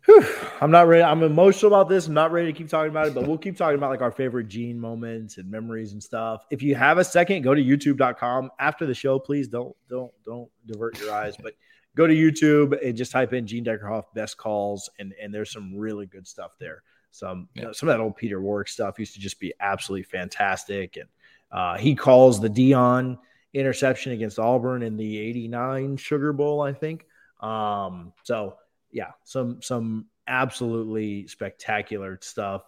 Whew, 0.05 0.25
I'm 0.59 0.71
not 0.71 0.87
ready. 0.87 1.03
I'm 1.03 1.21
emotional 1.21 1.73
about 1.73 1.87
this. 1.87 2.07
I'm 2.07 2.15
not 2.15 2.31
ready 2.31 2.51
to 2.51 2.57
keep 2.57 2.69
talking 2.69 2.89
about 2.89 3.07
it, 3.07 3.13
but 3.13 3.27
we'll 3.27 3.37
keep 3.37 3.55
talking 3.55 3.75
about 3.75 3.91
like 3.91 4.01
our 4.01 4.11
favorite 4.11 4.47
Gene 4.47 4.79
moments 4.79 5.37
and 5.37 5.49
memories 5.49 5.93
and 5.93 6.01
stuff. 6.01 6.45
If 6.49 6.63
you 6.63 6.73
have 6.73 6.97
a 6.97 7.03
second, 7.03 7.43
go 7.43 7.53
to 7.53 7.61
youtube.com 7.61 8.49
after 8.59 8.87
the 8.87 8.95
show. 8.95 9.19
Please 9.19 9.47
don't, 9.47 9.75
don't, 9.89 10.11
don't 10.25 10.49
divert 10.65 10.99
your 10.99 11.13
eyes, 11.13 11.37
but 11.37 11.53
go 11.95 12.07
to 12.07 12.13
YouTube 12.13 12.85
and 12.85 12.95
just 12.95 13.11
type 13.11 13.33
in 13.33 13.47
Gene 13.47 13.65
Deckerhoff 13.65 14.05
best 14.13 14.37
calls. 14.37 14.89
And, 14.99 15.13
and 15.21 15.33
there's 15.33 15.51
some 15.51 15.75
really 15.75 16.05
good 16.05 16.27
stuff 16.27 16.51
there. 16.59 16.83
Some, 17.11 17.49
yeah. 17.53 17.61
you 17.61 17.67
know, 17.67 17.73
some 17.73 17.89
of 17.89 17.93
that 17.93 18.01
old 18.01 18.15
Peter 18.15 18.41
Warrick 18.41 18.69
stuff 18.69 18.99
used 18.99 19.13
to 19.15 19.19
just 19.19 19.39
be 19.39 19.53
absolutely 19.59 20.03
fantastic. 20.03 20.97
And 20.97 21.09
uh, 21.51 21.77
he 21.77 21.95
calls 21.95 22.39
the 22.39 22.49
Deion 22.49 23.17
interception 23.53 24.13
against 24.13 24.39
Auburn 24.39 24.81
in 24.81 24.95
the 24.95 25.17
89 25.17 25.97
Sugar 25.97 26.31
Bowl, 26.31 26.61
I 26.61 26.73
think. 26.73 27.05
Um, 27.41 28.13
so, 28.23 28.57
yeah, 28.91 29.11
some 29.23 29.61
some 29.61 30.05
absolutely 30.27 31.27
spectacular 31.27 32.19
stuff. 32.21 32.63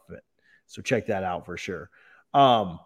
So 0.68 0.82
check 0.82 1.08
that 1.08 1.24
out 1.24 1.46
for 1.46 1.58
sure. 1.58 1.90
Um, 2.34 2.80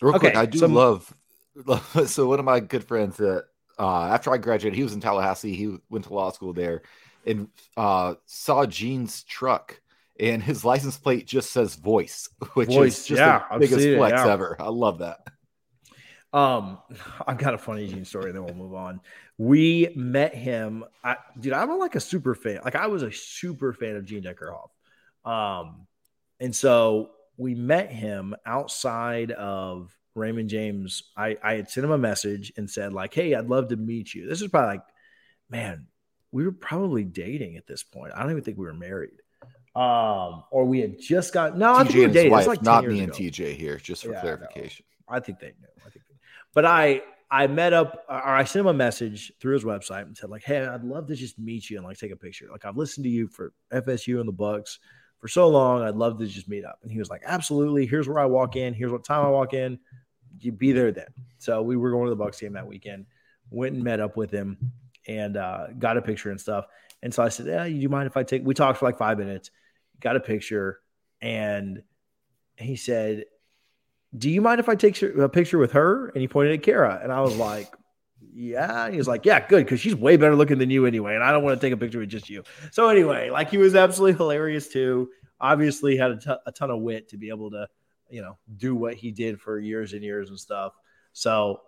Real 0.00 0.16
okay, 0.16 0.30
quick, 0.30 0.36
I 0.36 0.46
do 0.46 0.66
love, 0.66 1.12
love. 1.66 2.10
So 2.10 2.26
one 2.26 2.38
of 2.38 2.44
my 2.44 2.60
good 2.60 2.84
friends 2.84 3.16
that 3.18 3.46
uh, 3.78 4.04
after 4.06 4.32
I 4.32 4.38
graduated, 4.38 4.76
he 4.76 4.82
was 4.82 4.92
in 4.92 5.00
Tallahassee. 5.00 5.54
He 5.54 5.76
went 5.88 6.06
to 6.06 6.14
law 6.14 6.30
school 6.30 6.52
there, 6.52 6.82
and 7.26 7.48
uh, 7.76 8.14
saw 8.26 8.66
Gene's 8.66 9.22
truck, 9.24 9.80
and 10.18 10.42
his 10.42 10.64
license 10.64 10.96
plate 10.96 11.26
just 11.26 11.50
says 11.50 11.74
"voice," 11.74 12.28
which 12.54 12.68
voice, 12.68 13.00
is 13.00 13.06
just 13.06 13.18
yeah, 13.20 13.44
the 13.52 13.58
biggest 13.58 13.96
flex 13.96 14.20
it, 14.20 14.26
yeah. 14.26 14.32
ever. 14.32 14.56
I 14.58 14.68
love 14.68 14.98
that. 14.98 15.20
Um, 16.32 16.78
I've 17.26 17.38
got 17.38 17.54
a 17.54 17.58
funny 17.58 17.86
Gene 17.86 18.04
story, 18.04 18.32
then 18.32 18.44
we'll 18.44 18.54
move 18.54 18.74
on. 18.74 19.00
We 19.38 19.90
met 19.94 20.34
him. 20.34 20.84
I, 21.02 21.16
dude, 21.38 21.52
I'm 21.52 21.78
like 21.78 21.94
a 21.94 22.00
super 22.00 22.34
fan. 22.34 22.60
Like 22.64 22.76
I 22.76 22.88
was 22.88 23.02
a 23.02 23.10
super 23.12 23.72
fan 23.72 23.96
of 23.96 24.04
Gene 24.04 24.22
Deckerhoff. 24.22 24.70
Um, 25.24 25.86
and 26.40 26.54
so 26.54 27.10
we 27.36 27.54
met 27.54 27.90
him 27.90 28.34
outside 28.44 29.30
of 29.32 29.96
Raymond 30.14 30.48
James. 30.48 31.04
I, 31.16 31.36
I 31.42 31.54
had 31.54 31.70
sent 31.70 31.84
him 31.84 31.90
a 31.90 31.98
message 31.98 32.52
and 32.56 32.70
said, 32.70 32.92
like, 32.92 33.14
hey, 33.14 33.34
I'd 33.34 33.48
love 33.48 33.68
to 33.68 33.76
meet 33.76 34.14
you. 34.14 34.28
This 34.28 34.42
is 34.42 34.48
probably 34.48 34.76
like, 34.76 34.84
man, 35.50 35.86
we 36.32 36.44
were 36.44 36.52
probably 36.52 37.04
dating 37.04 37.56
at 37.56 37.66
this 37.66 37.82
point. 37.82 38.12
I 38.14 38.22
don't 38.22 38.30
even 38.30 38.42
think 38.42 38.58
we 38.58 38.66
were 38.66 38.74
married. 38.74 39.20
Um, 39.76 40.44
or 40.50 40.64
we 40.64 40.80
had 40.80 41.00
just 41.00 41.32
got 41.32 41.58
no, 41.58 41.74
TJ 41.74 41.76
I 41.76 41.84
think 41.84 41.94
we 41.94 42.06
were 42.06 42.12
dating. 42.12 42.32
Wife, 42.32 42.46
like 42.46 42.62
not 42.62 42.86
me 42.86 43.00
and 43.00 43.12
TJ 43.12 43.56
here, 43.56 43.76
just 43.76 44.04
for 44.04 44.12
yeah, 44.12 44.20
clarification. 44.20 44.86
I, 45.08 45.16
I 45.16 45.20
think 45.20 45.40
they 45.40 45.48
knew. 45.48 45.68
I 45.84 45.90
think 45.90 46.04
but 46.54 46.64
I 46.64 47.02
I 47.30 47.48
met 47.48 47.72
up 47.72 48.04
or 48.08 48.14
I 48.14 48.44
sent 48.44 48.60
him 48.60 48.68
a 48.68 48.74
message 48.74 49.32
through 49.40 49.54
his 49.54 49.64
website 49.64 50.02
and 50.02 50.16
said, 50.16 50.30
like, 50.30 50.44
hey, 50.44 50.64
I'd 50.64 50.84
love 50.84 51.08
to 51.08 51.16
just 51.16 51.38
meet 51.38 51.68
you 51.68 51.76
and 51.76 51.84
like 51.84 51.98
take 51.98 52.12
a 52.12 52.16
picture. 52.16 52.46
Like 52.50 52.64
I've 52.64 52.76
listened 52.76 53.04
to 53.04 53.10
you 53.10 53.26
for 53.26 53.52
FSU 53.72 54.20
and 54.20 54.28
the 54.28 54.32
Bucs 54.32 54.78
for 55.18 55.28
so 55.28 55.48
long. 55.48 55.82
I'd 55.82 55.96
love 55.96 56.18
to 56.20 56.26
just 56.26 56.48
meet 56.48 56.64
up. 56.64 56.78
And 56.82 56.92
he 56.92 56.98
was 56.98 57.10
like, 57.10 57.22
Absolutely. 57.26 57.86
Here's 57.86 58.08
where 58.08 58.20
I 58.20 58.26
walk 58.26 58.54
in. 58.56 58.72
Here's 58.72 58.92
what 58.92 59.04
time 59.04 59.26
I 59.26 59.30
walk 59.30 59.52
in. 59.52 59.78
You 60.40 60.52
be 60.52 60.72
there 60.72 60.92
then. 60.92 61.08
So 61.38 61.62
we 61.62 61.76
were 61.76 61.90
going 61.90 62.04
to 62.04 62.10
the 62.10 62.16
Bucks 62.16 62.40
game 62.40 62.52
that 62.54 62.66
weekend, 62.66 63.06
went 63.50 63.74
and 63.74 63.84
met 63.84 64.00
up 64.00 64.16
with 64.16 64.30
him 64.30 64.72
and 65.06 65.36
uh, 65.36 65.68
got 65.78 65.96
a 65.96 66.02
picture 66.02 66.30
and 66.30 66.40
stuff. 66.40 66.66
And 67.02 67.12
so 67.12 67.22
I 67.22 67.28
said, 67.28 67.46
Yeah, 67.46 67.64
you 67.64 67.88
mind 67.88 68.06
if 68.06 68.16
I 68.16 68.22
take 68.22 68.44
we 68.44 68.54
talked 68.54 68.78
for 68.78 68.86
like 68.86 68.98
five 68.98 69.18
minutes, 69.18 69.50
got 70.00 70.16
a 70.16 70.20
picture, 70.20 70.80
and 71.20 71.82
he 72.56 72.76
said, 72.76 73.24
do 74.16 74.30
you 74.30 74.40
mind 74.40 74.60
if 74.60 74.68
I 74.68 74.74
take 74.74 75.00
a 75.02 75.28
picture 75.28 75.58
with 75.58 75.72
her? 75.72 76.08
And 76.08 76.20
he 76.20 76.28
pointed 76.28 76.54
at 76.54 76.62
Kara. 76.62 77.00
And 77.02 77.12
I 77.12 77.20
was 77.20 77.36
like, 77.36 77.74
yeah. 78.32 78.84
And 78.84 78.94
he 78.94 78.98
was 78.98 79.08
like, 79.08 79.24
yeah, 79.24 79.46
good. 79.46 79.66
Cause 79.66 79.80
she's 79.80 79.94
way 79.94 80.16
better 80.16 80.36
looking 80.36 80.58
than 80.58 80.70
you 80.70 80.86
anyway. 80.86 81.14
And 81.14 81.24
I 81.24 81.32
don't 81.32 81.42
want 81.42 81.60
to 81.60 81.66
take 81.66 81.72
a 81.72 81.76
picture 81.76 81.98
with 81.98 82.10
just 82.10 82.30
you. 82.30 82.44
So 82.70 82.88
anyway, 82.88 83.30
like 83.30 83.50
he 83.50 83.58
was 83.58 83.74
absolutely 83.74 84.16
hilarious 84.16 84.68
too. 84.68 85.10
Obviously 85.40 85.96
had 85.96 86.12
a, 86.12 86.16
t- 86.16 86.34
a 86.46 86.52
ton 86.52 86.70
of 86.70 86.80
wit 86.80 87.08
to 87.08 87.16
be 87.16 87.28
able 87.28 87.50
to, 87.50 87.66
you 88.08 88.22
know, 88.22 88.38
do 88.56 88.74
what 88.74 88.94
he 88.94 89.10
did 89.10 89.40
for 89.40 89.58
years 89.58 89.92
and 89.92 90.02
years 90.02 90.28
and 90.30 90.38
stuff. 90.38 90.72
So 91.12 91.60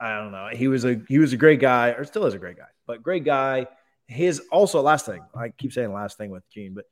I 0.00 0.18
don't 0.18 0.32
know. 0.32 0.48
He 0.52 0.68
was 0.68 0.84
a, 0.84 1.00
he 1.08 1.18
was 1.18 1.32
a 1.32 1.36
great 1.36 1.60
guy 1.60 1.88
or 1.88 2.04
still 2.04 2.26
is 2.26 2.34
a 2.34 2.38
great 2.38 2.56
guy, 2.56 2.68
but 2.86 3.02
great 3.02 3.24
guy. 3.24 3.66
His 4.06 4.40
also 4.50 4.80
last 4.80 5.06
thing, 5.06 5.22
I 5.34 5.50
keep 5.50 5.72
saying 5.72 5.92
last 5.92 6.16
thing 6.16 6.30
with 6.30 6.48
Gene, 6.50 6.74
but 6.74 6.86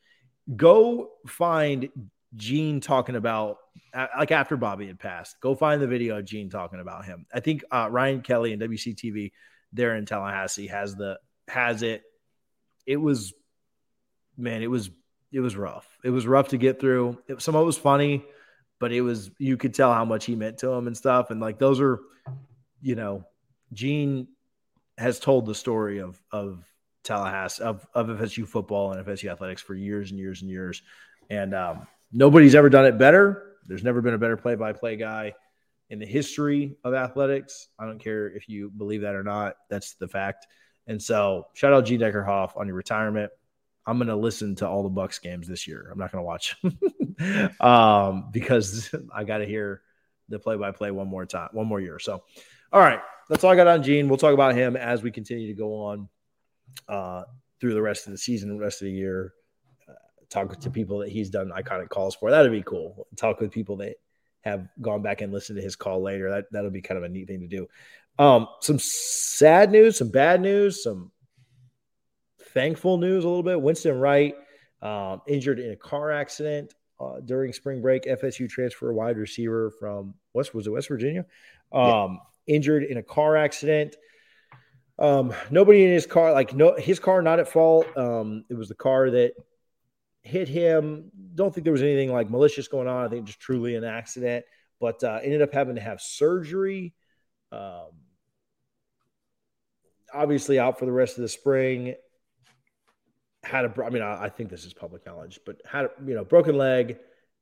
go 0.54 1.10
find 1.26 1.88
Gene 2.34 2.80
talking 2.80 3.16
about 3.16 3.58
like 3.94 4.30
after 4.30 4.56
Bobby 4.56 4.86
had 4.86 4.98
passed. 4.98 5.40
Go 5.40 5.54
find 5.54 5.80
the 5.80 5.86
video 5.86 6.18
of 6.18 6.24
Gene 6.24 6.50
talking 6.50 6.80
about 6.80 7.04
him. 7.04 7.26
I 7.32 7.40
think 7.40 7.64
uh, 7.70 7.88
Ryan 7.90 8.20
Kelly 8.20 8.52
and 8.52 8.60
WCTV 8.60 9.32
there 9.72 9.96
in 9.96 10.04
Tallahassee 10.06 10.66
has 10.66 10.94
the 10.94 11.18
has 11.48 11.82
it. 11.82 12.02
It 12.84 12.96
was 12.96 13.32
man, 14.36 14.62
it 14.62 14.70
was 14.70 14.90
it 15.36 15.40
was 15.40 15.54
rough. 15.54 15.86
It 16.02 16.08
was 16.08 16.26
rough 16.26 16.48
to 16.48 16.56
get 16.56 16.80
through. 16.80 17.18
It, 17.28 17.42
some 17.42 17.54
of 17.54 17.60
it 17.60 17.66
was 17.66 17.76
funny, 17.76 18.24
but 18.80 18.90
it 18.90 19.02
was 19.02 19.30
you 19.38 19.58
could 19.58 19.74
tell 19.74 19.92
how 19.92 20.02
much 20.02 20.24
he 20.24 20.34
meant 20.34 20.56
to 20.58 20.70
him 20.70 20.86
and 20.86 20.96
stuff. 20.96 21.30
And 21.30 21.42
like 21.42 21.58
those 21.58 21.78
are, 21.78 22.00
you 22.80 22.94
know, 22.94 23.22
Gene 23.74 24.28
has 24.96 25.20
told 25.20 25.44
the 25.44 25.54
story 25.54 25.98
of 25.98 26.18
of 26.32 26.64
Tallahassee 27.04 27.62
of 27.62 27.86
of 27.92 28.06
FSU 28.06 28.48
football 28.48 28.92
and 28.92 29.06
FSU 29.06 29.30
athletics 29.30 29.60
for 29.60 29.74
years 29.74 30.10
and 30.10 30.18
years 30.18 30.40
and 30.40 30.50
years, 30.50 30.80
and 31.28 31.54
um, 31.54 31.86
nobody's 32.10 32.54
ever 32.54 32.70
done 32.70 32.86
it 32.86 32.96
better. 32.96 33.56
There's 33.66 33.84
never 33.84 34.00
been 34.00 34.14
a 34.14 34.18
better 34.18 34.38
play 34.38 34.54
by 34.54 34.72
play 34.72 34.96
guy 34.96 35.34
in 35.90 35.98
the 35.98 36.06
history 36.06 36.78
of 36.82 36.94
athletics. 36.94 37.68
I 37.78 37.84
don't 37.84 37.98
care 37.98 38.30
if 38.30 38.48
you 38.48 38.70
believe 38.70 39.02
that 39.02 39.14
or 39.14 39.22
not. 39.22 39.56
That's 39.68 39.96
the 39.96 40.08
fact. 40.08 40.46
And 40.86 41.02
so, 41.02 41.48
shout 41.52 41.74
out 41.74 41.84
Gene 41.84 42.00
Deckerhoff 42.00 42.56
on 42.56 42.68
your 42.68 42.76
retirement. 42.76 43.32
I'm 43.86 43.98
going 43.98 44.08
to 44.08 44.16
listen 44.16 44.56
to 44.56 44.68
all 44.68 44.82
the 44.82 44.88
Bucks 44.88 45.18
games 45.18 45.46
this 45.46 45.66
year. 45.66 45.88
I'm 45.92 45.98
not 45.98 46.10
going 46.10 46.22
to 46.22 46.26
watch 46.26 46.56
um, 47.60 48.30
because 48.32 48.94
I 49.14 49.24
got 49.24 49.38
to 49.38 49.46
hear 49.46 49.82
the 50.28 50.38
play 50.38 50.56
by 50.56 50.72
play 50.72 50.90
one 50.90 51.06
more 51.06 51.24
time, 51.24 51.50
one 51.52 51.66
more 51.66 51.80
year. 51.80 51.98
So, 51.98 52.24
all 52.72 52.80
right, 52.80 53.00
that's 53.28 53.44
all 53.44 53.50
I 53.52 53.56
got 53.56 53.68
on 53.68 53.82
Gene. 53.82 54.08
We'll 54.08 54.18
talk 54.18 54.34
about 54.34 54.54
him 54.54 54.76
as 54.76 55.02
we 55.02 55.10
continue 55.10 55.46
to 55.46 55.54
go 55.54 55.74
on 55.84 56.08
uh, 56.88 57.22
through 57.60 57.74
the 57.74 57.82
rest 57.82 58.06
of 58.06 58.12
the 58.12 58.18
season, 58.18 58.48
the 58.48 58.62
rest 58.62 58.82
of 58.82 58.86
the 58.86 58.92
year. 58.92 59.32
Uh, 59.88 59.92
talk 60.28 60.58
to 60.58 60.70
people 60.70 60.98
that 60.98 61.10
he's 61.10 61.30
done 61.30 61.52
iconic 61.56 61.88
calls 61.88 62.16
for. 62.16 62.30
That'd 62.30 62.50
be 62.50 62.62
cool. 62.62 63.06
Talk 63.16 63.40
with 63.40 63.52
people 63.52 63.76
that 63.76 63.96
have 64.40 64.68
gone 64.80 65.02
back 65.02 65.20
and 65.20 65.32
listened 65.32 65.56
to 65.58 65.62
his 65.62 65.76
call 65.76 66.02
later. 66.02 66.30
That 66.30 66.46
that'll 66.50 66.70
be 66.70 66.82
kind 66.82 66.98
of 66.98 67.04
a 67.04 67.08
neat 67.08 67.28
thing 67.28 67.40
to 67.40 67.46
do. 67.46 67.68
Um, 68.18 68.48
some 68.60 68.78
sad 68.78 69.70
news, 69.70 69.98
some 69.98 70.08
bad 70.08 70.40
news, 70.40 70.82
some 70.82 71.12
thankful 72.56 72.96
news 72.96 73.22
a 73.22 73.28
little 73.28 73.42
bit. 73.42 73.60
Winston 73.60 74.00
Wright 74.00 74.34
um, 74.80 75.20
injured 75.28 75.60
in 75.60 75.72
a 75.72 75.76
car 75.76 76.10
accident 76.10 76.72
uh, 76.98 77.20
during 77.22 77.52
spring 77.52 77.82
break. 77.82 78.04
FSU 78.04 78.48
transfer 78.48 78.94
wide 78.94 79.18
receiver 79.18 79.70
from 79.78 80.14
West 80.32 80.54
was 80.54 80.66
it 80.66 80.70
West 80.70 80.88
Virginia? 80.88 81.26
Um, 81.70 82.18
yeah. 82.48 82.54
Injured 82.56 82.84
in 82.84 82.96
a 82.96 83.02
car 83.02 83.36
accident. 83.36 83.96
Um, 84.98 85.34
nobody 85.50 85.84
in 85.84 85.90
his 85.90 86.06
car, 86.06 86.32
like 86.32 86.54
no, 86.54 86.74
his 86.76 86.98
car 86.98 87.20
not 87.20 87.40
at 87.40 87.48
fault. 87.48 87.86
Um, 87.94 88.46
it 88.48 88.54
was 88.54 88.68
the 88.68 88.74
car 88.74 89.10
that 89.10 89.32
hit 90.22 90.48
him. 90.48 91.10
Don't 91.34 91.52
think 91.52 91.64
there 91.64 91.74
was 91.74 91.82
anything 91.82 92.10
like 92.10 92.30
malicious 92.30 92.68
going 92.68 92.88
on. 92.88 93.04
I 93.04 93.08
think 93.08 93.26
just 93.26 93.38
truly 93.38 93.74
an 93.74 93.84
accident, 93.84 94.46
but 94.80 95.04
uh, 95.04 95.18
ended 95.22 95.42
up 95.42 95.52
having 95.52 95.74
to 95.74 95.82
have 95.82 96.00
surgery. 96.00 96.94
Um, 97.52 97.90
obviously 100.16 100.58
out 100.58 100.78
for 100.78 100.86
the 100.86 100.92
rest 100.92 101.18
of 101.18 101.22
the 101.22 101.28
spring. 101.28 101.94
Had 103.46 103.64
a, 103.64 103.84
I 103.84 103.90
mean, 103.90 104.02
I, 104.02 104.24
I 104.24 104.28
think 104.28 104.50
this 104.50 104.64
is 104.64 104.74
public 104.74 105.06
knowledge, 105.06 105.40
but 105.46 105.60
had 105.64 105.86
a, 105.86 105.90
you 106.06 106.14
know 106.14 106.24
broken 106.24 106.56
leg. 106.56 106.98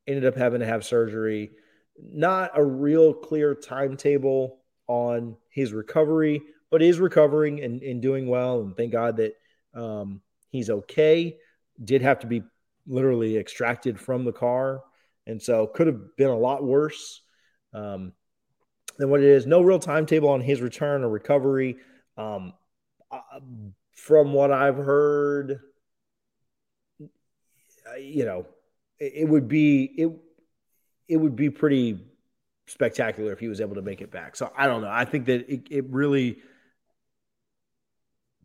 Ended 0.07 0.27
up 0.27 0.37
having 0.37 0.61
to 0.61 0.67
have 0.67 0.85
surgery. 0.85 1.53
Not 1.99 2.51
a 2.55 2.63
real 2.63 3.15
clear 3.15 3.55
timetable 3.55 4.59
on 4.87 5.37
his 5.49 5.73
recovery 5.73 6.43
but 6.75 6.83
is 6.83 6.99
recovering 6.99 7.63
and, 7.63 7.81
and 7.83 8.03
doing 8.03 8.27
well. 8.27 8.61
And 8.61 8.77
thank 8.77 8.91
God 8.91 9.19
that 9.19 9.37
um, 9.75 10.21
he's 10.51 10.71
okay. 10.71 11.37
Did 11.85 12.03
have 12.03 12.19
to 12.19 12.27
be 12.27 12.43
literally 12.85 13.37
extracted 13.37 13.97
from 13.97 14.25
the 14.25 14.33
car. 14.33 14.83
And 15.25 15.41
so 15.41 15.69
could 15.69 15.87
have 15.87 16.17
been 16.17 16.31
a 16.31 16.37
lot 16.37 16.65
worse 16.65 17.23
um, 17.73 18.13
than 18.99 19.09
what 19.09 19.21
it 19.21 19.27
is. 19.27 19.47
No 19.47 19.63
real 19.63 19.79
timetable 19.79 20.31
on 20.31 20.41
his 20.41 20.61
return 20.61 21.05
or 21.05 21.11
recovery. 21.11 21.77
Um, 22.17 22.55
uh, 23.09 23.21
from 23.93 24.33
what 24.33 24.51
I've 24.51 24.77
heard, 24.77 25.61
you 28.01 28.25
know, 28.25 28.47
it, 28.99 29.13
it 29.17 29.29
would 29.29 29.49
be 29.49 29.85
it 29.85 30.11
it 31.09 31.17
would 31.17 31.37
be 31.37 31.51
pretty 31.51 31.99
spectacular 32.67 33.33
if 33.33 33.39
he 33.39 33.49
was 33.49 33.61
able 33.61 33.75
to 33.75 33.83
make 33.83 34.01
it 34.01 34.11
back. 34.11 34.37
So 34.37 34.51
I 34.57 34.67
don't 34.67 34.83
know. 34.83 34.91
I 34.91 35.05
think 35.05 35.27
that 35.27 35.53
it, 35.53 35.67
it 35.71 35.85
really 35.91 36.39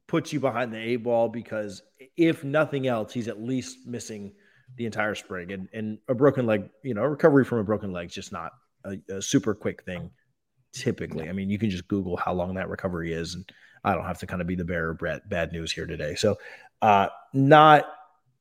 puts 0.08 0.34
you 0.34 0.40
behind 0.40 0.74
the 0.74 0.78
eight 0.78 0.98
ball 0.98 1.30
because 1.30 1.82
if 2.18 2.44
nothing 2.44 2.88
else, 2.88 3.14
he's 3.14 3.28
at 3.28 3.42
least 3.42 3.86
missing 3.86 4.34
the 4.76 4.86
entire 4.86 5.16
spring. 5.16 5.52
And 5.52 5.70
and 5.74 6.00
a 6.08 6.16
broken 6.16 6.46
leg, 6.46 6.70
you 6.84 6.94
know, 6.94 7.04
recovery 7.04 7.46
from 7.46 7.60
a 7.60 7.64
broken 7.64 7.92
leg 7.92 8.08
is 8.08 8.16
just 8.16 8.32
not 8.32 8.52
a, 8.84 8.98
a, 9.10 9.22
super 9.22 9.54
quick 9.54 9.84
thing. 9.84 10.12
Typically, 10.74 11.30
I 11.30 11.32
mean, 11.32 11.50
you 11.50 11.58
can 11.58 11.70
just 11.70 11.88
Google 11.88 12.18
how 12.18 12.34
long 12.34 12.56
that 12.56 12.70
recovery 12.70 13.14
is, 13.14 13.34
and 13.36 13.50
I 13.84 13.96
don't 13.96 14.06
have 14.06 14.20
to 14.20 14.28
kind 14.28 14.42
of 14.42 14.48
be 14.48 14.56
the 14.56 14.66
bearer 14.66 14.92
of 14.92 15.30
bad 15.30 15.52
news 15.52 15.72
here 15.72 15.88
today. 15.88 16.14
So, 16.16 16.38
uh, 16.82 17.08
not 17.34 17.86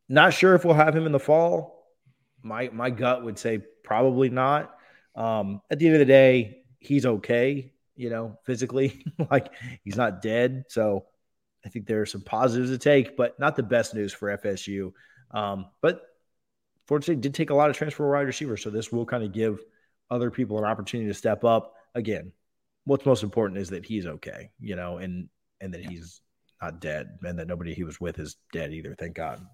not 0.08 0.34
sure 0.34 0.54
if 0.54 0.64
we'll 0.64 0.74
have 0.74 0.96
him 0.96 1.06
in 1.06 1.12
the 1.12 1.18
fall. 1.18 1.86
My 2.42 2.70
my 2.72 2.90
gut 2.90 3.24
would 3.24 3.38
say 3.38 3.60
probably 3.84 4.30
not. 4.30 4.74
Um, 5.14 5.60
at 5.70 5.78
the 5.78 5.86
end 5.86 5.96
of 5.96 6.00
the 6.00 6.04
day, 6.04 6.62
he's 6.78 7.06
okay. 7.06 7.72
You 7.96 8.10
know, 8.10 8.38
physically, 8.44 9.04
like 9.30 9.52
he's 9.82 9.96
not 9.96 10.22
dead. 10.22 10.64
So 10.68 11.06
I 11.64 11.68
think 11.68 11.86
there 11.86 12.00
are 12.00 12.06
some 12.06 12.20
positives 12.22 12.70
to 12.70 12.78
take, 12.78 13.16
but 13.16 13.38
not 13.40 13.56
the 13.56 13.62
best 13.62 13.94
news 13.94 14.12
for 14.12 14.36
FSU. 14.36 14.92
Um, 15.32 15.66
but 15.82 16.02
Florida 16.86 17.04
State 17.04 17.20
did 17.20 17.34
take 17.34 17.50
a 17.50 17.54
lot 17.54 17.68
of 17.68 17.76
transfer 17.76 18.10
wide 18.10 18.20
receivers, 18.22 18.62
so 18.62 18.70
this 18.70 18.92
will 18.92 19.04
kind 19.04 19.24
of 19.24 19.32
give 19.32 19.60
other 20.10 20.30
people 20.30 20.58
an 20.58 20.64
opportunity 20.64 21.08
to 21.08 21.14
step 21.14 21.44
up. 21.44 21.74
Again, 21.94 22.32
what's 22.84 23.04
most 23.04 23.22
important 23.22 23.58
is 23.58 23.70
that 23.70 23.84
he's 23.84 24.06
okay, 24.06 24.50
you 24.60 24.76
know, 24.76 24.98
and 24.98 25.28
and 25.60 25.74
that 25.74 25.84
he's 25.84 26.20
not 26.62 26.80
dead, 26.80 27.18
and 27.22 27.38
that 27.38 27.48
nobody 27.48 27.74
he 27.74 27.84
was 27.84 28.00
with 28.00 28.18
is 28.18 28.36
dead 28.52 28.72
either. 28.72 28.94
Thank 28.98 29.16
God. 29.16 29.44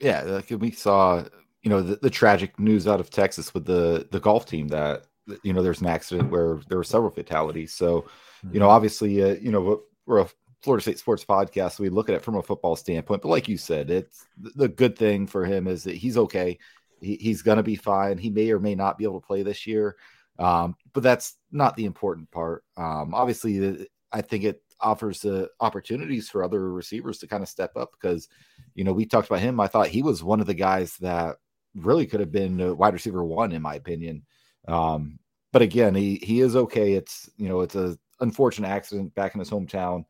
Yeah, 0.00 0.22
like 0.22 0.50
we 0.50 0.70
saw, 0.70 1.24
you 1.62 1.70
know, 1.70 1.82
the, 1.82 1.96
the 1.96 2.10
tragic 2.10 2.58
news 2.58 2.86
out 2.86 3.00
of 3.00 3.10
Texas 3.10 3.54
with 3.54 3.64
the 3.64 4.06
the 4.10 4.20
golf 4.20 4.46
team 4.46 4.68
that 4.68 5.06
you 5.42 5.52
know 5.52 5.62
there's 5.62 5.80
an 5.80 5.88
accident 5.88 6.30
where 6.30 6.60
there 6.68 6.78
were 6.78 6.84
several 6.84 7.10
fatalities. 7.10 7.72
So, 7.72 8.06
you 8.52 8.60
know, 8.60 8.66
mm-hmm. 8.66 8.74
obviously, 8.74 9.22
uh, 9.22 9.36
you 9.40 9.50
know, 9.50 9.82
we're 10.06 10.20
a 10.20 10.28
Florida 10.62 10.82
State 10.82 10.98
Sports 10.98 11.24
Podcast. 11.24 11.72
So 11.72 11.82
we 11.82 11.88
look 11.88 12.08
at 12.08 12.14
it 12.14 12.22
from 12.22 12.36
a 12.36 12.42
football 12.42 12.76
standpoint. 12.76 13.22
But 13.22 13.28
like 13.28 13.48
you 13.48 13.56
said, 13.56 13.90
it's 13.90 14.26
the 14.36 14.68
good 14.68 14.96
thing 14.96 15.26
for 15.26 15.44
him 15.44 15.66
is 15.66 15.84
that 15.84 15.94
he's 15.94 16.16
okay. 16.18 16.58
He, 17.00 17.16
he's 17.16 17.42
going 17.42 17.58
to 17.58 17.62
be 17.62 17.76
fine. 17.76 18.18
He 18.18 18.30
may 18.30 18.50
or 18.50 18.58
may 18.58 18.74
not 18.74 18.98
be 18.98 19.04
able 19.04 19.20
to 19.20 19.26
play 19.26 19.42
this 19.42 19.66
year. 19.66 19.96
Um, 20.38 20.76
but 20.92 21.02
that's 21.02 21.36
not 21.50 21.76
the 21.76 21.84
important 21.84 22.30
part. 22.30 22.64
Um, 22.76 23.14
obviously, 23.14 23.86
I 24.12 24.22
think 24.22 24.44
it 24.44 24.62
offers 24.80 25.20
the 25.20 25.48
opportunities 25.60 26.28
for 26.28 26.42
other 26.42 26.72
receivers 26.72 27.18
to 27.18 27.26
kind 27.26 27.42
of 27.42 27.48
step 27.48 27.76
up 27.76 27.92
because, 27.92 28.28
you 28.74 28.84
know, 28.84 28.92
we 28.92 29.06
talked 29.06 29.28
about 29.28 29.40
him. 29.40 29.60
I 29.60 29.66
thought 29.66 29.88
he 29.88 30.02
was 30.02 30.22
one 30.22 30.40
of 30.40 30.46
the 30.46 30.54
guys 30.54 30.96
that 30.98 31.36
really 31.74 32.06
could 32.06 32.20
have 32.20 32.32
been 32.32 32.76
wide 32.76 32.94
receiver 32.94 33.24
one, 33.24 33.52
in 33.52 33.62
my 33.62 33.74
opinion. 33.74 34.22
Um, 34.68 35.18
but 35.52 35.62
again, 35.62 35.94
he 35.94 36.16
he 36.16 36.40
is 36.40 36.56
okay. 36.56 36.92
It's 36.94 37.30
you 37.36 37.48
know, 37.48 37.60
it's 37.60 37.76
a 37.76 37.96
unfortunate 38.20 38.68
accident 38.68 39.14
back 39.14 39.34
in 39.34 39.40
his 39.40 39.50
hometown 39.50 40.04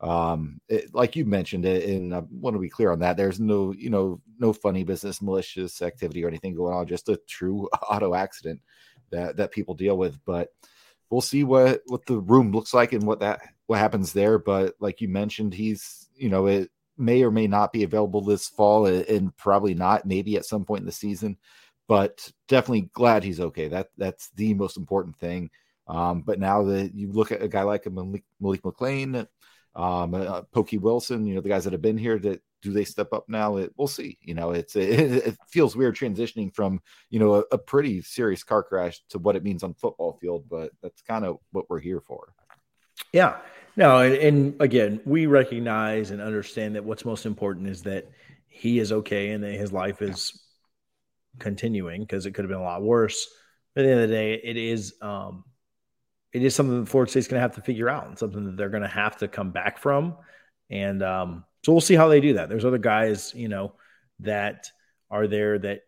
um 0.00 0.60
it, 0.68 0.94
like 0.94 1.16
you 1.16 1.24
mentioned 1.24 1.64
it 1.64 1.88
and 1.88 2.14
i 2.14 2.20
want 2.30 2.54
to 2.54 2.60
be 2.60 2.68
clear 2.68 2.92
on 2.92 2.98
that 2.98 3.16
there's 3.16 3.40
no 3.40 3.72
you 3.72 3.88
know 3.88 4.20
no 4.38 4.52
funny 4.52 4.84
business 4.84 5.22
malicious 5.22 5.80
activity 5.80 6.22
or 6.22 6.28
anything 6.28 6.54
going 6.54 6.74
on 6.74 6.86
just 6.86 7.08
a 7.08 7.18
true 7.26 7.66
auto 7.90 8.14
accident 8.14 8.60
that 9.10 9.36
that 9.36 9.50
people 9.50 9.74
deal 9.74 9.96
with 9.96 10.18
but 10.26 10.50
we'll 11.08 11.22
see 11.22 11.44
what 11.44 11.80
what 11.86 12.04
the 12.04 12.18
room 12.18 12.52
looks 12.52 12.74
like 12.74 12.92
and 12.92 13.06
what 13.06 13.20
that 13.20 13.40
what 13.66 13.78
happens 13.78 14.12
there 14.12 14.38
but 14.38 14.74
like 14.80 15.00
you 15.00 15.08
mentioned 15.08 15.52
he's 15.52 16.08
you 16.16 16.28
know 16.28 16.46
it 16.46 16.70
may 16.98 17.22
or 17.22 17.30
may 17.30 17.46
not 17.46 17.72
be 17.72 17.82
available 17.82 18.22
this 18.22 18.48
fall 18.48 18.86
and 18.86 19.36
probably 19.36 19.74
not 19.74 20.06
maybe 20.06 20.36
at 20.36 20.46
some 20.46 20.64
point 20.64 20.80
in 20.80 20.86
the 20.86 20.92
season 20.92 21.36
but 21.88 22.32
definitely 22.48 22.88
glad 22.92 23.22
he's 23.22 23.40
okay 23.40 23.68
that 23.68 23.88
that's 23.96 24.30
the 24.30 24.54
most 24.54 24.76
important 24.76 25.16
thing 25.16 25.50
um, 25.88 26.22
but 26.22 26.38
now 26.38 26.64
that 26.64 26.94
you 26.94 27.12
look 27.12 27.32
at 27.32 27.42
a 27.42 27.48
guy 27.48 27.62
like 27.62 27.90
Malik, 27.90 28.24
Malik 28.40 28.62
McClain, 28.62 29.26
um, 29.74 30.14
uh, 30.14 30.42
Pokey 30.52 30.78
Wilson, 30.78 31.26
you 31.26 31.34
know, 31.34 31.40
the 31.40 31.48
guys 31.48 31.64
that 31.64 31.72
have 31.72 31.82
been 31.82 31.98
here 31.98 32.18
that 32.18 32.42
do 32.62 32.72
they 32.72 32.84
step 32.84 33.12
up 33.12 33.26
now? 33.28 33.56
It, 33.56 33.72
we'll 33.76 33.86
see. 33.86 34.18
You 34.22 34.34
know, 34.34 34.50
it's 34.50 34.74
it, 34.74 34.88
it 35.26 35.36
feels 35.48 35.76
weird 35.76 35.94
transitioning 35.94 36.52
from 36.54 36.80
you 37.10 37.20
know 37.20 37.36
a, 37.36 37.44
a, 37.52 37.58
pretty 37.58 38.02
serious 38.02 38.42
car 38.42 38.62
crash 38.62 39.00
to 39.10 39.18
what 39.18 39.36
it 39.36 39.44
means 39.44 39.62
on 39.62 39.74
football 39.74 40.18
field, 40.20 40.46
but 40.48 40.72
that's 40.82 41.02
kind 41.02 41.24
of 41.24 41.36
what 41.52 41.68
we're 41.68 41.80
here 41.80 42.00
for. 42.00 42.32
Yeah, 43.12 43.36
no, 43.76 44.00
and, 44.00 44.14
and 44.14 44.60
again, 44.60 45.00
we 45.04 45.26
recognize 45.26 46.10
and 46.10 46.20
understand 46.20 46.76
that 46.76 46.84
what's 46.84 47.04
most 47.04 47.26
important 47.26 47.68
is 47.68 47.82
that 47.82 48.10
he 48.48 48.78
is 48.78 48.90
okay 48.90 49.30
and 49.30 49.44
that 49.44 49.52
his 49.52 49.72
life 49.72 50.00
is 50.00 50.42
continuing 51.38 52.00
because 52.00 52.24
it 52.24 52.32
could 52.32 52.44
have 52.44 52.50
been 52.50 52.58
a 52.58 52.62
lot 52.62 52.82
worse. 52.82 53.28
But 53.74 53.84
at 53.84 53.88
the 53.88 53.92
end 53.92 54.02
of 54.02 54.08
the 54.08 54.14
day, 54.14 54.34
it 54.42 54.56
is 54.56 54.94
um, 55.02 55.44
it 56.32 56.42
is 56.42 56.54
something 56.54 56.80
that 56.80 56.88
Florida 56.90 57.10
State's 57.10 57.28
going 57.28 57.38
to 57.38 57.42
have 57.42 57.54
to 57.56 57.62
figure 57.62 57.88
out 57.88 58.06
and 58.06 58.18
something 58.18 58.44
that 58.44 58.56
they're 58.56 58.70
going 58.70 58.82
to 58.82 58.88
have 58.88 59.18
to 59.18 59.28
come 59.28 59.50
back 59.50 59.78
from. 59.78 60.16
And 60.70 61.02
um, 61.02 61.44
so 61.64 61.72
we'll 61.72 61.80
see 61.80 61.94
how 61.94 62.08
they 62.08 62.20
do 62.20 62.34
that. 62.34 62.48
There's 62.48 62.64
other 62.64 62.78
guys, 62.78 63.32
you 63.34 63.48
know, 63.48 63.74
that 64.20 64.70
are 65.10 65.26
there 65.26 65.58
that 65.58 65.82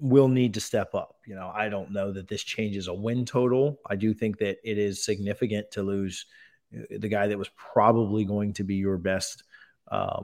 will 0.00 0.28
need 0.28 0.54
to 0.54 0.60
step 0.60 0.94
up. 0.94 1.16
You 1.26 1.34
know, 1.34 1.50
I 1.54 1.68
don't 1.68 1.92
know 1.92 2.12
that 2.12 2.28
this 2.28 2.42
changes 2.42 2.88
a 2.88 2.94
win 2.94 3.24
total. 3.24 3.80
I 3.88 3.96
do 3.96 4.14
think 4.14 4.38
that 4.38 4.58
it 4.62 4.78
is 4.78 5.04
significant 5.04 5.70
to 5.72 5.82
lose 5.82 6.26
the 6.72 7.08
guy 7.08 7.28
that 7.28 7.38
was 7.38 7.50
probably 7.56 8.24
going 8.24 8.52
to 8.54 8.64
be 8.64 8.76
your 8.76 8.98
best, 8.98 9.42
uh, 9.90 10.22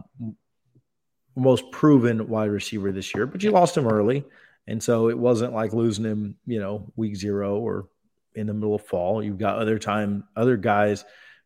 most 1.35 1.71
proven 1.71 2.29
wide 2.29 2.51
receiver 2.51 2.93
this 2.93 3.15
year, 3.15 3.27
but 3.27 3.43
you 3.43 3.51
lost 3.51 3.77
him 3.77 3.87
early. 3.87 4.25
And 4.67 4.83
so 4.83 5.09
it 5.09 5.19
wasn't 5.19 5.53
like 5.53 5.73
losing 5.73 6.05
him, 6.05 6.37
you 6.47 6.59
know, 6.59 6.93
week 6.97 7.17
zero 7.17 7.59
or 7.59 7.89
in 8.35 8.47
the 8.47 8.55
middle 8.55 8.75
of 8.75 8.87
fall. 8.87 9.23
You've 9.23 9.39
got 9.39 9.59
other 9.59 9.79
time, 9.79 10.25
other 10.37 10.57
guys 10.57 11.05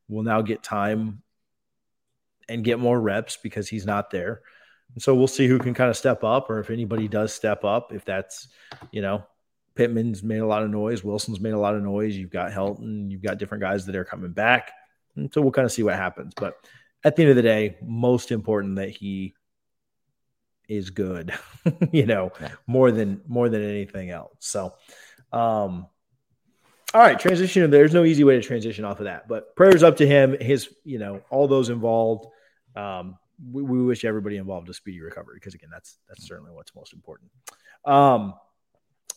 will 0.08 0.22
now 0.22 0.42
get 0.42 0.62
time 0.62 1.22
and 2.48 2.64
get 2.64 2.78
more 2.78 3.00
reps 3.00 3.38
because 3.42 3.68
he's 3.68 3.86
not 3.86 4.10
there. 4.10 4.42
And 4.94 5.02
so 5.02 5.14
we'll 5.14 5.28
see 5.28 5.46
who 5.46 5.58
can 5.58 5.74
kind 5.74 5.90
of 5.90 5.96
step 5.96 6.24
up 6.24 6.50
or 6.50 6.58
if 6.58 6.70
anybody 6.70 7.06
does 7.08 7.32
step 7.32 7.64
up. 7.64 7.92
If 7.92 8.04
that's, 8.04 8.48
you 8.90 9.02
know, 9.02 9.24
Pittman's 9.76 10.22
made 10.22 10.38
a 10.40 10.46
lot 10.46 10.62
of 10.62 10.70
noise, 10.70 11.04
Wilson's 11.04 11.40
made 11.40 11.52
a 11.52 11.58
lot 11.58 11.76
of 11.76 11.82
noise. 11.82 12.16
You've 12.16 12.30
got 12.30 12.50
Helton, 12.50 13.10
you've 13.10 13.22
got 13.22 13.38
different 13.38 13.62
guys 13.62 13.86
that 13.86 13.96
are 13.96 14.04
coming 14.04 14.32
back. 14.32 14.72
And 15.16 15.32
so 15.32 15.40
we'll 15.40 15.52
kind 15.52 15.66
of 15.66 15.72
see 15.72 15.82
what 15.82 15.96
happens. 15.96 16.32
But 16.34 16.54
at 17.04 17.16
the 17.16 17.22
end 17.22 17.30
of 17.30 17.36
the 17.36 17.42
day, 17.42 17.76
most 17.82 18.30
important 18.30 18.76
that 18.76 18.90
he 18.90 19.34
is 20.68 20.90
good, 20.90 21.32
you 21.92 22.06
know, 22.06 22.32
yeah. 22.40 22.52
more 22.66 22.92
than 22.92 23.20
more 23.26 23.48
than 23.48 23.62
anything 23.62 24.10
else. 24.10 24.36
So 24.38 24.74
um 25.32 25.86
all 26.92 27.00
right, 27.00 27.18
transition. 27.18 27.70
There's 27.70 27.94
no 27.94 28.02
easy 28.02 28.24
way 28.24 28.34
to 28.34 28.42
transition 28.42 28.84
off 28.84 28.98
of 28.98 29.04
that, 29.04 29.28
but 29.28 29.54
prayers 29.54 29.84
up 29.84 29.98
to 29.98 30.06
him, 30.06 30.36
his, 30.40 30.68
you 30.84 30.98
know, 30.98 31.22
all 31.30 31.46
those 31.46 31.68
involved. 31.68 32.26
Um, 32.74 33.16
we, 33.48 33.62
we 33.62 33.82
wish 33.82 34.04
everybody 34.04 34.38
involved 34.38 34.68
a 34.68 34.74
speedy 34.74 35.00
recovery 35.00 35.36
because 35.36 35.54
again, 35.54 35.70
that's 35.72 35.98
that's 36.08 36.26
certainly 36.26 36.50
what's 36.50 36.74
most 36.74 36.92
important. 36.92 37.30
Um, 37.84 38.34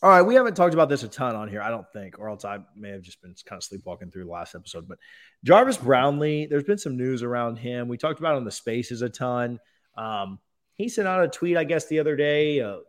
all 0.03 0.09
right, 0.09 0.21
we 0.21 0.35
haven't 0.35 0.55
talked 0.55 0.73
about 0.73 0.89
this 0.89 1.03
a 1.03 1.07
ton 1.07 1.33
on 1.33 1.47
here, 1.47 1.61
I 1.61 1.69
don't 1.69 1.89
think, 1.93 2.19
or 2.19 2.27
else 2.27 2.43
I 2.43 2.59
may 2.75 2.89
have 2.89 3.03
just 3.03 3.21
been 3.21 3.33
kind 3.45 3.57
of 3.57 3.63
sleepwalking 3.63 4.11
through 4.11 4.25
the 4.25 4.31
last 4.31 4.53
episode. 4.53 4.85
But 4.85 4.97
Jarvis 5.45 5.77
Brownlee, 5.77 6.45
there's 6.45 6.65
been 6.65 6.77
some 6.77 6.97
news 6.97 7.23
around 7.23 7.55
him. 7.55 7.87
We 7.87 7.97
talked 7.97 8.19
about 8.19 8.35
on 8.35 8.43
the 8.43 8.51
spaces 8.51 9.01
a 9.01 9.07
ton. 9.07 9.61
Um, 9.95 10.39
he 10.75 10.89
sent 10.89 11.07
out 11.07 11.23
a 11.23 11.29
tweet, 11.29 11.55
I 11.55 11.63
guess, 11.63 11.87
the 11.87 11.99
other 11.99 12.17
day. 12.17 12.59
Uh, 12.59 12.79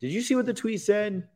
did 0.00 0.10
you 0.10 0.22
see 0.22 0.34
what 0.34 0.44
the 0.44 0.52
tweet 0.52 0.80
said? 0.80 1.28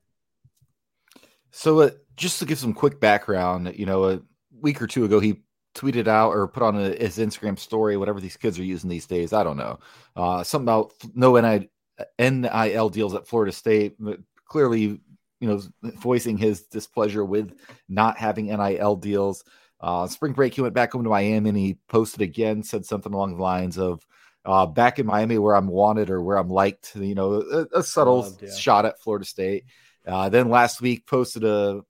So, 1.53 1.83
uh, 1.83 1.90
just 2.16 2.40
to 2.40 2.44
give 2.44 2.59
some 2.59 2.74
quick 2.74 2.98
background, 2.98 3.72
you 3.77 3.87
know, 3.87 4.07
a 4.07 4.20
week 4.61 4.83
or 4.83 4.88
two 4.88 5.05
ago, 5.05 5.20
he 5.20 5.44
tweeted 5.77 6.09
out 6.09 6.31
or 6.31 6.48
put 6.48 6.64
on 6.64 6.74
a, 6.74 6.88
his 6.88 7.18
Instagram 7.18 7.57
story, 7.57 7.96
whatever 7.96 8.20
these 8.20 8.37
kids 8.37 8.59
are 8.59 8.64
using 8.64 8.90
these 8.90 9.07
days. 9.07 9.33
I 9.33 9.44
don't 9.44 9.59
know. 9.59 9.79
Uh, 10.16 10.42
something 10.42 10.64
about 10.64 10.92
no 11.14 11.37
NIL 12.18 12.88
deals 12.88 13.14
at 13.14 13.29
Florida 13.29 13.53
State. 13.53 13.96
Clearly, 14.54 15.00
you 15.40 15.48
know, 15.48 15.60
voicing 15.96 16.38
his 16.38 16.62
displeasure 16.68 17.24
with 17.24 17.58
not 17.88 18.18
having 18.18 18.46
NIL 18.46 18.94
deals. 18.94 19.42
Uh, 19.80 20.06
spring 20.06 20.32
break, 20.32 20.54
he 20.54 20.60
went 20.60 20.74
back 20.74 20.92
home 20.92 21.02
to 21.02 21.10
Miami 21.10 21.48
and 21.48 21.58
he 21.58 21.76
posted 21.88 22.22
again, 22.22 22.62
said 22.62 22.86
something 22.86 23.12
along 23.12 23.36
the 23.36 23.42
lines 23.42 23.78
of, 23.78 24.06
uh, 24.44 24.64
back 24.64 25.00
in 25.00 25.06
Miami 25.06 25.38
where 25.38 25.56
I'm 25.56 25.66
wanted 25.66 26.08
or 26.08 26.22
where 26.22 26.36
I'm 26.36 26.50
liked, 26.50 26.94
you 26.94 27.16
know, 27.16 27.32
a, 27.32 27.80
a 27.80 27.82
subtle 27.82 28.20
Loved, 28.20 28.42
yeah. 28.44 28.54
shot 28.54 28.86
at 28.86 29.00
Florida 29.00 29.24
State. 29.24 29.64
Uh, 30.06 30.28
then 30.28 30.50
last 30.50 30.80
week 30.80 31.04
posted 31.04 31.42
a 31.42 31.82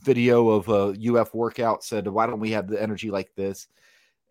video 0.00 0.48
of 0.48 0.68
a 0.68 0.96
UF 1.08 1.32
workout 1.32 1.84
said, 1.84 2.08
"Why 2.08 2.26
don't 2.26 2.40
we 2.40 2.50
have 2.50 2.66
the 2.66 2.82
energy 2.82 3.12
like 3.12 3.32
this?" 3.36 3.68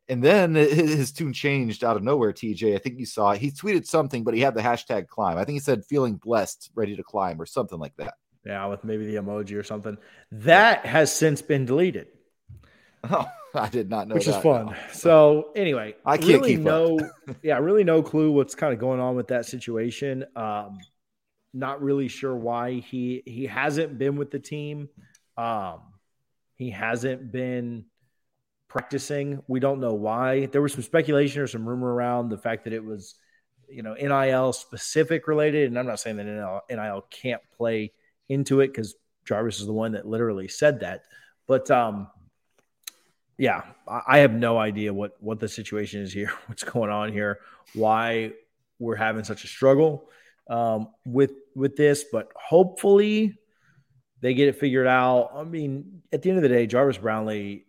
And 0.10 0.24
then 0.24 0.56
his 0.56 1.12
tune 1.12 1.34
changed 1.34 1.84
out 1.84 1.98
of 1.98 2.04
nowhere. 2.04 2.34
TJ, 2.34 2.76
I 2.76 2.78
think 2.78 3.00
you 3.00 3.06
saw 3.06 3.32
it. 3.32 3.42
He 3.42 3.52
tweeted 3.52 3.86
something, 3.86 4.24
but 4.24 4.34
he 4.34 4.42
had 4.42 4.56
the 4.56 4.62
hashtag 4.62 5.08
climb. 5.08 5.38
I 5.38 5.44
think 5.44 5.56
he 5.56 5.60
said 5.60 5.86
"feeling 5.86 6.16
blessed, 6.16 6.72
ready 6.76 6.96
to 6.96 7.04
climb" 7.04 7.42
or 7.42 7.46
something 7.46 7.80
like 7.80 7.96
that. 7.98 8.16
Yeah, 8.46 8.66
with 8.68 8.84
maybe 8.84 9.06
the 9.06 9.16
emoji 9.16 9.58
or 9.58 9.64
something. 9.64 9.98
That 10.32 10.86
has 10.86 11.14
since 11.14 11.42
been 11.42 11.66
deleted. 11.66 12.08
Oh, 13.10 13.26
I 13.54 13.70
did 13.70 13.90
not 13.90 14.08
know. 14.08 14.16
Which 14.16 14.26
that, 14.26 14.38
is 14.38 14.44
fun. 14.44 14.66
No. 14.66 14.76
So 14.92 15.52
anyway, 15.56 15.96
I 16.06 16.18
can't 16.18 16.42
really 16.42 16.56
keep 16.56 16.62
no, 16.62 17.00
yeah, 17.42 17.58
really 17.60 17.84
no 17.84 18.02
clue 18.02 18.32
what's 18.32 18.56
kind 18.56 18.74
of 18.74 18.80
going 18.80 19.00
on 19.00 19.16
with 19.16 19.28
that 19.28 19.46
situation. 19.46 20.26
Um, 20.36 20.80
not 21.54 21.82
really 21.82 22.08
sure 22.08 22.36
why 22.36 22.74
he 22.74 23.24
he 23.26 23.46
hasn't 23.46 23.98
been 23.98 24.18
with 24.18 24.32
the 24.32 24.40
team. 24.40 24.90
Um, 25.38 25.82
he 26.56 26.72
hasn't 26.72 27.32
been 27.32 27.86
practicing. 28.68 29.42
We 29.48 29.60
don't 29.60 29.80
know 29.80 29.94
why. 29.94 30.48
There 30.48 30.62
was 30.62 30.74
some 30.74 30.84
speculation 30.84 31.42
or 31.42 31.48
some 31.48 31.68
rumor 31.68 31.94
around 31.94 32.30
the 32.30 32.38
fact 32.38 32.66
that 32.66 32.74
it 32.74 32.84
was, 32.84 33.16
you 33.70 33.84
know, 33.84 33.94
NIL 33.94 34.54
specific 34.54 35.28
related. 35.28 35.68
And 35.68 35.80
I'm 35.80 35.88
not 35.88 36.00
saying 36.00 36.18
that 36.18 36.26
NIL, 36.26 36.62
NIL 36.70 37.06
can't 37.10 37.42
play 37.58 37.92
into 38.30 38.60
it 38.62 38.68
because 38.68 38.96
Jarvis 39.26 39.60
is 39.60 39.66
the 39.66 39.74
one 39.74 39.94
that 39.94 40.08
literally 40.08 40.48
said 40.48 40.82
that. 40.82 41.04
But 41.48 41.70
um, 41.72 42.08
yeah, 43.38 43.64
I 43.88 44.20
have 44.20 44.34
no 44.34 44.58
idea 44.58 44.94
what 44.94 45.16
what 45.20 45.40
the 45.40 45.48
situation 45.48 46.02
is 46.02 46.12
here, 46.12 46.32
what's 46.48 46.64
going 46.64 46.90
on 46.90 47.12
here, 47.12 47.40
why 47.74 48.34
we're 48.80 48.96
having 48.96 49.24
such 49.24 49.44
a 49.44 49.48
struggle 49.48 50.10
um, 50.50 50.90
with 51.06 51.32
with 51.56 51.76
this. 51.76 52.06
But 52.12 52.32
hopefully, 52.36 53.38
they 54.22 54.34
get 54.34 54.48
it 54.48 54.56
figured 54.56 54.88
out. 54.88 55.32
I 55.36 55.44
mean, 55.44 56.02
at 56.12 56.22
the 56.22 56.30
end 56.30 56.38
of 56.38 56.44
the 56.44 56.50
day, 56.50 56.66
Jarvis 56.66 56.98
Brownlee, 56.98 57.66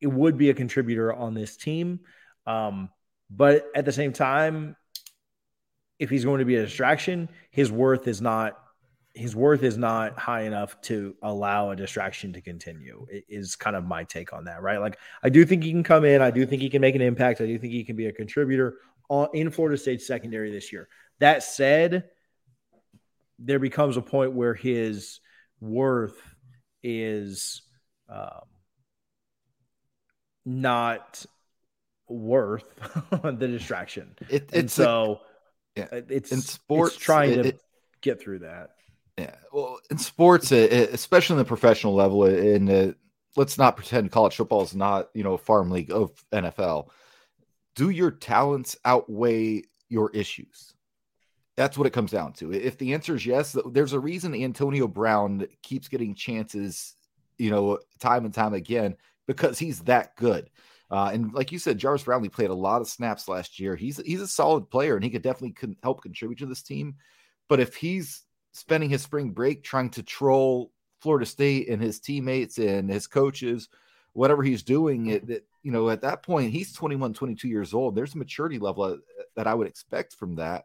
it 0.00 0.08
would 0.08 0.36
be 0.36 0.50
a 0.50 0.54
contributor 0.54 1.12
on 1.12 1.34
this 1.34 1.56
team. 1.56 2.00
Um, 2.46 2.90
but 3.30 3.66
at 3.74 3.84
the 3.84 3.92
same 3.92 4.12
time, 4.12 4.76
if 5.98 6.10
he's 6.10 6.24
going 6.24 6.38
to 6.40 6.44
be 6.44 6.56
a 6.56 6.64
distraction, 6.64 7.28
his 7.50 7.70
worth 7.70 8.08
is 8.08 8.20
not 8.20 8.56
his 9.12 9.34
worth 9.34 9.64
is 9.64 9.76
not 9.76 10.16
high 10.18 10.42
enough 10.42 10.80
to 10.82 11.16
allow 11.20 11.70
a 11.70 11.76
distraction 11.76 12.32
to 12.32 12.40
continue. 12.40 13.06
Is 13.28 13.56
kind 13.56 13.74
of 13.74 13.84
my 13.84 14.04
take 14.04 14.32
on 14.32 14.44
that, 14.44 14.62
right? 14.62 14.80
Like 14.80 14.98
I 15.22 15.28
do 15.28 15.44
think 15.44 15.64
he 15.64 15.72
can 15.72 15.82
come 15.82 16.04
in, 16.04 16.22
I 16.22 16.30
do 16.30 16.46
think 16.46 16.62
he 16.62 16.70
can 16.70 16.80
make 16.80 16.94
an 16.94 17.02
impact, 17.02 17.40
I 17.40 17.46
do 17.46 17.58
think 17.58 17.72
he 17.72 17.84
can 17.84 17.96
be 17.96 18.06
a 18.06 18.12
contributor 18.12 18.76
in 19.34 19.50
Florida 19.50 19.76
State 19.76 20.00
secondary 20.00 20.52
this 20.52 20.72
year. 20.72 20.88
That 21.18 21.42
said, 21.42 22.04
there 23.38 23.58
becomes 23.58 23.96
a 23.96 24.02
point 24.02 24.32
where 24.32 24.54
his 24.54 25.20
worth 25.60 26.20
is 26.82 27.62
um, 28.08 28.42
not 30.44 31.24
worth 32.08 32.64
the 33.10 33.48
distraction. 33.48 34.14
It, 34.28 34.50
it's 34.52 34.54
and 34.54 34.70
so 34.70 35.20
a, 35.76 35.80
yeah. 35.80 35.88
Uh, 35.92 36.00
it's 36.08 36.32
in 36.32 36.40
sports 36.40 36.94
it's 36.94 37.04
trying 37.04 37.30
it, 37.32 37.42
to 37.42 37.48
it, 37.50 37.60
get 38.00 38.20
through 38.20 38.40
that. 38.40 38.70
Yeah, 39.18 39.34
well, 39.52 39.78
in 39.90 39.98
sports, 39.98 40.50
especially 40.50 41.34
in 41.34 41.38
the 41.38 41.44
professional 41.44 41.94
level, 41.94 42.24
in 42.24 42.94
let's 43.36 43.58
not 43.58 43.76
pretend 43.76 44.10
college 44.10 44.36
football 44.36 44.62
is 44.62 44.74
not 44.74 45.10
you 45.14 45.22
know 45.22 45.34
a 45.34 45.38
farm 45.38 45.70
league 45.70 45.90
of 45.90 46.10
NFL. 46.32 46.88
Do 47.74 47.90
your 47.90 48.10
talents 48.10 48.76
outweigh 48.84 49.64
your 49.88 50.10
issues? 50.10 50.74
That's 51.56 51.76
what 51.76 51.86
it 51.86 51.92
comes 51.92 52.10
down 52.10 52.32
to. 52.34 52.52
If 52.52 52.78
the 52.78 52.94
answer 52.94 53.14
is 53.14 53.26
yes, 53.26 53.56
there's 53.70 53.92
a 53.92 54.00
reason 54.00 54.34
Antonio 54.34 54.88
Brown 54.88 55.46
keeps 55.62 55.88
getting 55.88 56.14
chances, 56.14 56.96
you 57.38 57.50
know, 57.50 57.78
time 57.98 58.24
and 58.24 58.32
time 58.32 58.54
again 58.54 58.96
because 59.30 59.58
he's 59.58 59.80
that 59.80 60.16
good. 60.16 60.50
Uh, 60.90 61.10
and 61.12 61.32
like 61.32 61.52
you 61.52 61.58
said, 61.58 61.78
Jarvis 61.78 62.02
Brownlee 62.02 62.28
played 62.28 62.50
a 62.50 62.54
lot 62.54 62.80
of 62.80 62.88
snaps 62.88 63.28
last 63.28 63.60
year. 63.60 63.76
He's 63.76 63.98
he's 64.04 64.20
a 64.20 64.26
solid 64.26 64.68
player, 64.70 64.96
and 64.96 65.04
he 65.04 65.10
could 65.10 65.22
definitely 65.22 65.54
help 65.82 66.02
contribute 66.02 66.38
to 66.40 66.46
this 66.46 66.62
team. 66.62 66.96
But 67.48 67.60
if 67.60 67.76
he's 67.76 68.24
spending 68.52 68.90
his 68.90 69.02
spring 69.02 69.30
break 69.30 69.62
trying 69.62 69.90
to 69.90 70.02
troll 70.02 70.72
Florida 71.00 71.26
State 71.26 71.68
and 71.68 71.80
his 71.80 72.00
teammates 72.00 72.58
and 72.58 72.90
his 72.90 73.06
coaches, 73.06 73.68
whatever 74.14 74.42
he's 74.42 74.64
doing, 74.64 75.06
it, 75.06 75.30
it, 75.30 75.46
you 75.62 75.70
know, 75.70 75.90
at 75.90 76.02
that 76.02 76.22
point, 76.24 76.52
he's 76.52 76.72
21, 76.72 77.14
22 77.14 77.48
years 77.48 77.72
old. 77.72 77.94
There's 77.94 78.14
a 78.14 78.18
maturity 78.18 78.58
level 78.58 78.82
uh, 78.82 78.96
that 79.36 79.46
I 79.46 79.54
would 79.54 79.68
expect 79.68 80.14
from 80.14 80.34
that 80.36 80.64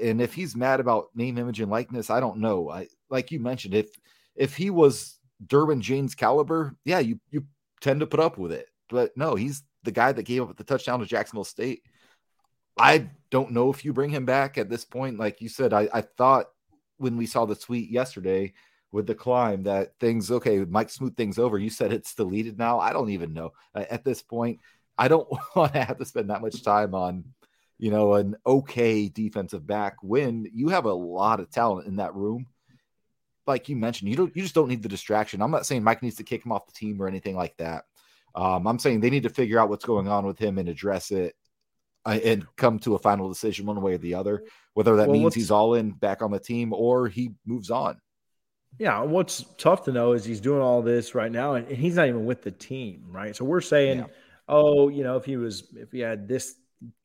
and 0.00 0.20
if 0.20 0.34
he's 0.34 0.56
mad 0.56 0.80
about 0.80 1.08
name, 1.14 1.38
image, 1.38 1.60
and 1.60 1.70
likeness, 1.70 2.10
I 2.10 2.20
don't 2.20 2.38
know. 2.38 2.70
I 2.70 2.88
like 3.08 3.30
you 3.30 3.40
mentioned, 3.40 3.74
if 3.74 3.90
if 4.36 4.56
he 4.56 4.70
was 4.70 5.18
Derwin 5.46 5.80
James 5.80 6.14
caliber, 6.14 6.76
yeah, 6.84 6.98
you 6.98 7.18
you 7.30 7.44
tend 7.80 8.00
to 8.00 8.06
put 8.06 8.20
up 8.20 8.38
with 8.38 8.52
it. 8.52 8.68
But 8.88 9.16
no, 9.16 9.34
he's 9.34 9.62
the 9.82 9.92
guy 9.92 10.12
that 10.12 10.22
gave 10.24 10.42
up 10.42 10.56
the 10.56 10.64
touchdown 10.64 11.00
to 11.00 11.06
Jacksonville 11.06 11.44
State. 11.44 11.82
I 12.78 13.10
don't 13.30 13.52
know 13.52 13.70
if 13.70 13.84
you 13.84 13.92
bring 13.92 14.10
him 14.10 14.24
back 14.24 14.58
at 14.58 14.68
this 14.68 14.84
point. 14.84 15.18
Like 15.18 15.40
you 15.40 15.48
said, 15.48 15.72
I, 15.72 15.88
I 15.92 16.00
thought 16.02 16.46
when 16.98 17.16
we 17.16 17.26
saw 17.26 17.44
the 17.44 17.54
tweet 17.54 17.90
yesterday 17.90 18.52
with 18.92 19.06
the 19.06 19.14
climb 19.14 19.62
that 19.64 19.98
things 20.00 20.30
okay, 20.30 20.64
Mike 20.64 20.90
smooth 20.90 21.16
things 21.16 21.38
over. 21.38 21.58
You 21.58 21.70
said 21.70 21.92
it's 21.92 22.14
deleted 22.14 22.58
now. 22.58 22.80
I 22.80 22.92
don't 22.92 23.10
even 23.10 23.32
know 23.32 23.52
at 23.74 24.04
this 24.04 24.22
point. 24.22 24.60
I 24.98 25.08
don't 25.08 25.28
want 25.54 25.74
to 25.74 25.82
have 25.82 25.98
to 25.98 26.04
spend 26.04 26.30
that 26.30 26.42
much 26.42 26.62
time 26.62 26.94
on 26.94 27.24
you 27.80 27.90
know, 27.90 28.12
an 28.12 28.36
okay 28.46 29.08
defensive 29.08 29.66
back 29.66 29.96
when 30.02 30.46
you 30.52 30.68
have 30.68 30.84
a 30.84 30.92
lot 30.92 31.40
of 31.40 31.50
talent 31.50 31.88
in 31.88 31.96
that 31.96 32.14
room. 32.14 32.46
Like 33.50 33.68
you 33.68 33.76
mentioned, 33.76 34.10
you 34.10 34.16
don't 34.16 34.34
you 34.34 34.42
just 34.42 34.54
don't 34.54 34.68
need 34.68 34.82
the 34.82 34.88
distraction. 34.88 35.42
I'm 35.42 35.50
not 35.50 35.66
saying 35.66 35.84
Mike 35.84 36.02
needs 36.02 36.16
to 36.16 36.24
kick 36.24 36.44
him 36.44 36.52
off 36.52 36.66
the 36.66 36.72
team 36.72 37.00
or 37.00 37.08
anything 37.08 37.36
like 37.36 37.56
that. 37.58 37.84
Um, 38.34 38.66
I'm 38.66 38.78
saying 38.78 39.00
they 39.00 39.10
need 39.10 39.24
to 39.24 39.28
figure 39.28 39.58
out 39.58 39.68
what's 39.68 39.84
going 39.84 40.08
on 40.08 40.24
with 40.24 40.38
him 40.38 40.58
and 40.58 40.68
address 40.68 41.10
it 41.10 41.34
and 42.06 42.46
come 42.56 42.78
to 42.80 42.94
a 42.94 42.98
final 42.98 43.28
decision 43.28 43.66
one 43.66 43.80
way 43.82 43.94
or 43.94 43.98
the 43.98 44.14
other, 44.14 44.44
whether 44.74 44.96
that 44.96 45.08
well, 45.08 45.18
means 45.18 45.34
he's 45.34 45.50
all 45.50 45.74
in 45.74 45.90
back 45.90 46.22
on 46.22 46.30
the 46.30 46.38
team 46.38 46.72
or 46.72 47.08
he 47.08 47.32
moves 47.44 47.70
on. 47.70 48.00
Yeah, 48.78 49.02
what's 49.02 49.44
tough 49.58 49.84
to 49.84 49.92
know 49.92 50.12
is 50.12 50.24
he's 50.24 50.40
doing 50.40 50.62
all 50.62 50.80
this 50.80 51.14
right 51.14 51.30
now, 51.30 51.54
and 51.54 51.68
he's 51.68 51.96
not 51.96 52.06
even 52.06 52.24
with 52.24 52.42
the 52.42 52.52
team, 52.52 53.04
right? 53.10 53.34
So 53.34 53.44
we're 53.44 53.60
saying, 53.60 53.98
yeah. 53.98 54.06
oh, 54.48 54.88
you 54.88 55.02
know, 55.02 55.16
if 55.16 55.24
he 55.24 55.36
was, 55.36 55.64
if 55.74 55.90
he 55.90 55.98
had 55.98 56.28
this 56.28 56.54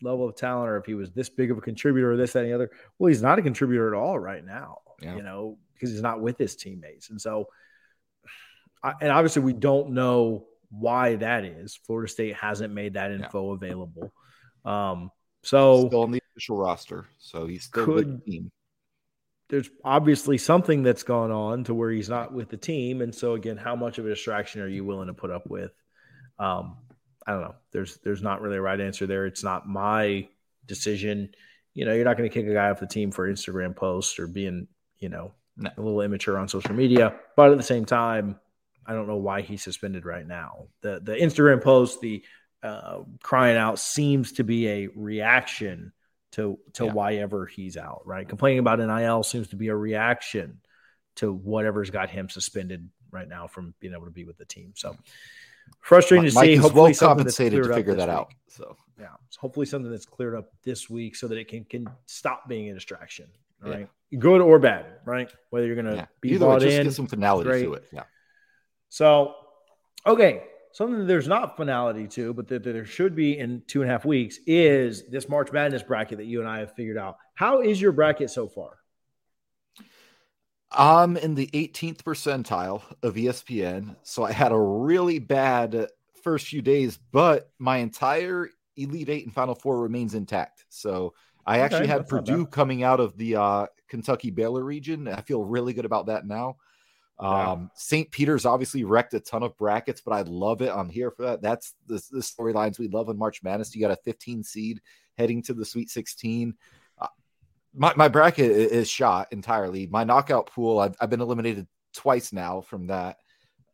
level 0.01 0.29
of 0.29 0.35
talent, 0.35 0.69
or 0.69 0.77
if 0.77 0.85
he 0.85 0.93
was 0.93 1.11
this 1.11 1.27
big 1.27 1.51
of 1.51 1.57
a 1.57 1.61
contributor, 1.61 2.11
or 2.11 2.17
this, 2.17 2.33
that, 2.33 2.43
and 2.43 2.49
the 2.49 2.53
other, 2.53 2.71
well, 2.99 3.07
he's 3.07 3.21
not 3.21 3.39
a 3.39 3.41
contributor 3.41 3.93
at 3.93 3.99
all 3.99 4.17
right 4.17 4.45
now, 4.45 4.77
yeah. 5.01 5.15
you 5.15 5.23
know, 5.23 5.57
because 5.75 5.91
he's 5.91 6.01
not 6.01 6.19
with 6.21 6.37
his 6.39 6.55
teammates, 6.55 7.11
and 7.11 7.21
so, 7.21 7.49
and 8.83 9.11
obviously 9.11 9.43
we 9.43 9.53
don't 9.53 9.91
know 9.91 10.47
why 10.71 11.15
that 11.17 11.45
is. 11.45 11.75
Florida 11.85 12.11
State 12.11 12.35
hasn't 12.35 12.73
made 12.73 12.95
that 12.95 13.11
info 13.11 13.49
yeah. 13.49 13.53
available. 13.53 14.13
Um, 14.65 15.11
so 15.43 15.87
still 15.87 16.01
on 16.01 16.11
the 16.11 16.21
official 16.31 16.57
roster, 16.57 17.05
so 17.19 17.45
he's 17.45 17.65
still 17.65 17.85
could, 17.85 18.07
with 18.07 18.25
the 18.25 18.31
team. 18.31 18.51
There's 19.49 19.69
obviously 19.83 20.39
something 20.39 20.81
that's 20.81 21.03
gone 21.03 21.31
on 21.31 21.65
to 21.65 21.73
where 21.75 21.91
he's 21.91 22.09
not 22.09 22.33
with 22.33 22.49
the 22.49 22.57
team, 22.57 23.01
and 23.01 23.13
so 23.13 23.33
again, 23.33 23.57
how 23.57 23.75
much 23.75 23.99
of 23.99 24.05
a 24.05 24.09
distraction 24.09 24.61
are 24.61 24.67
you 24.67 24.83
willing 24.83 25.07
to 25.07 25.13
put 25.13 25.29
up 25.29 25.47
with? 25.47 25.71
Um, 26.39 26.77
I 27.25 27.31
don't 27.31 27.41
know. 27.41 27.55
There's 27.71 27.97
there's 27.97 28.21
not 28.21 28.41
really 28.41 28.57
a 28.57 28.61
right 28.61 28.79
answer 28.79 29.07
there. 29.07 29.25
It's 29.25 29.43
not 29.43 29.67
my 29.67 30.27
decision. 30.65 31.29
You 31.73 31.85
know, 31.85 31.93
you're 31.93 32.05
not 32.05 32.17
going 32.17 32.29
to 32.29 32.33
kick 32.33 32.47
a 32.47 32.53
guy 32.53 32.69
off 32.69 32.79
the 32.79 32.87
team 32.87 33.11
for 33.11 33.29
Instagram 33.29 33.75
posts 33.75 34.19
or 34.19 34.27
being, 34.27 34.67
you 34.99 35.09
know, 35.09 35.33
no. 35.57 35.69
a 35.75 35.81
little 35.81 36.01
immature 36.01 36.37
on 36.37 36.47
social 36.47 36.73
media. 36.73 37.15
But 37.35 37.51
at 37.51 37.57
the 37.57 37.63
same 37.63 37.85
time, 37.85 38.39
I 38.85 38.93
don't 38.93 39.07
know 39.07 39.17
why 39.17 39.41
he's 39.41 39.63
suspended 39.63 40.05
right 40.05 40.25
now. 40.25 40.67
The 40.81 40.99
the 41.01 41.15
Instagram 41.15 41.63
post, 41.63 42.01
the 42.01 42.23
uh, 42.63 43.03
crying 43.21 43.57
out 43.57 43.79
seems 43.79 44.33
to 44.33 44.43
be 44.43 44.67
a 44.67 44.87
reaction 44.95 45.93
to 46.33 46.59
to 46.73 46.85
yeah. 46.85 46.91
why 46.91 47.15
ever 47.15 47.45
he's 47.45 47.77
out, 47.77 48.01
right? 48.05 48.27
Complaining 48.27 48.59
about 48.59 48.79
NIL 48.79 49.23
seems 49.23 49.47
to 49.49 49.55
be 49.55 49.69
a 49.69 49.75
reaction 49.75 50.59
to 51.15 51.31
whatever's 51.31 51.89
got 51.89 52.09
him 52.09 52.29
suspended 52.29 52.89
right 53.11 53.27
now 53.27 53.47
from 53.47 53.73
being 53.79 53.93
able 53.93 54.05
to 54.05 54.11
be 54.11 54.25
with 54.25 54.37
the 54.37 54.45
team. 54.45 54.73
So 54.75 54.97
frustrating 55.79 56.29
to 56.29 56.35
Mike 56.35 56.45
see. 56.45 56.55
Hopefully, 56.55 56.95
well 56.99 57.09
compensated 57.09 57.63
to 57.63 57.73
figure 57.73 57.95
that 57.95 58.09
week. 58.09 58.17
out. 58.17 58.33
So 58.49 58.75
yeah, 58.99 59.07
so 59.29 59.39
hopefully 59.39 59.65
something 59.65 59.89
that's 59.89 60.05
cleared 60.05 60.35
up 60.35 60.51
this 60.63 60.89
week 60.89 61.15
so 61.15 61.27
that 61.27 61.37
it 61.37 61.47
can 61.47 61.63
can 61.65 61.87
stop 62.05 62.47
being 62.47 62.69
a 62.69 62.73
distraction. 62.73 63.27
Right, 63.61 63.87
yeah. 64.11 64.19
good 64.19 64.41
or 64.41 64.59
bad, 64.59 64.85
right? 65.05 65.29
Whether 65.49 65.67
you're 65.67 65.81
to 65.81 65.95
yeah. 65.95 66.05
be 66.21 66.31
Either 66.31 66.45
bought 66.45 66.59
way, 66.61 66.67
just 66.67 66.77
in, 66.77 66.83
get 66.85 66.93
some 66.93 67.07
finality 67.07 67.49
great. 67.49 67.63
to 67.63 67.73
it. 67.73 67.85
Yeah. 67.91 68.03
So, 68.89 69.35
okay, 70.05 70.43
something 70.71 70.99
that 70.99 71.05
there's 71.05 71.27
not 71.27 71.57
finality 71.57 72.07
to, 72.09 72.33
but 72.33 72.47
that, 72.49 72.63
that, 72.63 72.73
there 72.73 72.85
should 72.85 73.15
be 73.15 73.37
in 73.37 73.63
two 73.67 73.81
and 73.81 73.89
a 73.89 73.93
half 73.93 74.05
weeks 74.05 74.39
is 74.45 75.07
this 75.07 75.29
March 75.29 75.51
Madness 75.51 75.83
bracket 75.83 76.17
that 76.17 76.25
you 76.25 76.41
and 76.41 76.49
I 76.49 76.59
have 76.59 76.73
figured 76.75 76.97
out. 76.97 77.17
How 77.33 77.61
is 77.61 77.81
your 77.81 77.91
bracket 77.91 78.29
so 78.29 78.47
far? 78.47 78.77
I'm 80.71 81.15
in 81.15 81.35
the 81.35 81.47
18th 81.47 82.03
percentile 82.03 82.83
of 83.01 83.15
ESPN. 83.15 83.95
So 84.03 84.23
I 84.23 84.31
had 84.31 84.51
a 84.51 84.59
really 84.59 85.19
bad 85.19 85.87
first 86.23 86.47
few 86.47 86.61
days, 86.61 86.99
but 87.11 87.51
my 87.59 87.77
entire 87.77 88.49
Elite 88.75 89.09
Eight 89.09 89.25
and 89.25 89.33
Final 89.33 89.55
Four 89.55 89.79
remains 89.79 90.15
intact. 90.15 90.65
So 90.69 91.13
I 91.45 91.57
okay, 91.57 91.63
actually 91.63 91.87
had 91.87 92.07
Purdue 92.07 92.45
coming 92.45 92.83
out 92.83 92.99
of 92.99 93.17
the 93.17 93.35
uh, 93.35 93.65
Kentucky 93.87 94.31
Baylor 94.31 94.63
region. 94.63 95.07
I 95.07 95.21
feel 95.21 95.43
really 95.43 95.73
good 95.73 95.85
about 95.85 96.07
that 96.07 96.25
now. 96.25 96.57
Um, 97.17 97.71
St. 97.75 98.11
Peter's 98.11 98.45
obviously 98.45 98.83
wrecked 98.83 99.13
a 99.13 99.19
ton 99.19 99.43
of 99.43 99.55
brackets, 99.57 100.01
but 100.01 100.11
I 100.11 100.21
love 100.21 100.61
it. 100.61 100.69
I'm 100.69 100.89
here 100.89 101.11
for 101.11 101.23
that. 101.23 101.41
That's 101.41 101.73
the, 101.87 102.01
the 102.11 102.19
storylines 102.19 102.77
we 102.77 102.89
love 102.89 103.09
in 103.09 103.17
March 103.17 103.41
Madness. 103.41 103.73
You 103.73 103.81
got 103.81 103.91
a 103.91 104.01
15 104.03 104.43
seed 104.43 104.81
heading 105.17 105.41
to 105.43 105.53
the 105.53 105.63
Sweet 105.63 105.89
16. 105.89 106.53
Uh, 106.99 107.07
my, 107.73 107.93
my 107.95 108.07
bracket 108.09 108.51
is 108.51 108.89
shot 108.89 109.27
entirely. 109.31 109.87
My 109.87 110.03
knockout 110.03 110.47
pool, 110.47 110.79
I've, 110.79 110.95
I've 110.99 111.09
been 111.09 111.21
eliminated 111.21 111.67
twice 111.93 112.33
now 112.33 112.61
from 112.61 112.87
that. 112.87 113.17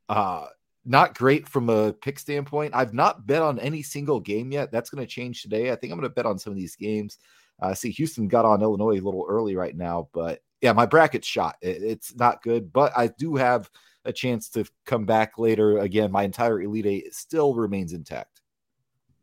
Uh, 0.08 0.46
not 0.86 1.18
great 1.18 1.48
from 1.48 1.70
a 1.70 1.94
pick 1.94 2.20
standpoint. 2.20 2.76
I've 2.76 2.94
not 2.94 3.26
bet 3.26 3.42
on 3.42 3.60
any 3.60 3.82
single 3.82 4.20
game 4.20 4.52
yet. 4.52 4.72
That's 4.72 4.90
going 4.90 5.04
to 5.04 5.12
change 5.12 5.42
today. 5.42 5.72
I 5.72 5.76
think 5.76 5.92
I'm 5.92 6.00
going 6.00 6.10
to 6.10 6.14
bet 6.14 6.26
on 6.26 6.38
some 6.38 6.52
of 6.52 6.58
these 6.58 6.76
games. 6.76 7.18
Uh, 7.62 7.74
see, 7.74 7.92
Houston 7.92 8.28
got 8.28 8.46
on 8.46 8.62
Illinois 8.62 9.00
a 9.00 9.06
little 9.06 9.26
early 9.28 9.56
right 9.56 9.76
now, 9.76 10.10
but 10.14 10.42
yeah, 10.62 10.74
my 10.74 10.86
bracket's 10.86 11.28
shot. 11.28 11.56
It, 11.62 11.84
it's 11.84 12.16
not 12.16 12.42
good, 12.42 12.74
but 12.74 12.92
I 12.98 13.08
do 13.08 13.36
have 13.36 13.70
a 14.06 14.12
chance 14.12 14.50
to 14.50 14.66
come 14.86 15.06
back 15.06 15.38
later. 15.38 15.78
Again, 15.78 16.12
my 16.12 16.24
entire 16.24 16.62
Elite 16.62 16.86
Eight 16.86 17.16
still 17.16 17.54
remains 17.54 17.94
intact. 17.94 18.42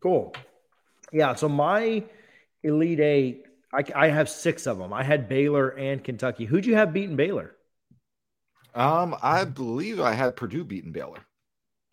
Cool. 0.00 0.34
Yeah. 1.12 1.34
So 1.34 1.48
my 1.48 2.04
Elite 2.62 3.00
Eight, 3.00 3.46
I, 3.72 3.84
I 3.94 4.08
have 4.08 4.28
six 4.28 4.66
of 4.66 4.78
them. 4.78 4.92
I 4.92 5.02
had 5.02 5.28
Baylor 5.28 5.70
and 5.70 6.02
Kentucky. 6.02 6.44
Who'd 6.44 6.66
you 6.66 6.76
have 6.76 6.92
beaten 6.92 7.16
Baylor? 7.16 7.56
Um, 8.74 9.16
I 9.22 9.44
believe 9.44 9.98
I 9.98 10.12
had 10.12 10.36
Purdue 10.36 10.64
beaten 10.64 10.92
Baylor. 10.92 11.26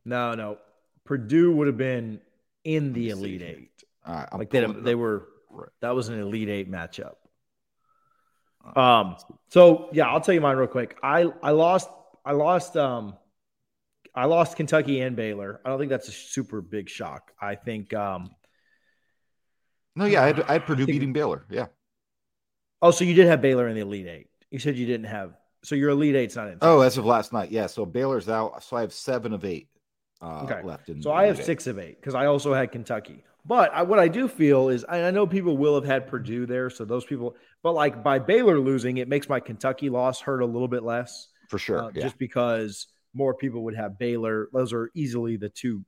No, 0.05 0.35
no. 0.35 0.59
Purdue 1.05 1.55
would 1.55 1.67
have 1.67 1.77
been 1.77 2.21
in 2.63 2.93
the 2.93 3.09
Elite 3.09 3.41
Eight. 3.41 3.83
Right, 4.07 4.27
like 4.33 4.51
they, 4.51 4.65
they 4.65 4.95
were. 4.95 5.27
That 5.81 5.95
was 5.95 6.09
an 6.09 6.19
Elite 6.19 6.49
Eight 6.49 6.71
matchup. 6.71 7.15
Um, 8.75 9.17
so 9.49 9.89
yeah, 9.93 10.07
I'll 10.07 10.21
tell 10.21 10.33
you 10.33 10.41
mine 10.41 10.57
real 10.57 10.67
quick. 10.67 10.97
I 11.03 11.31
I 11.43 11.51
lost 11.51 11.89
I 12.23 12.31
lost 12.31 12.75
um 12.77 13.15
I 14.13 14.25
lost 14.25 14.57
Kentucky 14.57 15.01
and 15.01 15.15
Baylor. 15.15 15.61
I 15.63 15.69
don't 15.69 15.77
think 15.77 15.89
that's 15.89 16.07
a 16.07 16.11
super 16.11 16.61
big 16.61 16.89
shock. 16.89 17.31
I 17.39 17.55
think 17.55 17.93
um 17.93 18.31
No, 19.95 20.05
yeah, 20.05 20.23
I 20.23 20.27
had, 20.27 20.41
I 20.41 20.53
had 20.53 20.65
Purdue 20.65 20.83
I 20.83 20.85
think, 20.85 20.95
beating 20.95 21.13
Baylor. 21.13 21.45
Yeah. 21.49 21.67
Oh, 22.81 22.91
so 22.91 23.03
you 23.03 23.13
did 23.13 23.27
have 23.27 23.41
Baylor 23.41 23.67
in 23.67 23.75
the 23.75 23.81
Elite 23.81 24.07
Eight. 24.07 24.27
You 24.49 24.59
said 24.59 24.77
you 24.77 24.85
didn't 24.85 25.07
have 25.07 25.33
so 25.63 25.75
your 25.75 25.89
Elite 25.89 26.15
Eight's 26.15 26.35
not 26.35 26.47
in. 26.47 26.57
Oh, 26.61 26.81
as 26.81 26.97
of 26.97 27.05
last 27.05 27.33
night, 27.33 27.51
yeah. 27.51 27.67
So 27.67 27.85
Baylor's 27.85 28.29
out. 28.29 28.63
So 28.63 28.77
I 28.77 28.81
have 28.81 28.93
seven 28.93 29.33
of 29.33 29.43
eight 29.45 29.67
uh, 30.21 30.43
okay. 30.43 30.61
left 30.63 30.89
in. 30.89 31.01
So 31.01 31.11
I 31.11 31.25
have 31.25 31.39
eight. 31.39 31.45
six 31.45 31.67
of 31.67 31.79
eight 31.79 31.99
because 31.99 32.15
I 32.15 32.27
also 32.27 32.53
had 32.53 32.71
Kentucky. 32.71 33.23
But 33.45 33.71
I, 33.73 33.83
what 33.83 33.99
I 33.99 34.07
do 34.07 34.27
feel 34.27 34.69
is 34.69 34.83
I, 34.89 35.11
know 35.11 35.27
people 35.27 35.55
will 35.55 35.75
have 35.75 35.85
had 35.85 36.07
Purdue 36.07 36.45
there, 36.45 36.69
so 36.69 36.83
those 36.83 37.05
people. 37.05 37.35
But 37.61 37.73
like 37.73 38.03
by 38.03 38.17
Baylor 38.17 38.59
losing, 38.59 38.97
it 38.97 39.07
makes 39.07 39.29
my 39.29 39.39
Kentucky 39.39 39.89
loss 39.89 40.19
hurt 40.19 40.41
a 40.41 40.45
little 40.45 40.67
bit 40.67 40.83
less 40.83 41.27
for 41.49 41.59
sure. 41.59 41.83
Uh, 41.83 41.91
yeah. 41.93 42.03
Just 42.03 42.17
because 42.17 42.87
more 43.13 43.33
people 43.35 43.63
would 43.63 43.75
have 43.75 43.99
Baylor. 43.99 44.49
Those 44.51 44.73
are 44.73 44.89
easily 44.95 45.37
the 45.37 45.49
two 45.49 45.83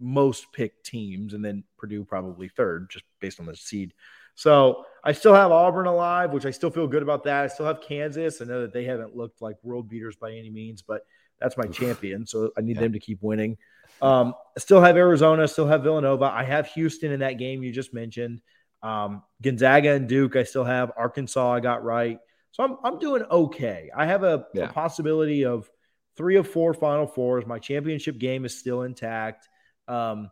most 0.00 0.52
picked 0.52 0.84
teams, 0.84 1.32
and 1.32 1.44
then 1.44 1.64
Purdue 1.78 2.04
probably 2.04 2.48
third, 2.48 2.90
just 2.90 3.04
based 3.20 3.38
on 3.38 3.46
the 3.46 3.56
seed. 3.56 3.92
So 4.34 4.84
I 5.02 5.12
still 5.12 5.32
have 5.32 5.50
Auburn 5.50 5.86
alive, 5.86 6.32
which 6.32 6.44
I 6.44 6.50
still 6.50 6.70
feel 6.70 6.86
good 6.86 7.02
about 7.02 7.24
that. 7.24 7.44
I 7.44 7.46
still 7.46 7.66
have 7.66 7.80
Kansas. 7.80 8.42
I 8.42 8.44
know 8.44 8.62
that 8.62 8.72
they 8.72 8.84
haven't 8.84 9.16
looked 9.16 9.40
like 9.40 9.56
world 9.62 9.88
beaters 9.88 10.16
by 10.16 10.32
any 10.32 10.50
means, 10.50 10.82
but 10.82 11.02
that's 11.40 11.56
my 11.56 11.66
champion. 11.66 12.26
So 12.26 12.50
I 12.58 12.60
need 12.60 12.76
yeah. 12.76 12.82
them 12.82 12.92
to 12.92 12.98
keep 12.98 13.18
winning. 13.22 13.56
Um, 14.02 14.34
still 14.58 14.80
have 14.80 14.96
Arizona, 14.96 15.48
still 15.48 15.66
have 15.66 15.82
Villanova. 15.82 16.24
I 16.24 16.44
have 16.44 16.66
Houston 16.68 17.12
in 17.12 17.20
that 17.20 17.38
game 17.38 17.62
you 17.62 17.72
just 17.72 17.94
mentioned. 17.94 18.40
Um, 18.82 19.22
Gonzaga 19.42 19.92
and 19.92 20.08
Duke, 20.08 20.36
I 20.36 20.44
still 20.44 20.64
have 20.64 20.92
Arkansas. 20.96 21.54
I 21.54 21.60
got 21.60 21.84
right, 21.84 22.18
so 22.52 22.62
I'm 22.62 22.76
I'm 22.84 22.98
doing 22.98 23.22
okay. 23.22 23.90
I 23.96 24.06
have 24.06 24.22
a, 24.22 24.46
yeah. 24.54 24.64
a 24.64 24.72
possibility 24.72 25.44
of 25.44 25.68
three 26.16 26.36
of 26.36 26.48
four 26.48 26.74
Final 26.74 27.06
Fours. 27.06 27.46
My 27.46 27.58
championship 27.58 28.18
game 28.18 28.44
is 28.44 28.58
still 28.58 28.82
intact. 28.82 29.48
Um, 29.88 30.30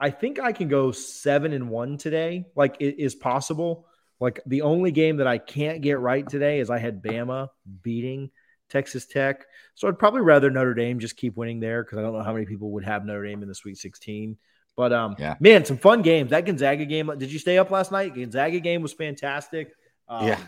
I 0.00 0.10
think 0.10 0.40
I 0.40 0.52
can 0.52 0.68
go 0.68 0.92
seven 0.92 1.52
and 1.52 1.68
one 1.68 1.98
today. 1.98 2.46
Like 2.56 2.76
it 2.80 2.98
is 2.98 3.14
possible. 3.14 3.86
Like 4.20 4.40
the 4.46 4.62
only 4.62 4.90
game 4.90 5.18
that 5.18 5.26
I 5.26 5.38
can't 5.38 5.80
get 5.80 5.98
right 6.00 6.28
today 6.28 6.60
is 6.60 6.70
I 6.70 6.78
had 6.78 7.02
Bama 7.02 7.48
beating 7.82 8.30
Texas 8.74 9.06
Tech. 9.06 9.46
So 9.74 9.86
I'd 9.86 9.98
probably 9.98 10.20
rather 10.20 10.50
Notre 10.50 10.74
Dame 10.74 10.98
just 10.98 11.16
keep 11.16 11.36
winning 11.36 11.60
there 11.60 11.84
because 11.84 11.96
I 11.96 12.02
don't 12.02 12.12
know 12.12 12.24
how 12.24 12.32
many 12.32 12.44
people 12.44 12.72
would 12.72 12.84
have 12.84 13.04
Notre 13.04 13.24
Dame 13.24 13.42
in 13.42 13.48
the 13.48 13.54
Sweet 13.54 13.78
16. 13.78 14.36
But 14.76 14.92
um, 14.92 15.14
yeah. 15.16 15.36
man, 15.38 15.64
some 15.64 15.78
fun 15.78 16.02
games. 16.02 16.30
That 16.30 16.44
Gonzaga 16.44 16.84
game. 16.84 17.10
Did 17.16 17.32
you 17.32 17.38
stay 17.38 17.56
up 17.56 17.70
last 17.70 17.92
night? 17.92 18.14
Gonzaga 18.16 18.58
game 18.58 18.82
was 18.82 18.92
fantastic. 18.92 19.72
Um, 20.08 20.26
yeah, 20.26 20.40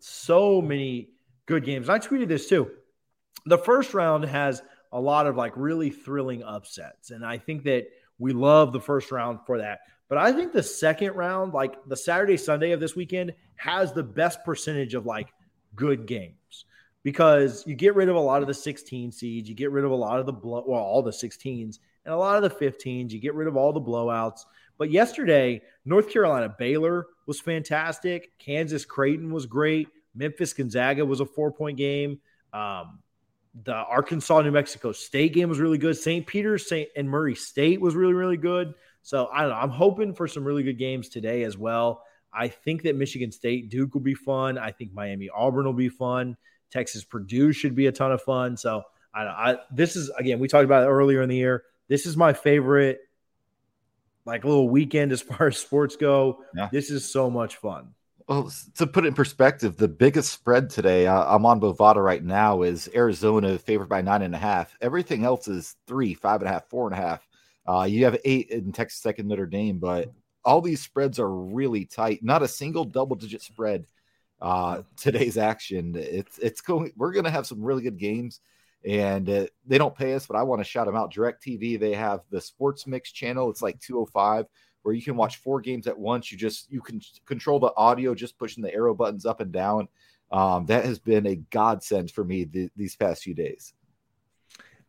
so 0.00 0.60
many 0.60 1.10
good 1.46 1.64
games. 1.64 1.88
I 1.88 2.00
tweeted 2.00 2.26
this 2.26 2.48
too. 2.48 2.68
The 3.46 3.58
first 3.58 3.94
round 3.94 4.24
has 4.24 4.60
a 4.90 5.00
lot 5.00 5.28
of 5.28 5.36
like 5.36 5.52
really 5.54 5.90
thrilling 5.90 6.42
upsets, 6.42 7.12
and 7.12 7.24
I 7.24 7.38
think 7.38 7.62
that 7.64 7.86
we 8.18 8.32
love 8.32 8.72
the 8.72 8.80
first 8.80 9.12
round 9.12 9.38
for 9.46 9.58
that. 9.58 9.80
But 10.08 10.18
I 10.18 10.32
think 10.32 10.52
the 10.52 10.64
second 10.64 11.14
round, 11.14 11.54
like 11.54 11.76
the 11.86 11.96
Saturday 11.96 12.36
Sunday 12.36 12.72
of 12.72 12.80
this 12.80 12.96
weekend, 12.96 13.32
has 13.54 13.92
the 13.92 14.02
best 14.02 14.44
percentage 14.44 14.94
of 14.94 15.06
like 15.06 15.28
good 15.76 16.06
games 16.06 16.39
because 17.02 17.66
you 17.66 17.74
get 17.74 17.94
rid 17.94 18.08
of 18.08 18.16
a 18.16 18.20
lot 18.20 18.42
of 18.42 18.48
the 18.48 18.54
16 18.54 19.12
seeds, 19.12 19.48
you 19.48 19.54
get 19.54 19.70
rid 19.70 19.84
of 19.84 19.90
a 19.90 19.96
lot 19.96 20.20
of 20.20 20.26
the 20.26 20.32
blow, 20.32 20.64
well, 20.66 20.80
all 20.80 21.02
the 21.02 21.10
16s 21.10 21.78
and 22.04 22.14
a 22.14 22.16
lot 22.16 22.42
of 22.42 22.42
the 22.42 22.64
15s. 22.64 23.10
You 23.10 23.20
get 23.20 23.34
rid 23.34 23.48
of 23.48 23.56
all 23.56 23.72
the 23.72 23.80
blowouts. 23.80 24.40
But 24.78 24.90
yesterday, 24.90 25.62
North 25.84 26.10
Carolina 26.10 26.54
Baylor 26.58 27.06
was 27.26 27.40
fantastic. 27.40 28.30
Kansas 28.38 28.84
Creighton 28.84 29.32
was 29.32 29.46
great. 29.46 29.88
Memphis 30.14 30.52
Gonzaga 30.52 31.04
was 31.04 31.20
a 31.20 31.26
four 31.26 31.52
point 31.52 31.76
game. 31.76 32.18
Um, 32.52 33.00
the 33.64 33.74
Arkansas 33.74 34.40
New 34.42 34.50
Mexico 34.50 34.92
State 34.92 35.34
game 35.34 35.48
was 35.48 35.60
really 35.60 35.78
good. 35.78 35.96
St. 35.96 36.26
Peter's 36.26 36.68
St. 36.68 36.88
and 36.96 37.08
Murray 37.08 37.34
State 37.34 37.80
was 37.80 37.94
really 37.94 38.14
really 38.14 38.36
good. 38.36 38.74
So 39.02 39.28
I 39.32 39.42
don't 39.42 39.50
know. 39.50 39.56
I'm 39.56 39.70
hoping 39.70 40.14
for 40.14 40.28
some 40.28 40.44
really 40.44 40.62
good 40.62 40.78
games 40.78 41.08
today 41.08 41.42
as 41.42 41.56
well. 41.56 42.02
I 42.32 42.48
think 42.48 42.82
that 42.82 42.96
Michigan 42.96 43.32
State 43.32 43.70
Duke 43.70 43.94
will 43.94 44.00
be 44.00 44.14
fun. 44.14 44.56
I 44.56 44.70
think 44.70 44.92
Miami 44.92 45.28
Auburn 45.28 45.66
will 45.66 45.72
be 45.72 45.88
fun. 45.88 46.36
Texas 46.70 47.04
Purdue 47.04 47.52
should 47.52 47.74
be 47.74 47.86
a 47.86 47.92
ton 47.92 48.12
of 48.12 48.22
fun. 48.22 48.56
So 48.56 48.82
I, 49.14 49.22
I 49.22 49.56
this 49.72 49.96
is 49.96 50.10
again 50.18 50.38
we 50.38 50.48
talked 50.48 50.64
about 50.64 50.84
it 50.84 50.86
earlier 50.86 51.22
in 51.22 51.28
the 51.28 51.36
year. 51.36 51.64
This 51.88 52.06
is 52.06 52.16
my 52.16 52.32
favorite 52.32 53.00
like 54.24 54.44
little 54.44 54.68
weekend 54.68 55.12
as 55.12 55.22
far 55.22 55.48
as 55.48 55.58
sports 55.58 55.96
go. 55.96 56.44
Yeah. 56.54 56.68
This 56.70 56.90
is 56.90 57.10
so 57.10 57.30
much 57.30 57.56
fun. 57.56 57.94
Well, 58.28 58.48
to 58.76 58.86
put 58.86 59.04
it 59.04 59.08
in 59.08 59.14
perspective, 59.14 59.76
the 59.76 59.88
biggest 59.88 60.32
spread 60.32 60.70
today, 60.70 61.08
uh, 61.08 61.24
I'm 61.34 61.44
on 61.44 61.60
Bovada 61.60 61.96
right 61.96 62.22
now, 62.22 62.62
is 62.62 62.88
Arizona 62.94 63.58
favored 63.58 63.88
by 63.88 64.02
nine 64.02 64.22
and 64.22 64.36
a 64.36 64.38
half. 64.38 64.76
Everything 64.80 65.24
else 65.24 65.48
is 65.48 65.74
three, 65.88 66.14
five 66.14 66.40
and 66.40 66.48
a 66.48 66.52
half, 66.52 66.68
four 66.68 66.86
and 66.86 66.94
a 66.94 67.02
half. 67.02 67.26
Uh, 67.66 67.88
you 67.90 68.04
have 68.04 68.16
eight 68.24 68.50
in 68.50 68.70
Texas 68.70 69.00
Tech 69.00 69.18
and 69.18 69.28
Notre 69.28 69.46
Dame, 69.46 69.78
but 69.78 70.12
all 70.44 70.60
these 70.60 70.80
spreads 70.80 71.18
are 71.18 71.28
really 71.28 71.84
tight. 71.84 72.22
Not 72.22 72.44
a 72.44 72.48
single 72.48 72.84
double 72.84 73.16
digit 73.16 73.42
spread. 73.42 73.84
Uh, 74.40 74.82
today's 74.96 75.36
action, 75.36 75.94
it's 75.96 76.38
it's 76.38 76.60
going. 76.60 76.92
We're 76.96 77.12
going 77.12 77.24
to 77.24 77.30
have 77.30 77.46
some 77.46 77.62
really 77.62 77.82
good 77.82 77.98
games, 77.98 78.40
and 78.84 79.28
uh, 79.28 79.46
they 79.66 79.78
don't 79.78 79.94
pay 79.94 80.14
us, 80.14 80.26
but 80.26 80.36
I 80.36 80.42
want 80.42 80.60
to 80.60 80.68
shout 80.68 80.86
them 80.86 80.96
out. 80.96 81.12
DirecTV, 81.12 81.78
they 81.78 81.94
have 81.94 82.20
the 82.30 82.40
Sports 82.40 82.86
Mix 82.86 83.12
channel. 83.12 83.50
It's 83.50 83.62
like 83.62 83.80
205 83.80 84.46
where 84.82 84.94
you 84.94 85.02
can 85.02 85.16
watch 85.16 85.36
four 85.36 85.60
games 85.60 85.86
at 85.86 85.98
once. 85.98 86.32
You 86.32 86.38
just 86.38 86.70
you 86.70 86.80
can 86.80 87.00
control 87.26 87.58
the 87.58 87.72
audio 87.76 88.14
just 88.14 88.38
pushing 88.38 88.62
the 88.62 88.72
arrow 88.72 88.94
buttons 88.94 89.26
up 89.26 89.40
and 89.40 89.52
down. 89.52 89.88
Um, 90.32 90.66
that 90.66 90.84
has 90.84 90.98
been 90.98 91.26
a 91.26 91.36
godsend 91.36 92.10
for 92.10 92.24
me 92.24 92.44
th- 92.44 92.70
these 92.76 92.96
past 92.96 93.22
few 93.22 93.34
days. 93.34 93.74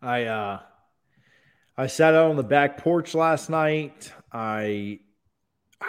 I 0.01 0.25
uh, 0.25 0.59
I 1.77 1.87
sat 1.87 2.13
out 2.13 2.29
on 2.29 2.35
the 2.37 2.43
back 2.43 2.77
porch 2.77 3.15
last 3.15 3.49
night. 3.49 4.11
I 4.31 4.99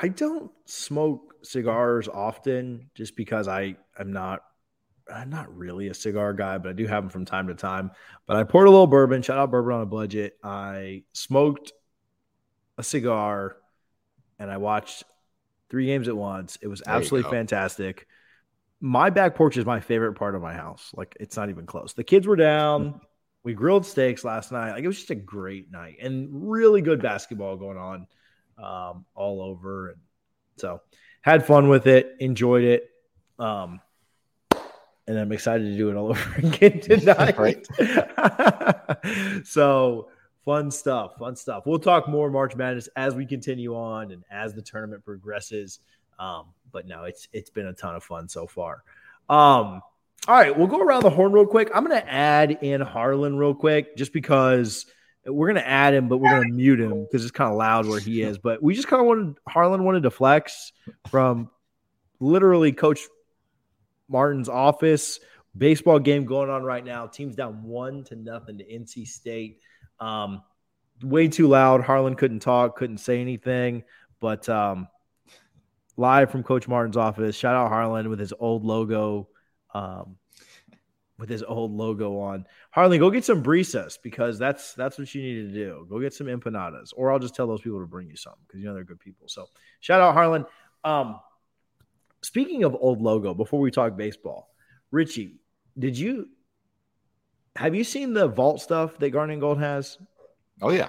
I 0.00 0.08
don't 0.08 0.50
smoke 0.64 1.34
cigars 1.42 2.08
often 2.08 2.90
just 2.94 3.16
because 3.16 3.48
I 3.48 3.76
I'm 3.98 4.12
not 4.12 4.42
I'm 5.12 5.30
not 5.30 5.54
really 5.56 5.88
a 5.88 5.94
cigar 5.94 6.32
guy, 6.32 6.58
but 6.58 6.70
I 6.70 6.72
do 6.72 6.86
have 6.86 7.02
them 7.02 7.10
from 7.10 7.24
time 7.24 7.48
to 7.48 7.54
time. 7.54 7.90
But 8.26 8.36
I 8.36 8.44
poured 8.44 8.68
a 8.68 8.70
little 8.70 8.86
bourbon. 8.86 9.22
Shout 9.22 9.38
out 9.38 9.50
bourbon 9.50 9.74
on 9.74 9.82
a 9.82 9.86
budget. 9.86 10.38
I 10.42 11.02
smoked 11.12 11.72
a 12.78 12.82
cigar 12.82 13.56
and 14.38 14.50
I 14.50 14.56
watched 14.56 15.04
three 15.68 15.86
games 15.86 16.08
at 16.08 16.16
once. 16.16 16.56
It 16.62 16.68
was 16.68 16.82
absolutely 16.86 17.30
fantastic. 17.30 18.06
My 18.80 19.10
back 19.10 19.34
porch 19.34 19.56
is 19.56 19.66
my 19.66 19.80
favorite 19.80 20.14
part 20.14 20.34
of 20.34 20.42
my 20.42 20.54
house. 20.54 20.90
Like 20.94 21.16
it's 21.20 21.36
not 21.36 21.50
even 21.50 21.66
close. 21.66 21.92
The 21.92 22.04
kids 22.04 22.26
were 22.26 22.36
down. 22.36 23.00
We 23.44 23.54
grilled 23.54 23.84
steaks 23.84 24.22
last 24.22 24.52
night. 24.52 24.70
Like 24.70 24.84
it 24.84 24.86
was 24.86 24.98
just 24.98 25.10
a 25.10 25.16
great 25.16 25.68
night 25.68 25.96
and 26.00 26.28
really 26.48 26.80
good 26.80 27.02
basketball 27.02 27.56
going 27.56 27.76
on 27.76 28.06
um, 28.58 29.04
all 29.14 29.42
over. 29.42 29.90
And 29.90 29.98
so 30.56 30.80
had 31.20 31.46
fun 31.46 31.68
with 31.68 31.86
it, 31.86 32.16
enjoyed 32.20 32.64
it. 32.64 32.90
Um, 33.38 33.80
and 35.06 35.18
I'm 35.18 35.32
excited 35.32 35.64
to 35.64 35.76
do 35.76 35.90
it 35.90 35.96
all 35.96 36.08
over 36.10 36.34
again 36.36 36.80
tonight. 36.80 37.66
so 39.46 40.08
fun 40.44 40.70
stuff, 40.70 41.16
fun 41.18 41.36
stuff. 41.36 41.64
We'll 41.66 41.78
talk 41.78 42.08
more 42.08 42.30
March 42.30 42.56
Madness 42.56 42.88
as 42.96 43.14
we 43.14 43.26
continue 43.26 43.74
on 43.76 44.12
and 44.12 44.24
as 44.30 44.54
the 44.54 44.62
tournament 44.62 45.04
progresses. 45.04 45.80
Um, 46.18 46.46
but 46.70 46.86
no, 46.86 47.04
it's 47.04 47.28
it's 47.32 47.50
been 47.50 47.66
a 47.66 47.72
ton 47.72 47.94
of 47.96 48.04
fun 48.04 48.28
so 48.28 48.46
far. 48.46 48.82
Um, 49.28 49.82
all 50.28 50.36
right, 50.36 50.56
we'll 50.56 50.68
go 50.68 50.80
around 50.80 51.02
the 51.02 51.10
horn 51.10 51.32
real 51.32 51.46
quick. 51.46 51.70
I'm 51.74 51.86
to 51.88 52.08
add 52.08 52.58
in 52.62 52.80
Harlan 52.80 53.36
real 53.36 53.54
quick, 53.54 53.96
just 53.96 54.12
because 54.12 54.86
we're 55.26 55.52
to 55.52 55.66
add 55.66 55.94
him, 55.94 56.08
but 56.08 56.18
we're 56.18 56.42
to 56.42 56.52
mute 56.52 56.80
him 56.80 57.04
because 57.04 57.22
it's 57.22 57.30
kind 57.30 57.50
of 57.50 57.56
loud 57.56 57.86
where 57.86 58.00
he 58.00 58.22
is. 58.22 58.38
But 58.38 58.62
we 58.62 58.74
just 58.74 58.88
kind 58.88 59.00
of 59.00 59.06
wanted 59.06 59.36
Harlan 59.48 59.84
wanted 59.84 60.02
to 60.04 60.10
flex 60.10 60.72
from 61.08 61.50
literally 62.20 62.72
Coach 62.72 63.00
Martin's 64.08 64.48
office. 64.48 65.20
Baseball 65.56 65.98
game 65.98 66.24
going 66.24 66.48
on 66.48 66.62
right 66.62 66.84
now. 66.84 67.06
Team's 67.06 67.36
down 67.36 67.62
one 67.62 68.04
to 68.04 68.16
nothing 68.16 68.58
to 68.58 68.64
NC 68.64 69.06
State. 69.06 69.60
Um, 70.00 70.42
way 71.02 71.28
too 71.28 71.46
loud. 71.46 71.82
Harlan 71.82 72.14
couldn't 72.14 72.40
talk, 72.40 72.76
couldn't 72.76 72.98
say 72.98 73.20
anything. 73.20 73.84
But 74.18 74.48
um, 74.48 74.88
live 75.96 76.30
from 76.30 76.42
Coach 76.42 76.68
Martin's 76.68 76.96
office, 76.96 77.36
shout 77.36 77.54
out 77.54 77.68
Harlan 77.68 78.08
with 78.08 78.18
his 78.18 78.32
old 78.38 78.64
logo, 78.64 79.28
um, 79.74 80.16
with 81.22 81.30
his 81.30 81.44
old 81.44 81.70
logo 81.70 82.18
on. 82.18 82.44
Harlan, 82.72 82.98
go 82.98 83.08
get 83.08 83.24
some 83.24 83.44
brisas 83.44 83.96
because 84.02 84.40
that's 84.40 84.74
that's 84.74 84.98
what 84.98 85.14
you 85.14 85.22
need 85.22 85.52
to 85.52 85.54
do. 85.54 85.86
Go 85.88 86.00
get 86.00 86.12
some 86.12 86.26
empanadas, 86.26 86.92
or 86.96 87.12
I'll 87.12 87.20
just 87.20 87.36
tell 87.36 87.46
those 87.46 87.60
people 87.60 87.78
to 87.78 87.86
bring 87.86 88.08
you 88.08 88.16
some 88.16 88.34
because 88.44 88.58
you 88.58 88.66
know 88.66 88.74
they're 88.74 88.82
good 88.82 88.98
people. 88.98 89.28
So 89.28 89.46
shout 89.78 90.00
out 90.00 90.14
Harlan. 90.14 90.44
Um, 90.82 91.20
speaking 92.22 92.64
of 92.64 92.74
old 92.74 93.00
logo, 93.00 93.34
before 93.34 93.60
we 93.60 93.70
talk 93.70 93.96
baseball, 93.96 94.48
Richie, 94.90 95.36
did 95.78 95.96
you 95.96 96.28
have 97.54 97.76
you 97.76 97.84
seen 97.84 98.14
the 98.14 98.26
vault 98.26 98.60
stuff 98.60 98.98
that 98.98 99.10
Garnet 99.10 99.38
Gold 99.38 99.60
has? 99.60 99.98
Oh 100.60 100.70
yeah. 100.70 100.88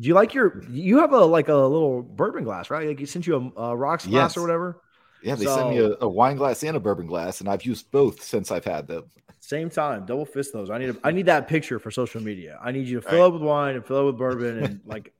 Do 0.00 0.08
you 0.08 0.14
like 0.14 0.34
your? 0.34 0.64
You 0.68 0.98
have 0.98 1.12
a 1.12 1.24
like 1.24 1.46
a 1.46 1.54
little 1.54 2.02
bourbon 2.02 2.42
glass, 2.42 2.70
right? 2.70 2.88
Like 2.88 2.98
he 2.98 3.06
sent 3.06 3.24
you 3.24 3.52
a, 3.56 3.60
a 3.60 3.76
rocks 3.76 4.04
glass 4.04 4.32
yes. 4.32 4.36
or 4.36 4.40
whatever. 4.42 4.80
Yeah, 5.22 5.34
they 5.34 5.44
so, 5.44 5.56
sent 5.56 5.70
me 5.70 5.78
a, 5.78 5.96
a, 6.00 6.08
wine 6.08 6.36
glass 6.36 6.62
and 6.62 6.76
a 6.76 6.80
bourbon 6.80 7.06
glass, 7.06 7.40
and 7.40 7.48
I've 7.48 7.64
used 7.64 7.90
both 7.90 8.22
since 8.22 8.50
I've 8.50 8.64
had 8.64 8.86
them. 8.86 9.04
Same 9.40 9.70
time, 9.70 10.06
double 10.06 10.24
fist 10.24 10.52
those. 10.52 10.70
I 10.70 10.78
need 10.78 10.90
a, 10.90 10.96
I 11.02 11.10
need 11.10 11.26
that 11.26 11.48
picture 11.48 11.78
for 11.78 11.90
social 11.90 12.22
media. 12.22 12.58
I 12.62 12.72
need 12.72 12.86
you 12.86 13.00
to 13.00 13.08
fill 13.08 13.20
right. 13.20 13.26
up 13.26 13.32
with 13.32 13.42
wine 13.42 13.74
and 13.74 13.84
fill 13.84 13.98
up 13.98 14.04
with 14.06 14.18
bourbon 14.18 14.62
and 14.62 14.80
like 14.84 15.12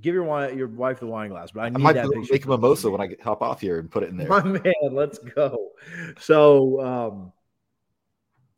give 0.00 0.14
your 0.14 0.24
wine 0.24 0.56
your 0.58 0.68
wife 0.68 1.00
the 1.00 1.06
wine 1.06 1.30
glass. 1.30 1.52
But 1.52 1.60
I 1.60 1.68
need 1.68 1.76
I 1.76 1.78
might 1.78 1.92
that 1.94 2.10
picture. 2.10 2.32
Make 2.32 2.44
a 2.44 2.48
mimosa 2.48 2.90
when 2.90 3.00
I 3.00 3.06
get, 3.06 3.20
hop 3.20 3.42
off 3.42 3.60
here 3.60 3.78
and 3.78 3.90
put 3.90 4.02
it 4.02 4.10
in 4.10 4.16
there. 4.18 4.28
My 4.28 4.42
man, 4.42 4.72
let's 4.90 5.18
go. 5.18 5.70
So 6.18 6.80
um, 6.80 7.32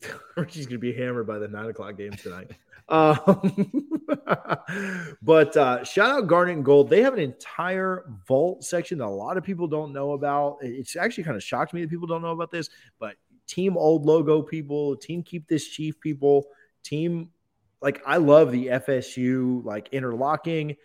Richie's 0.37 0.67
gonna 0.67 0.79
be 0.79 0.93
hammered 0.93 1.27
by 1.27 1.39
the 1.39 1.49
nine 1.49 1.67
o'clock 1.67 1.97
game 1.97 2.13
tonight. 2.13 2.51
Um, 2.91 3.89
but 5.23 5.57
uh, 5.57 5.85
shout 5.85 6.11
out 6.11 6.27
Garnet 6.27 6.57
and 6.57 6.65
Gold. 6.65 6.91
They 6.91 7.03
have 7.03 7.15
an 7.15 7.21
entire 7.21 8.05
vault 8.27 8.65
section 8.65 8.99
that 8.99 9.07
a 9.07 9.09
lot 9.09 9.37
of 9.37 9.45
people 9.45 9.69
don't 9.69 9.93
know 9.93 10.13
about. 10.13 10.59
It's 10.61 10.97
actually 10.97 11.25
kind 11.25 11.37
of 11.37 11.43
shocked 11.43 11.73
me 11.73 11.83
that 11.83 11.91
people 11.91 12.09
don't 12.09 12.23
know 12.23 12.33
about 12.33 12.51
this. 12.51 12.69
But 12.99 13.15
team 13.47 13.77
old 13.77 14.07
logo 14.07 14.43
people, 14.43 14.97
team 14.97 15.23
keep 15.23 15.49
this 15.49 15.67
chief 15.67 16.01
people, 16.01 16.47
team 16.83 17.31
like 17.81 18.03
I 18.05 18.17
love 18.19 18.53
the 18.53 18.67
FSU 18.67 19.65
like 19.65 19.89
interlocking. 19.93 20.77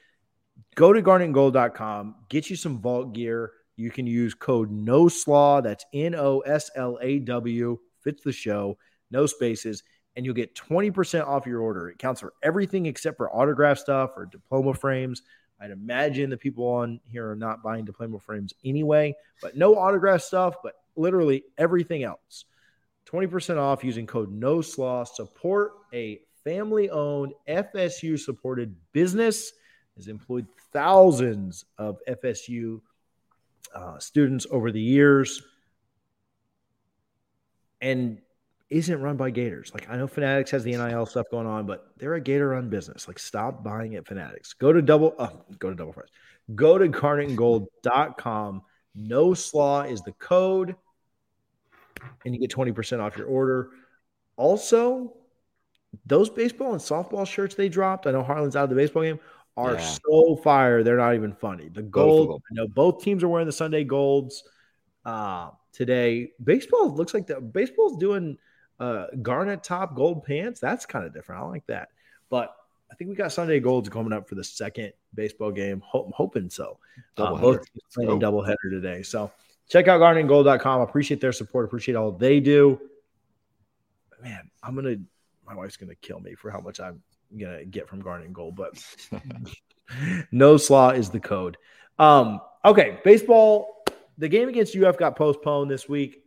Go 0.76 0.93
to 0.93 1.01
garnetgold.com, 1.01 2.16
get 2.30 2.49
you 2.49 2.56
some 2.56 2.80
vault 2.82 3.14
gear. 3.14 3.51
You 3.78 3.91
can 3.91 4.08
use 4.08 4.34
code 4.34 4.72
NOSLAW. 4.72 5.64
That's 5.64 5.86
N 5.93 6.16
O 6.16 6.39
S 6.39 6.72
L 6.76 6.97
A 7.01 7.20
W. 7.20 7.78
Fits 8.03 8.24
the 8.24 8.32
show 8.32 8.78
no 9.12 9.26
spaces, 9.26 9.84
and 10.16 10.26
you'll 10.26 10.36
get 10.36 10.55
20% 10.55 11.26
off 11.26 11.45
your 11.45 11.61
order. 11.61 11.89
It 11.89 11.99
counts 11.99 12.22
for 12.22 12.34
everything 12.41 12.86
except 12.86 13.18
for 13.18 13.30
autograph 13.36 13.78
stuff 13.78 14.11
or 14.16 14.26
diploma 14.26 14.74
frames. 14.74 15.22
I'd 15.59 15.72
imagine 15.72 16.30
the 16.30 16.38
people 16.38 16.66
on 16.66 16.99
here 17.09 17.30
are 17.30 17.36
not 17.36 17.63
buying 17.63 17.86
diploma 17.86 18.20
frames 18.20 18.53
anyway, 18.63 19.16
but 19.41 19.55
no 19.57 19.76
autograph 19.76 20.22
stuff, 20.22 20.55
but 20.63 20.76
literally 20.95 21.43
everything 21.57 22.03
else. 22.03 22.45
20% 23.07 23.57
off 23.57 23.84
using 23.84 24.07
code 24.07 24.32
No 24.32 24.61
Slaw. 24.61 25.03
Support 25.03 25.74
a 25.93 26.20
family 26.43 26.89
owned 26.89 27.34
FSU 27.47 28.20
supported 28.20 28.76
business 28.91 29.51
has 29.95 30.07
employed 30.07 30.45
thousands 30.74 31.66
of 31.78 31.99
FSU 32.07 32.82
uh, 33.74 33.97
students 33.99 34.45
over 34.51 34.72
the 34.72 34.82
years. 34.82 35.41
And 37.82 38.20
isn't 38.70 39.01
run 39.01 39.18
by 39.18 39.30
Gators. 39.30 39.72
Like 39.74 39.89
I 39.89 39.97
know 39.97 40.07
Fanatics 40.07 40.51
has 40.51 40.63
the 40.63 40.72
NIL 40.72 41.05
stuff 41.05 41.28
going 41.30 41.47
on, 41.47 41.66
but 41.66 41.91
they're 41.97 42.16
a 42.16 42.22
Gator 42.22 42.49
run 42.49 42.70
business. 42.70 43.07
Like 43.07 43.20
stop 43.20 43.63
buying 43.63 43.95
at 43.95 44.07
Fanatics. 44.07 44.53
Go 44.53 44.74
to 44.74 44.82
double 44.82 45.13
uh, 45.18 45.30
go 45.59 45.70
to 45.70 45.76
double 45.76 45.93
fries. 45.93 46.09
Go 46.53 46.78
to 46.78 46.88
garnetandgold.com. 46.88 48.61
No 48.95 49.34
slaw 49.34 49.82
is 49.82 50.01
the 50.01 50.13
code, 50.13 50.76
and 52.24 52.34
you 52.34 52.39
get 52.39 52.49
20% 52.49 52.99
off 52.99 53.18
your 53.18 53.28
order. 53.28 53.72
Also, 54.38 55.13
those 56.05 56.30
baseball 56.30 56.72
and 56.72 56.82
softball 56.82 57.28
shirts 57.28 57.55
they 57.55 57.70
dropped. 57.70 58.07
I 58.07 58.11
know 58.11 58.24
Harlan's 58.24 58.55
out 58.55 58.63
of 58.66 58.70
the 58.70 58.76
baseball 58.76 59.03
game. 59.03 59.20
Are 59.57 59.76
yeah. 59.76 59.95
so 60.09 60.36
fire. 60.38 60.84
They're 60.84 60.97
not 60.97 61.16
even 61.16 61.34
funny. 61.34 61.70
The 61.70 61.82
gold. 61.82 62.41
I 62.51 62.53
know 62.55 62.68
both 62.68 63.01
teams 63.01 63.24
are 63.24 63.30
wearing 63.30 63.47
the 63.47 63.53
Sunday 63.53 63.86
golds 63.86 64.43
uh, 65.05 65.51
today. 65.72 66.32
Baseball 66.43 66.93
looks 66.93 67.13
like 67.13 67.28
the 67.28 67.39
baseball's 67.39 67.97
doing 67.97 68.38
uh, 68.80 69.07
garnet 69.21 69.63
top 69.63 69.95
gold 69.95 70.23
pants. 70.23 70.59
That's 70.59 70.86
kind 70.86 71.05
of 71.05 71.13
different. 71.13 71.41
I 71.41 71.45
like 71.45 71.65
that. 71.67 71.89
But 72.30 72.55
I 72.91 72.95
think 72.95 73.09
we 73.09 73.15
got 73.15 73.32
Sunday 73.32 73.59
Golds 73.59 73.89
coming 73.89 74.13
up 74.13 74.28
for 74.28 74.36
the 74.36 74.43
second 74.43 74.93
baseball 75.13 75.51
game. 75.51 75.82
Ho- 75.86 76.11
hoping 76.15 76.49
so. 76.49 76.78
Uh, 77.17 77.36
both 77.36 77.65
playing 77.93 78.11
a 78.11 78.13
doubleheader 78.13 78.69
today. 78.69 79.03
So 79.03 79.32
check 79.69 79.88
out 79.88 79.99
garnetgold.com. 80.01 80.82
Appreciate 80.82 81.21
their 81.21 81.32
support. 81.32 81.65
Appreciate 81.65 81.95
all 81.95 82.11
they 82.11 82.39
do. 82.39 82.80
Man, 84.21 84.49
I'm 84.63 84.76
gonna. 84.76 84.95
My 85.45 85.55
wife's 85.55 85.78
gonna 85.78 85.95
kill 85.95 86.19
me 86.19 86.34
for 86.36 86.49
how 86.49 86.59
much 86.59 86.80
I'm 86.80 87.01
gonna 87.38 87.65
get 87.65 87.88
from 87.88 88.01
Garnet 88.01 88.28
and 88.28 88.36
Gold, 88.36 88.55
but 88.55 88.84
no 90.32 90.57
slaw 90.57 90.89
is 90.89 91.09
the 91.09 91.19
code. 91.19 91.57
Um, 91.99 92.41
okay, 92.63 92.99
baseball. 93.03 93.84
The 94.17 94.30
game 94.30 94.47
against 94.47 94.76
UF 94.76 94.97
got 94.97 95.17
postponed 95.17 95.69
this 95.69 95.89
week 95.89 96.23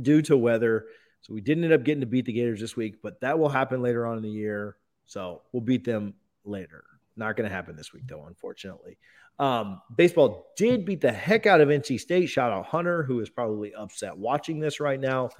due 0.00 0.22
to 0.22 0.36
weather. 0.36 0.86
So 1.24 1.32
we 1.32 1.40
didn't 1.40 1.64
end 1.64 1.72
up 1.72 1.84
getting 1.84 2.02
to 2.02 2.06
beat 2.06 2.26
the 2.26 2.34
Gators 2.34 2.60
this 2.60 2.76
week, 2.76 2.96
but 3.02 3.18
that 3.22 3.38
will 3.38 3.48
happen 3.48 3.80
later 3.80 4.06
on 4.06 4.18
in 4.18 4.22
the 4.22 4.30
year. 4.30 4.76
So 5.06 5.40
we'll 5.52 5.62
beat 5.62 5.82
them 5.82 6.12
later. 6.44 6.84
Not 7.16 7.36
going 7.36 7.48
to 7.48 7.54
happen 7.54 7.76
this 7.76 7.94
week, 7.94 8.02
though, 8.06 8.26
unfortunately. 8.26 8.98
Um, 9.38 9.80
baseball 9.96 10.52
did 10.54 10.84
beat 10.84 11.00
the 11.00 11.10
heck 11.10 11.46
out 11.46 11.62
of 11.62 11.70
NC 11.70 11.98
State. 11.98 12.26
Shout 12.26 12.52
out 12.52 12.66
Hunter, 12.66 13.02
who 13.04 13.20
is 13.20 13.30
probably 13.30 13.74
upset 13.74 14.18
watching 14.18 14.60
this 14.60 14.80
right 14.80 15.00
now. 15.00 15.30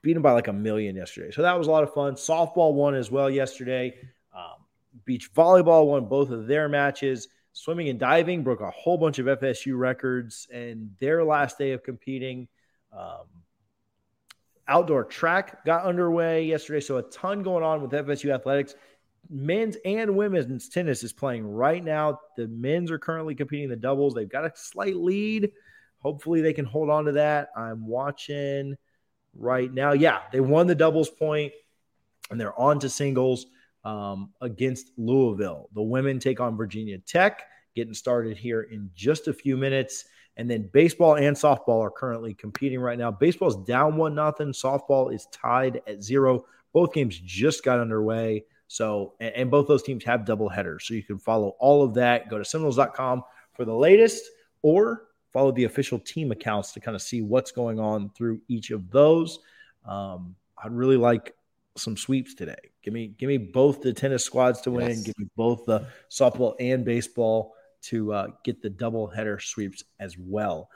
Beat 0.00 0.16
him 0.16 0.22
by 0.22 0.32
like 0.32 0.48
a 0.48 0.54
million 0.54 0.96
yesterday. 0.96 1.32
So 1.32 1.42
that 1.42 1.58
was 1.58 1.66
a 1.66 1.70
lot 1.70 1.82
of 1.82 1.92
fun. 1.92 2.14
Softball 2.14 2.72
won 2.72 2.94
as 2.94 3.10
well 3.10 3.28
yesterday. 3.28 3.94
Um, 4.34 4.64
beach 5.04 5.34
volleyball 5.34 5.86
won 5.86 6.06
both 6.06 6.30
of 6.30 6.46
their 6.46 6.66
matches. 6.66 7.28
Swimming 7.52 7.90
and 7.90 7.98
diving 7.98 8.42
broke 8.42 8.62
a 8.62 8.70
whole 8.70 8.96
bunch 8.96 9.18
of 9.18 9.26
FSU 9.26 9.76
records 9.76 10.48
and 10.50 10.92
their 10.98 11.24
last 11.24 11.58
day 11.58 11.72
of 11.72 11.82
competing. 11.82 12.48
Um, 12.96 13.26
outdoor 14.68 15.04
track 15.04 15.64
got 15.64 15.84
underway 15.84 16.44
yesterday. 16.44 16.80
So 16.80 16.98
a 16.98 17.02
ton 17.02 17.42
going 17.42 17.64
on 17.64 17.82
with 17.82 17.90
FSU 17.92 18.34
athletics 18.34 18.74
men's 19.30 19.76
and 19.84 20.16
women's 20.16 20.68
tennis 20.68 21.02
is 21.02 21.12
playing 21.12 21.46
right 21.46 21.84
now. 21.84 22.20
The 22.36 22.48
men's 22.48 22.90
are 22.90 22.98
currently 22.98 23.34
competing 23.34 23.68
the 23.68 23.76
doubles. 23.76 24.14
They've 24.14 24.28
got 24.28 24.44
a 24.44 24.52
slight 24.54 24.96
lead. 24.96 25.52
Hopefully, 25.98 26.40
they 26.40 26.52
can 26.52 26.64
hold 26.64 26.90
on 26.90 27.04
to 27.06 27.12
that. 27.12 27.48
I'm 27.56 27.86
watching 27.86 28.76
right 29.34 29.72
now. 29.72 29.92
Yeah, 29.92 30.20
they 30.32 30.40
won 30.40 30.66
the 30.66 30.74
doubles 30.74 31.10
point 31.10 31.52
and 32.30 32.40
they're 32.40 32.58
on 32.58 32.78
to 32.80 32.88
singles 32.88 33.46
um, 33.84 34.30
against 34.40 34.92
Louisville. 34.96 35.68
The 35.74 35.82
women 35.82 36.18
take 36.18 36.40
on 36.40 36.56
Virginia 36.56 36.98
Tech, 36.98 37.42
getting 37.74 37.94
started 37.94 38.36
here 38.36 38.62
in 38.62 38.90
just 38.94 39.28
a 39.28 39.32
few 39.32 39.56
minutes. 39.56 40.04
And 40.38 40.48
then 40.48 40.70
baseball 40.72 41.16
and 41.16 41.36
softball 41.36 41.80
are 41.80 41.90
currently 41.90 42.32
competing 42.32 42.78
right 42.80 42.96
now. 42.96 43.10
Baseball 43.10 43.48
is 43.48 43.56
down 43.56 43.96
one 43.96 44.14
nothing. 44.14 44.52
Softball 44.52 45.12
is 45.12 45.26
tied 45.32 45.82
at 45.88 46.02
zero. 46.02 46.44
Both 46.72 46.92
games 46.92 47.18
just 47.18 47.64
got 47.64 47.80
underway. 47.80 48.44
So, 48.68 49.14
and, 49.18 49.34
and 49.34 49.50
both 49.50 49.66
those 49.66 49.82
teams 49.82 50.04
have 50.04 50.24
double 50.24 50.48
headers. 50.48 50.86
So 50.86 50.94
you 50.94 51.02
can 51.02 51.18
follow 51.18 51.56
all 51.58 51.82
of 51.82 51.94
that. 51.94 52.30
Go 52.30 52.38
to 52.38 52.44
Seminoles.com 52.44 53.24
for 53.52 53.64
the 53.64 53.74
latest 53.74 54.22
or 54.62 55.08
follow 55.32 55.50
the 55.50 55.64
official 55.64 55.98
team 55.98 56.30
accounts 56.30 56.72
to 56.72 56.80
kind 56.80 56.94
of 56.94 57.02
see 57.02 57.20
what's 57.20 57.50
going 57.50 57.80
on 57.80 58.10
through 58.10 58.40
each 58.46 58.70
of 58.70 58.90
those. 58.90 59.40
Um, 59.84 60.36
I'd 60.62 60.72
really 60.72 60.96
like 60.96 61.34
some 61.76 61.96
sweeps 61.96 62.34
today. 62.34 62.56
Give 62.82 62.94
me, 62.94 63.08
give 63.08 63.28
me 63.28 63.38
both 63.38 63.82
the 63.82 63.92
tennis 63.92 64.24
squads 64.24 64.60
to 64.62 64.70
win. 64.70 64.90
Yes. 64.90 65.02
Give 65.02 65.18
me 65.18 65.26
both 65.36 65.64
the 65.66 65.86
softball 66.10 66.54
and 66.60 66.84
baseball 66.84 67.54
to 67.82 68.12
uh, 68.12 68.26
get 68.44 68.62
the 68.62 68.70
double 68.70 69.06
header 69.06 69.38
sweeps 69.38 69.84
as 70.00 70.16
well. 70.18 70.70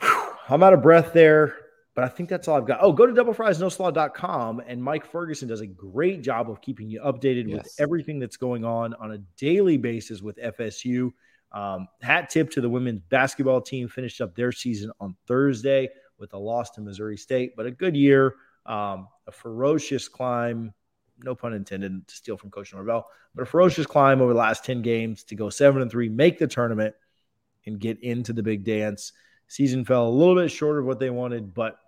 Whew, 0.00 0.32
I'm 0.48 0.62
out 0.62 0.72
of 0.72 0.82
breath 0.82 1.12
there. 1.12 1.56
But 1.96 2.04
I 2.04 2.08
think 2.08 2.28
that's 2.28 2.46
all 2.46 2.58
I've 2.58 2.66
got. 2.66 2.80
Oh, 2.82 2.92
go 2.92 3.06
to 3.06 3.12
doublefriesnoslaw.com 3.14 4.62
and 4.66 4.82
Mike 4.82 5.10
Ferguson 5.10 5.48
does 5.48 5.62
a 5.62 5.66
great 5.66 6.20
job 6.20 6.50
of 6.50 6.60
keeping 6.60 6.90
you 6.90 7.00
updated 7.00 7.48
yes. 7.48 7.64
with 7.64 7.74
everything 7.78 8.18
that's 8.18 8.36
going 8.36 8.66
on 8.66 8.92
on 8.94 9.12
a 9.12 9.18
daily 9.38 9.78
basis 9.78 10.20
with 10.20 10.36
FSU. 10.36 11.10
Um, 11.52 11.88
hat 12.02 12.28
tip 12.28 12.50
to 12.50 12.60
the 12.60 12.68
women's 12.68 13.00
basketball 13.08 13.62
team, 13.62 13.88
finished 13.88 14.20
up 14.20 14.36
their 14.36 14.52
season 14.52 14.90
on 15.00 15.16
Thursday 15.26 15.88
with 16.18 16.34
a 16.34 16.38
loss 16.38 16.70
to 16.72 16.82
Missouri 16.82 17.16
State, 17.16 17.56
but 17.56 17.64
a 17.64 17.70
good 17.70 17.96
year, 17.96 18.34
um, 18.66 19.08
a 19.26 19.32
ferocious 19.32 20.06
climb, 20.06 20.74
no 21.22 21.34
pun 21.34 21.52
intended 21.52 22.06
to 22.06 22.14
steal 22.14 22.36
from 22.36 22.50
Coach 22.50 22.72
Norvell, 22.72 23.08
but 23.34 23.42
a 23.42 23.46
ferocious 23.46 23.86
climb 23.86 24.20
over 24.20 24.32
the 24.32 24.38
last 24.38 24.64
10 24.64 24.82
games 24.82 25.24
to 25.24 25.34
go 25.34 25.50
seven 25.50 25.82
and 25.82 25.90
three, 25.90 26.08
make 26.08 26.38
the 26.38 26.46
tournament, 26.46 26.94
and 27.66 27.80
get 27.80 28.02
into 28.02 28.32
the 28.32 28.42
big 28.42 28.64
dance. 28.64 29.12
Season 29.48 29.84
fell 29.84 30.08
a 30.08 30.10
little 30.10 30.34
bit 30.34 30.50
short 30.50 30.78
of 30.78 30.84
what 30.84 30.98
they 30.98 31.10
wanted, 31.10 31.54
but 31.54 31.78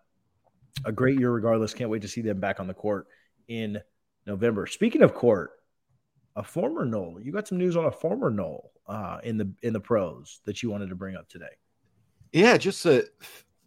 a 0.84 0.92
great 0.92 1.18
year 1.18 1.30
regardless. 1.30 1.74
Can't 1.74 1.90
wait 1.90 2.02
to 2.02 2.08
see 2.08 2.20
them 2.20 2.40
back 2.40 2.60
on 2.60 2.66
the 2.66 2.74
court 2.74 3.06
in 3.48 3.80
November. 4.26 4.66
Speaking 4.66 5.02
of 5.02 5.14
court, 5.14 5.52
a 6.36 6.42
former 6.42 6.84
Nole. 6.84 7.18
You 7.20 7.32
got 7.32 7.48
some 7.48 7.58
news 7.58 7.76
on 7.76 7.86
a 7.86 7.90
former 7.90 8.30
Nole 8.30 8.72
uh, 8.86 9.18
in 9.24 9.36
the 9.36 9.52
in 9.62 9.72
the 9.72 9.80
pros 9.80 10.40
that 10.44 10.62
you 10.62 10.70
wanted 10.70 10.88
to 10.90 10.94
bring 10.94 11.16
up 11.16 11.28
today. 11.28 11.46
Yeah, 12.32 12.56
just 12.56 12.86
uh, 12.86 13.02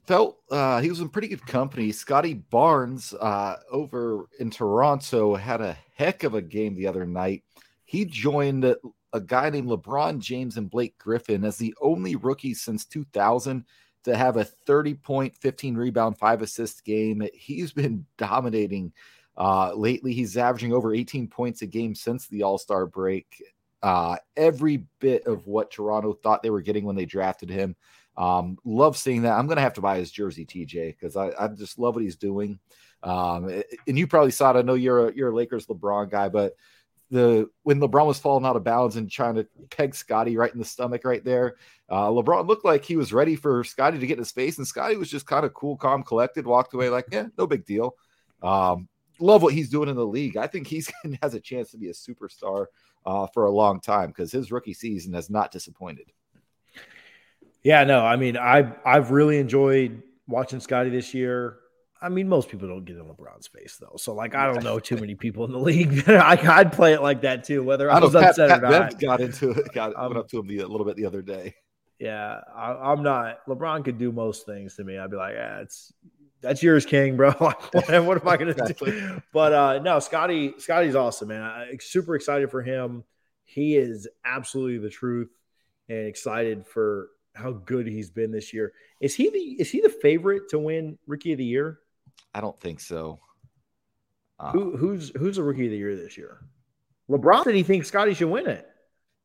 felt 0.05 0.39
uh, 0.49 0.81
he 0.81 0.89
was 0.89 0.99
in 0.99 1.09
pretty 1.09 1.27
good 1.27 1.45
company. 1.45 1.91
Scottie 1.91 2.33
Barnes 2.33 3.13
uh, 3.13 3.57
over 3.71 4.25
in 4.39 4.49
Toronto 4.49 5.35
had 5.35 5.61
a 5.61 5.77
heck 5.95 6.23
of 6.23 6.33
a 6.33 6.41
game 6.41 6.75
the 6.75 6.87
other 6.87 7.05
night. 7.05 7.43
He 7.85 8.05
joined 8.05 8.63
a 9.13 9.19
guy 9.19 9.49
named 9.49 9.69
LeBron 9.69 10.19
James 10.19 10.57
and 10.57 10.69
Blake 10.69 10.97
Griffin 10.97 11.43
as 11.43 11.57
the 11.57 11.75
only 11.81 12.15
rookie 12.15 12.53
since 12.53 12.85
2000 12.85 13.65
to 14.03 14.15
have 14.15 14.37
a 14.37 14.43
30 14.43 14.95
point, 14.95 15.35
15 15.35 15.75
rebound, 15.75 16.17
five 16.17 16.41
assist 16.41 16.83
game. 16.85 17.27
He's 17.33 17.71
been 17.71 18.05
dominating 18.17 18.93
uh, 19.37 19.73
lately. 19.73 20.13
He's 20.13 20.37
averaging 20.37 20.73
over 20.73 20.93
18 20.93 21.27
points 21.27 21.61
a 21.61 21.67
game 21.67 21.95
since 21.95 22.27
the 22.27 22.43
All 22.43 22.57
Star 22.57 22.85
break. 22.85 23.43
Uh, 23.83 24.15
every 24.37 24.85
bit 24.99 25.25
of 25.25 25.47
what 25.47 25.71
Toronto 25.71 26.13
thought 26.13 26.43
they 26.43 26.51
were 26.51 26.61
getting 26.61 26.85
when 26.85 26.95
they 26.95 27.05
drafted 27.05 27.49
him. 27.49 27.75
Um, 28.17 28.57
love 28.65 28.97
seeing 28.97 29.23
that. 29.23 29.37
I'm 29.37 29.47
going 29.47 29.57
to 29.57 29.63
have 29.63 29.73
to 29.73 29.81
buy 29.81 29.97
his 29.97 30.11
jersey, 30.11 30.45
TJ, 30.45 30.95
because 30.99 31.15
I, 31.15 31.31
I, 31.39 31.47
just 31.47 31.79
love 31.79 31.95
what 31.95 32.03
he's 32.03 32.17
doing. 32.17 32.59
Um, 33.03 33.63
and 33.87 33.97
you 33.97 34.05
probably 34.05 34.31
saw 34.31 34.51
it. 34.51 34.59
I 34.59 34.61
know 34.61 34.73
you're 34.73 35.09
a, 35.09 35.13
you're 35.13 35.31
a 35.31 35.35
Lakers 35.35 35.67
LeBron 35.67 36.11
guy, 36.11 36.29
but 36.29 36.53
the 37.09 37.49
when 37.63 37.79
LeBron 37.79 38.05
was 38.05 38.19
falling 38.19 38.45
out 38.45 38.55
of 38.55 38.63
bounds 38.63 38.95
and 38.95 39.11
trying 39.11 39.35
to 39.35 39.47
peg 39.69 39.93
Scottie 39.93 40.37
right 40.37 40.51
in 40.51 40.59
the 40.59 40.65
stomach 40.65 41.03
right 41.03 41.23
there. 41.23 41.55
Uh, 41.89 42.07
LeBron 42.07 42.47
looked 42.47 42.65
like 42.65 42.85
he 42.85 42.95
was 42.95 43.11
ready 43.11 43.35
for 43.35 43.63
Scottie 43.63 43.99
to 43.99 44.07
get 44.07 44.13
in 44.13 44.23
his 44.23 44.31
face, 44.31 44.57
and 44.57 44.67
Scottie 44.67 44.95
was 44.95 45.09
just 45.09 45.25
kind 45.25 45.45
of 45.45 45.53
cool, 45.53 45.75
calm, 45.75 46.03
collected, 46.03 46.47
walked 46.47 46.73
away 46.73 46.89
like, 46.89 47.07
yeah, 47.11 47.27
no 47.37 47.45
big 47.45 47.65
deal. 47.65 47.95
Um, 48.41 48.87
love 49.19 49.41
what 49.43 49.53
he's 49.53 49.69
doing 49.69 49.89
in 49.89 49.95
the 49.95 50.05
league. 50.05 50.37
I 50.37 50.47
think 50.47 50.67
he's 50.67 50.91
has 51.21 51.33
a 51.33 51.39
chance 51.39 51.71
to 51.71 51.77
be 51.77 51.89
a 51.89 51.93
superstar 51.93 52.67
uh, 53.05 53.27
for 53.33 53.45
a 53.45 53.51
long 53.51 53.81
time 53.81 54.07
because 54.07 54.31
his 54.31 54.51
rookie 54.51 54.73
season 54.73 55.13
has 55.13 55.29
not 55.29 55.51
disappointed. 55.51 56.11
Yeah, 57.63 57.83
no, 57.83 58.03
I 58.05 58.15
mean, 58.15 58.37
I 58.37 58.73
I've 58.85 59.11
really 59.11 59.37
enjoyed 59.37 60.01
watching 60.27 60.59
Scottie 60.59 60.89
this 60.89 61.13
year. 61.13 61.57
I 62.03 62.09
mean, 62.09 62.27
most 62.27 62.49
people 62.49 62.67
don't 62.67 62.83
get 62.83 62.97
in 62.97 63.03
LeBron's 63.03 63.47
face 63.47 63.77
though. 63.79 63.95
So, 63.97 64.15
like, 64.15 64.33
I 64.33 64.51
don't 64.51 64.63
know 64.63 64.79
too 64.79 64.97
many 64.97 65.13
people 65.13 65.45
in 65.45 65.51
the 65.51 65.59
league. 65.71 65.91
That 66.05 66.45
I, 66.47 66.63
would 66.63 66.71
play 66.71 66.93
it 66.93 67.01
like 67.01 67.21
that 67.21 67.43
too, 67.43 67.63
whether 67.63 67.91
I, 67.91 67.97
I 67.97 67.99
was 67.99 68.13
Pat, 68.13 68.29
upset 68.31 68.49
Pat 68.49 68.63
or 68.63 68.69
not. 68.69 68.99
got 68.99 69.21
into 69.21 69.51
it. 69.51 69.71
Got 69.73 69.95
um, 69.95 70.07
went 70.07 70.17
up 70.17 70.29
to 70.29 70.39
him 70.39 70.47
the, 70.47 70.59
a 70.59 70.67
little 70.67 70.85
bit 70.85 70.95
the 70.95 71.05
other 71.05 71.21
day. 71.21 71.55
Yeah, 71.99 72.39
I, 72.55 72.91
am 72.91 73.03
not. 73.03 73.45
LeBron 73.47 73.85
could 73.85 73.99
do 73.99 74.11
most 74.11 74.47
things 74.47 74.75
to 74.77 74.83
me. 74.83 74.97
I'd 74.97 75.11
be 75.11 75.17
like, 75.17 75.35
yeah, 75.35 75.59
it's 75.59 75.93
that's 76.41 76.63
yours, 76.63 76.85
King, 76.85 77.15
bro. 77.15 77.31
what, 77.37 77.89
am 77.89 78.09
I 78.09 78.37
going 78.37 78.47
to 78.47 78.59
exactly. 78.59 78.91
do? 78.91 79.21
But 79.31 79.53
uh, 79.53 79.79
no, 79.79 79.99
Scottie, 79.99 80.55
Scottie's 80.57 80.95
awesome, 80.95 81.27
man. 81.27 81.43
I, 81.43 81.77
super 81.79 82.15
excited 82.15 82.49
for 82.49 82.63
him. 82.63 83.03
He 83.43 83.75
is 83.75 84.07
absolutely 84.25 84.79
the 84.79 84.89
truth, 84.89 85.29
and 85.87 86.07
excited 86.07 86.65
for 86.65 87.09
how 87.33 87.51
good 87.51 87.87
he's 87.87 88.09
been 88.09 88.31
this 88.31 88.53
year. 88.53 88.73
Is 88.99 89.15
he 89.15 89.29
the 89.29 89.61
is 89.61 89.69
he 89.69 89.81
the 89.81 89.89
favorite 89.89 90.49
to 90.49 90.59
win 90.59 90.97
Rookie 91.07 91.31
of 91.33 91.37
the 91.37 91.45
Year? 91.45 91.79
I 92.33 92.41
don't 92.41 92.59
think 92.59 92.79
so. 92.79 93.19
Um, 94.39 94.51
Who, 94.51 94.77
who's 94.77 95.11
who's 95.17 95.35
the 95.35 95.43
rookie 95.43 95.65
of 95.65 95.71
the 95.71 95.77
year 95.77 95.95
this 95.95 96.17
year? 96.17 96.39
LeBron 97.09 97.43
said 97.43 97.55
he 97.55 97.63
thinks 97.63 97.87
Scottie 97.87 98.13
should 98.13 98.29
win 98.29 98.47
it. 98.47 98.67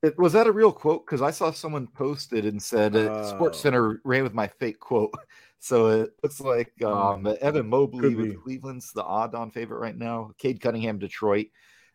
it 0.03 0.19
was 0.19 0.33
that 0.35 0.47
a 0.47 0.53
real 0.53 0.73
quote? 0.73 1.07
Because 1.07 1.23
I 1.23 1.31
saw 1.31 1.51
someone 1.53 1.87
posted 1.87 2.45
and 2.45 2.63
said 2.63 2.97
uh, 2.97 3.25
Sports 3.25 3.61
Center 3.61 4.01
ran 4.05 4.25
with 4.25 4.35
my 4.35 4.49
fake 4.49 4.81
quote. 4.81 5.15
So 5.59 5.89
it 5.89 6.11
looks 6.23 6.39
like 6.39 6.71
um, 6.85 7.23
hmm. 7.23 7.33
Evan 7.41 7.69
Mobley 7.69 8.15
with 8.15 8.43
Cleveland's 8.43 8.93
the 8.93 9.03
odd-on 9.03 9.51
favorite 9.51 9.79
right 9.79 9.97
now. 9.97 10.31
Cade 10.39 10.61
Cunningham, 10.61 10.99
Detroit. 10.99 11.47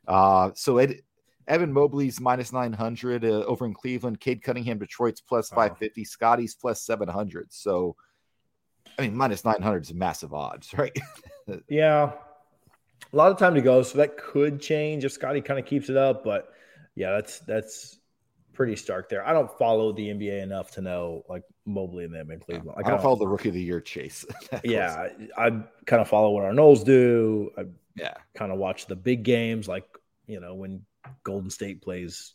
Uh, 0.08 0.50
so 0.56 0.80
Ed, 0.80 1.02
Evan 1.48 1.74
Mobley's 1.74 2.20
minus 2.20 2.54
900 2.54 3.26
uh, 3.26 3.28
over 3.46 3.66
in 3.66 3.74
Cleveland. 3.74 4.20
Cade 4.20 4.42
Cunningham, 4.42 4.80
Detroit's 4.80 5.22
plus 5.22 5.50
550. 5.50 6.04
Scottie's 6.06 6.56
plus 6.56 6.82
700. 6.82 7.52
So 7.52 7.96
I 8.98 9.04
mean, 9.04 9.16
minus 9.16 9.46
900 9.46 9.84
is 9.84 9.94
massive 9.94 10.34
odds, 10.34 10.74
right? 10.78 10.98
yeah. 11.68 12.12
A 13.14 13.16
lot 13.16 13.32
of 13.32 13.38
time 13.38 13.56
to 13.56 13.62
go. 13.62 13.82
So 13.84 13.98
that 13.98 14.18
could 14.18 14.62
change 14.62 15.04
if 15.06 15.12
Scottie 15.12 15.42
kind 15.42 15.60
of 15.60 15.66
keeps 15.66 15.90
it 15.90 15.98
up. 15.98 16.24
But 16.24 16.50
yeah, 16.96 17.12
that's, 17.12 17.40
that's, 17.40 17.98
pretty 18.54 18.76
stark 18.76 19.10
there. 19.10 19.26
I 19.26 19.34
don't 19.34 19.50
follow 19.58 19.92
the 19.92 20.08
NBA 20.10 20.44
enough 20.44 20.72
to 20.72 20.82
know 20.82 21.24
like 21.30 21.44
Mobley 21.66 22.04
and 22.04 22.14
them 22.14 22.32
in 22.32 22.40
Cleveland. 22.40 22.74
Like, 22.78 22.86
I 22.86 22.90
don't 22.90 23.02
follow 23.02 23.16
the 23.16 23.28
rookie 23.28 23.50
of 23.50 23.56
the 23.56 23.62
year 23.62 23.82
chase. 23.82 24.26
yeah, 24.64 25.08
I, 25.38 25.48
I 25.48 25.50
kind 25.86 26.02
of 26.02 26.08
follow 26.08 26.32
what 26.32 26.44
our 26.44 26.52
Noles 26.52 26.84
do. 26.84 27.50
I 27.58 27.66
yeah, 27.96 28.14
kind 28.36 28.52
of 28.52 28.58
watch 28.58 28.88
the 28.88 28.96
big 28.96 29.24
games, 29.24 29.68
like 29.68 29.86
you 30.28 30.40
know 30.40 30.54
when 30.54 30.86
Golden 31.24 31.50
State 31.50 31.82
plays 31.82 32.34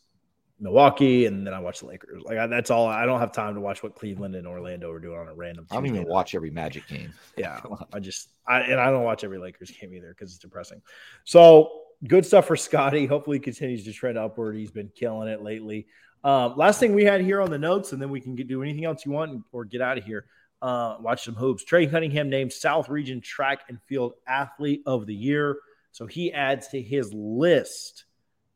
Milwaukee, 0.58 1.26
and 1.26 1.46
then 1.46 1.52
I 1.52 1.58
watch 1.60 1.80
the 1.80 1.86
Lakers. 1.86 2.22
Like 2.24 2.38
I, 2.38 2.46
that's 2.46 2.70
all. 2.70 2.86
I 2.86 3.04
don't 3.04 3.20
have 3.20 3.32
time 3.32 3.54
to 3.54 3.60
watch 3.60 3.82
what 3.82 3.94
Cleveland 3.94 4.34
and 4.34 4.46
Orlando 4.46 4.90
are 4.90 4.98
doing 4.98 5.18
on 5.18 5.28
a 5.28 5.34
random. 5.34 5.66
I 5.70 5.74
don't 5.74 5.86
even 5.86 6.06
watch 6.06 6.34
every 6.34 6.50
Magic 6.50 6.86
game. 6.88 7.12
Yeah, 7.36 7.60
I 7.92 8.00
just 8.00 8.30
I 8.48 8.60
and 8.60 8.80
I 8.80 8.90
don't 8.90 9.04
watch 9.04 9.22
every 9.22 9.38
Lakers 9.38 9.70
game 9.70 9.92
either 9.92 10.08
because 10.08 10.32
it's 10.32 10.38
depressing. 10.38 10.80
So 11.24 11.82
good 12.06 12.24
stuff 12.24 12.46
for 12.46 12.56
Scottie. 12.56 13.04
Hopefully, 13.06 13.36
he 13.36 13.40
continues 13.42 13.84
to 13.84 13.92
trend 13.92 14.16
upward. 14.16 14.56
He's 14.56 14.70
been 14.70 14.90
killing 14.94 15.28
it 15.28 15.42
lately. 15.42 15.86
Um, 16.24 16.56
last 16.56 16.80
thing 16.80 16.94
we 16.94 17.04
had 17.04 17.20
here 17.20 17.42
on 17.42 17.50
the 17.50 17.58
notes, 17.58 17.92
and 17.92 18.00
then 18.00 18.10
we 18.10 18.20
can 18.20 18.34
get, 18.34 18.48
do 18.48 18.62
anything 18.62 18.84
else 18.86 19.04
you 19.04 19.12
want 19.12 19.42
or 19.52 19.64
get 19.64 19.82
out 19.82 19.98
of 19.98 20.04
here. 20.04 20.26
Uh, 20.62 20.96
watch 21.00 21.24
some 21.24 21.34
hoops. 21.34 21.64
Trey 21.64 21.86
Cunningham 21.86 22.30
named 22.30 22.52
South 22.52 22.88
Region 22.88 23.20
Track 23.20 23.60
and 23.68 23.78
Field 23.82 24.14
Athlete 24.26 24.82
of 24.86 25.06
the 25.06 25.14
Year. 25.14 25.58
So 25.92 26.06
he 26.06 26.32
adds 26.32 26.68
to 26.68 26.80
his 26.80 27.12
list 27.12 28.06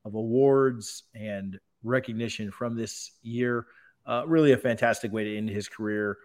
of 0.04 0.14
awards 0.14 1.04
and 1.14 1.58
recognition 1.82 2.50
from 2.50 2.76
this 2.76 3.12
year. 3.22 3.66
Uh, 4.06 4.24
really 4.26 4.52
a 4.52 4.56
fantastic 4.56 5.12
way 5.12 5.24
to 5.24 5.36
end 5.36 5.50
his 5.50 5.68
career. 5.68 6.18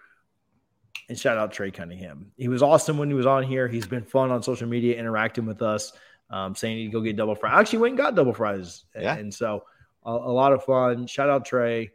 And 1.09 1.19
shout 1.19 1.37
out 1.37 1.51
Trey 1.51 1.71
Cunningham. 1.71 2.31
He 2.37 2.47
was 2.47 2.63
awesome 2.63 2.97
when 2.97 3.09
he 3.09 3.15
was 3.15 3.25
on 3.25 3.43
here. 3.43 3.67
He's 3.67 3.85
been 3.85 4.03
fun 4.03 4.31
on 4.31 4.41
social 4.41 4.67
media, 4.67 4.97
interacting 4.97 5.45
with 5.45 5.61
us, 5.61 5.93
um, 6.29 6.55
saying 6.55 6.77
he'd 6.77 6.91
go 6.91 7.01
get 7.01 7.15
double 7.15 7.35
fries. 7.35 7.53
I 7.53 7.59
actually 7.59 7.79
went 7.79 7.91
and 7.91 7.97
got 7.97 8.15
double 8.15 8.33
fries. 8.33 8.85
Yeah. 8.95 9.15
And 9.15 9.33
so 9.33 9.63
a, 10.05 10.11
a 10.11 10.33
lot 10.33 10.53
of 10.53 10.63
fun. 10.63 11.05
Shout 11.07 11.29
out 11.29 11.45
Trey. 11.45 11.91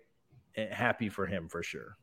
Happy 0.70 1.08
for 1.08 1.26
him 1.26 1.48
for 1.48 1.62
sure. 1.62 1.96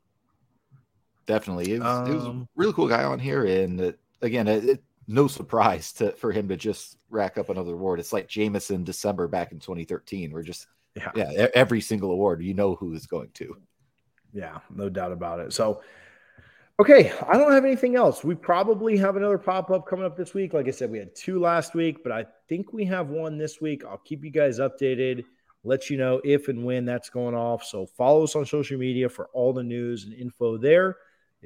Definitely. 1.27 1.73
It 1.73 1.79
was, 1.79 1.87
um, 1.87 2.11
it 2.11 2.15
was, 2.15 2.25
a 2.25 2.29
um, 2.29 2.49
really 2.55 2.73
cool 2.73 2.87
guy 2.87 3.03
on 3.03 3.19
here. 3.19 3.45
And 3.45 3.79
uh, 3.79 3.91
again, 4.21 4.47
it, 4.47 4.81
no 5.07 5.27
surprise 5.27 5.93
to, 5.93 6.11
for 6.13 6.31
him 6.31 6.49
to 6.49 6.57
just 6.57 6.97
rack 7.09 7.37
up 7.37 7.49
another 7.49 7.73
award. 7.73 7.99
It's 7.99 8.13
like 8.13 8.27
Jameis 8.27 8.71
in 8.71 8.83
December 8.83 9.27
back 9.27 9.51
in 9.51 9.59
2013. 9.59 10.31
We're 10.31 10.43
just, 10.43 10.67
yeah, 10.95 11.11
yeah 11.15 11.47
every 11.55 11.81
single 11.81 12.11
award, 12.11 12.43
you 12.43 12.53
know 12.53 12.75
who 12.75 12.93
is 12.93 13.07
going 13.07 13.29
to. 13.35 13.55
Yeah, 14.33 14.59
no 14.69 14.89
doubt 14.89 15.13
about 15.13 15.39
it. 15.39 15.53
So, 15.53 15.81
okay, 16.79 17.13
I 17.27 17.37
don't 17.37 17.53
have 17.53 17.63
anything 17.63 17.95
else. 17.95 18.23
We 18.23 18.35
probably 18.35 18.97
have 18.97 19.15
another 19.15 19.37
pop 19.37 19.71
up 19.71 19.87
coming 19.87 20.05
up 20.05 20.17
this 20.17 20.33
week. 20.33 20.53
Like 20.53 20.67
I 20.67 20.71
said, 20.71 20.91
we 20.91 20.99
had 20.99 21.15
two 21.15 21.39
last 21.39 21.73
week, 21.73 22.03
but 22.03 22.11
I 22.11 22.25
think 22.49 22.73
we 22.73 22.83
have 22.85 23.09
one 23.09 23.37
this 23.37 23.61
week. 23.61 23.83
I'll 23.85 23.97
keep 23.97 24.25
you 24.25 24.31
guys 24.31 24.59
updated, 24.59 25.23
let 25.63 25.89
you 25.89 25.97
know 25.97 26.21
if 26.25 26.49
and 26.49 26.65
when 26.65 26.83
that's 26.83 27.09
going 27.09 27.35
off. 27.35 27.63
So, 27.63 27.85
follow 27.85 28.25
us 28.25 28.35
on 28.35 28.45
social 28.45 28.77
media 28.77 29.07
for 29.07 29.29
all 29.31 29.53
the 29.53 29.63
news 29.63 30.03
and 30.03 30.13
info 30.13 30.57
there. 30.57 30.97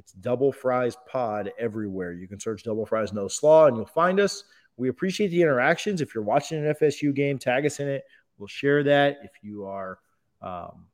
It's 0.02 0.14
Double 0.14 0.52
Fries 0.52 0.98
Pod 1.08 1.52
everywhere. 1.60 2.12
You 2.12 2.28
can 2.28 2.40
search 2.40 2.64
Double 2.64 2.88
Fries 2.88 3.14
No 3.14 3.28
Slaw 3.28 3.68
and 3.68 3.78
you'll 3.78 3.86
find 3.86 4.20
us. 4.20 4.44
We 4.76 4.90
appreciate 4.90 5.28
the 5.28 5.44
interactions. 5.44 6.02
If 6.02 6.16
you're 6.16 6.24
watching 6.24 6.66
an 6.66 6.74
FSU 6.74 7.14
game, 7.14 7.38
tag 7.38 7.68
us 7.68 7.80
in 7.80 7.88
it. 7.88 8.04
We'll 8.40 8.48
share 8.48 8.82
that. 8.82 9.20
If 9.24 9.30
you 9.44 9.66
are, 9.66 10.00
um, 10.42 10.88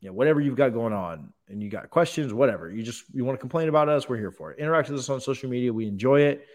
you 0.00 0.10
know, 0.10 0.12
whatever 0.12 0.42
you've 0.42 0.54
got 0.54 0.74
going 0.74 0.92
on 0.92 1.32
and 1.48 1.62
you 1.62 1.70
got 1.70 1.88
questions, 1.88 2.34
whatever 2.34 2.70
you 2.70 2.82
just 2.82 3.04
you 3.14 3.24
want 3.24 3.38
to 3.38 3.40
complain 3.40 3.70
about 3.70 3.88
us, 3.88 4.06
we're 4.06 4.18
here 4.18 4.30
for 4.30 4.52
it. 4.52 4.58
Interact 4.58 4.90
with 4.90 4.98
us 4.98 5.08
on 5.08 5.18
social 5.18 5.48
media. 5.48 5.72
We 5.72 5.86
enjoy 5.86 6.20
it. 6.20 6.46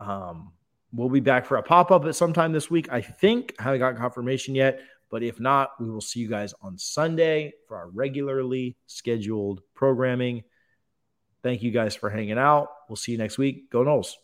Um, 0.00 0.52
we'll 0.92 1.08
be 1.08 1.20
back 1.20 1.46
for 1.46 1.56
a 1.56 1.62
pop 1.62 1.90
up 1.90 2.04
at 2.04 2.14
sometime 2.14 2.52
this 2.52 2.70
week. 2.70 2.92
I 2.92 3.00
think 3.00 3.54
I 3.58 3.62
haven't 3.62 3.78
got 3.78 3.96
confirmation 3.96 4.54
yet, 4.54 4.82
but 5.10 5.22
if 5.22 5.40
not, 5.40 5.70
we 5.80 5.88
will 5.88 6.02
see 6.02 6.20
you 6.20 6.28
guys 6.28 6.52
on 6.60 6.76
Sunday 6.76 7.54
for 7.66 7.78
our 7.78 7.88
regularly 7.88 8.76
scheduled 8.86 9.62
programming. 9.72 10.42
Thank 11.42 11.62
you 11.62 11.70
guys 11.70 11.94
for 11.94 12.10
hanging 12.10 12.38
out. 12.38 12.68
We'll 12.88 12.96
see 12.96 13.12
you 13.12 13.18
next 13.18 13.38
week. 13.38 13.70
Go 13.70 13.82
Noles. 13.82 14.14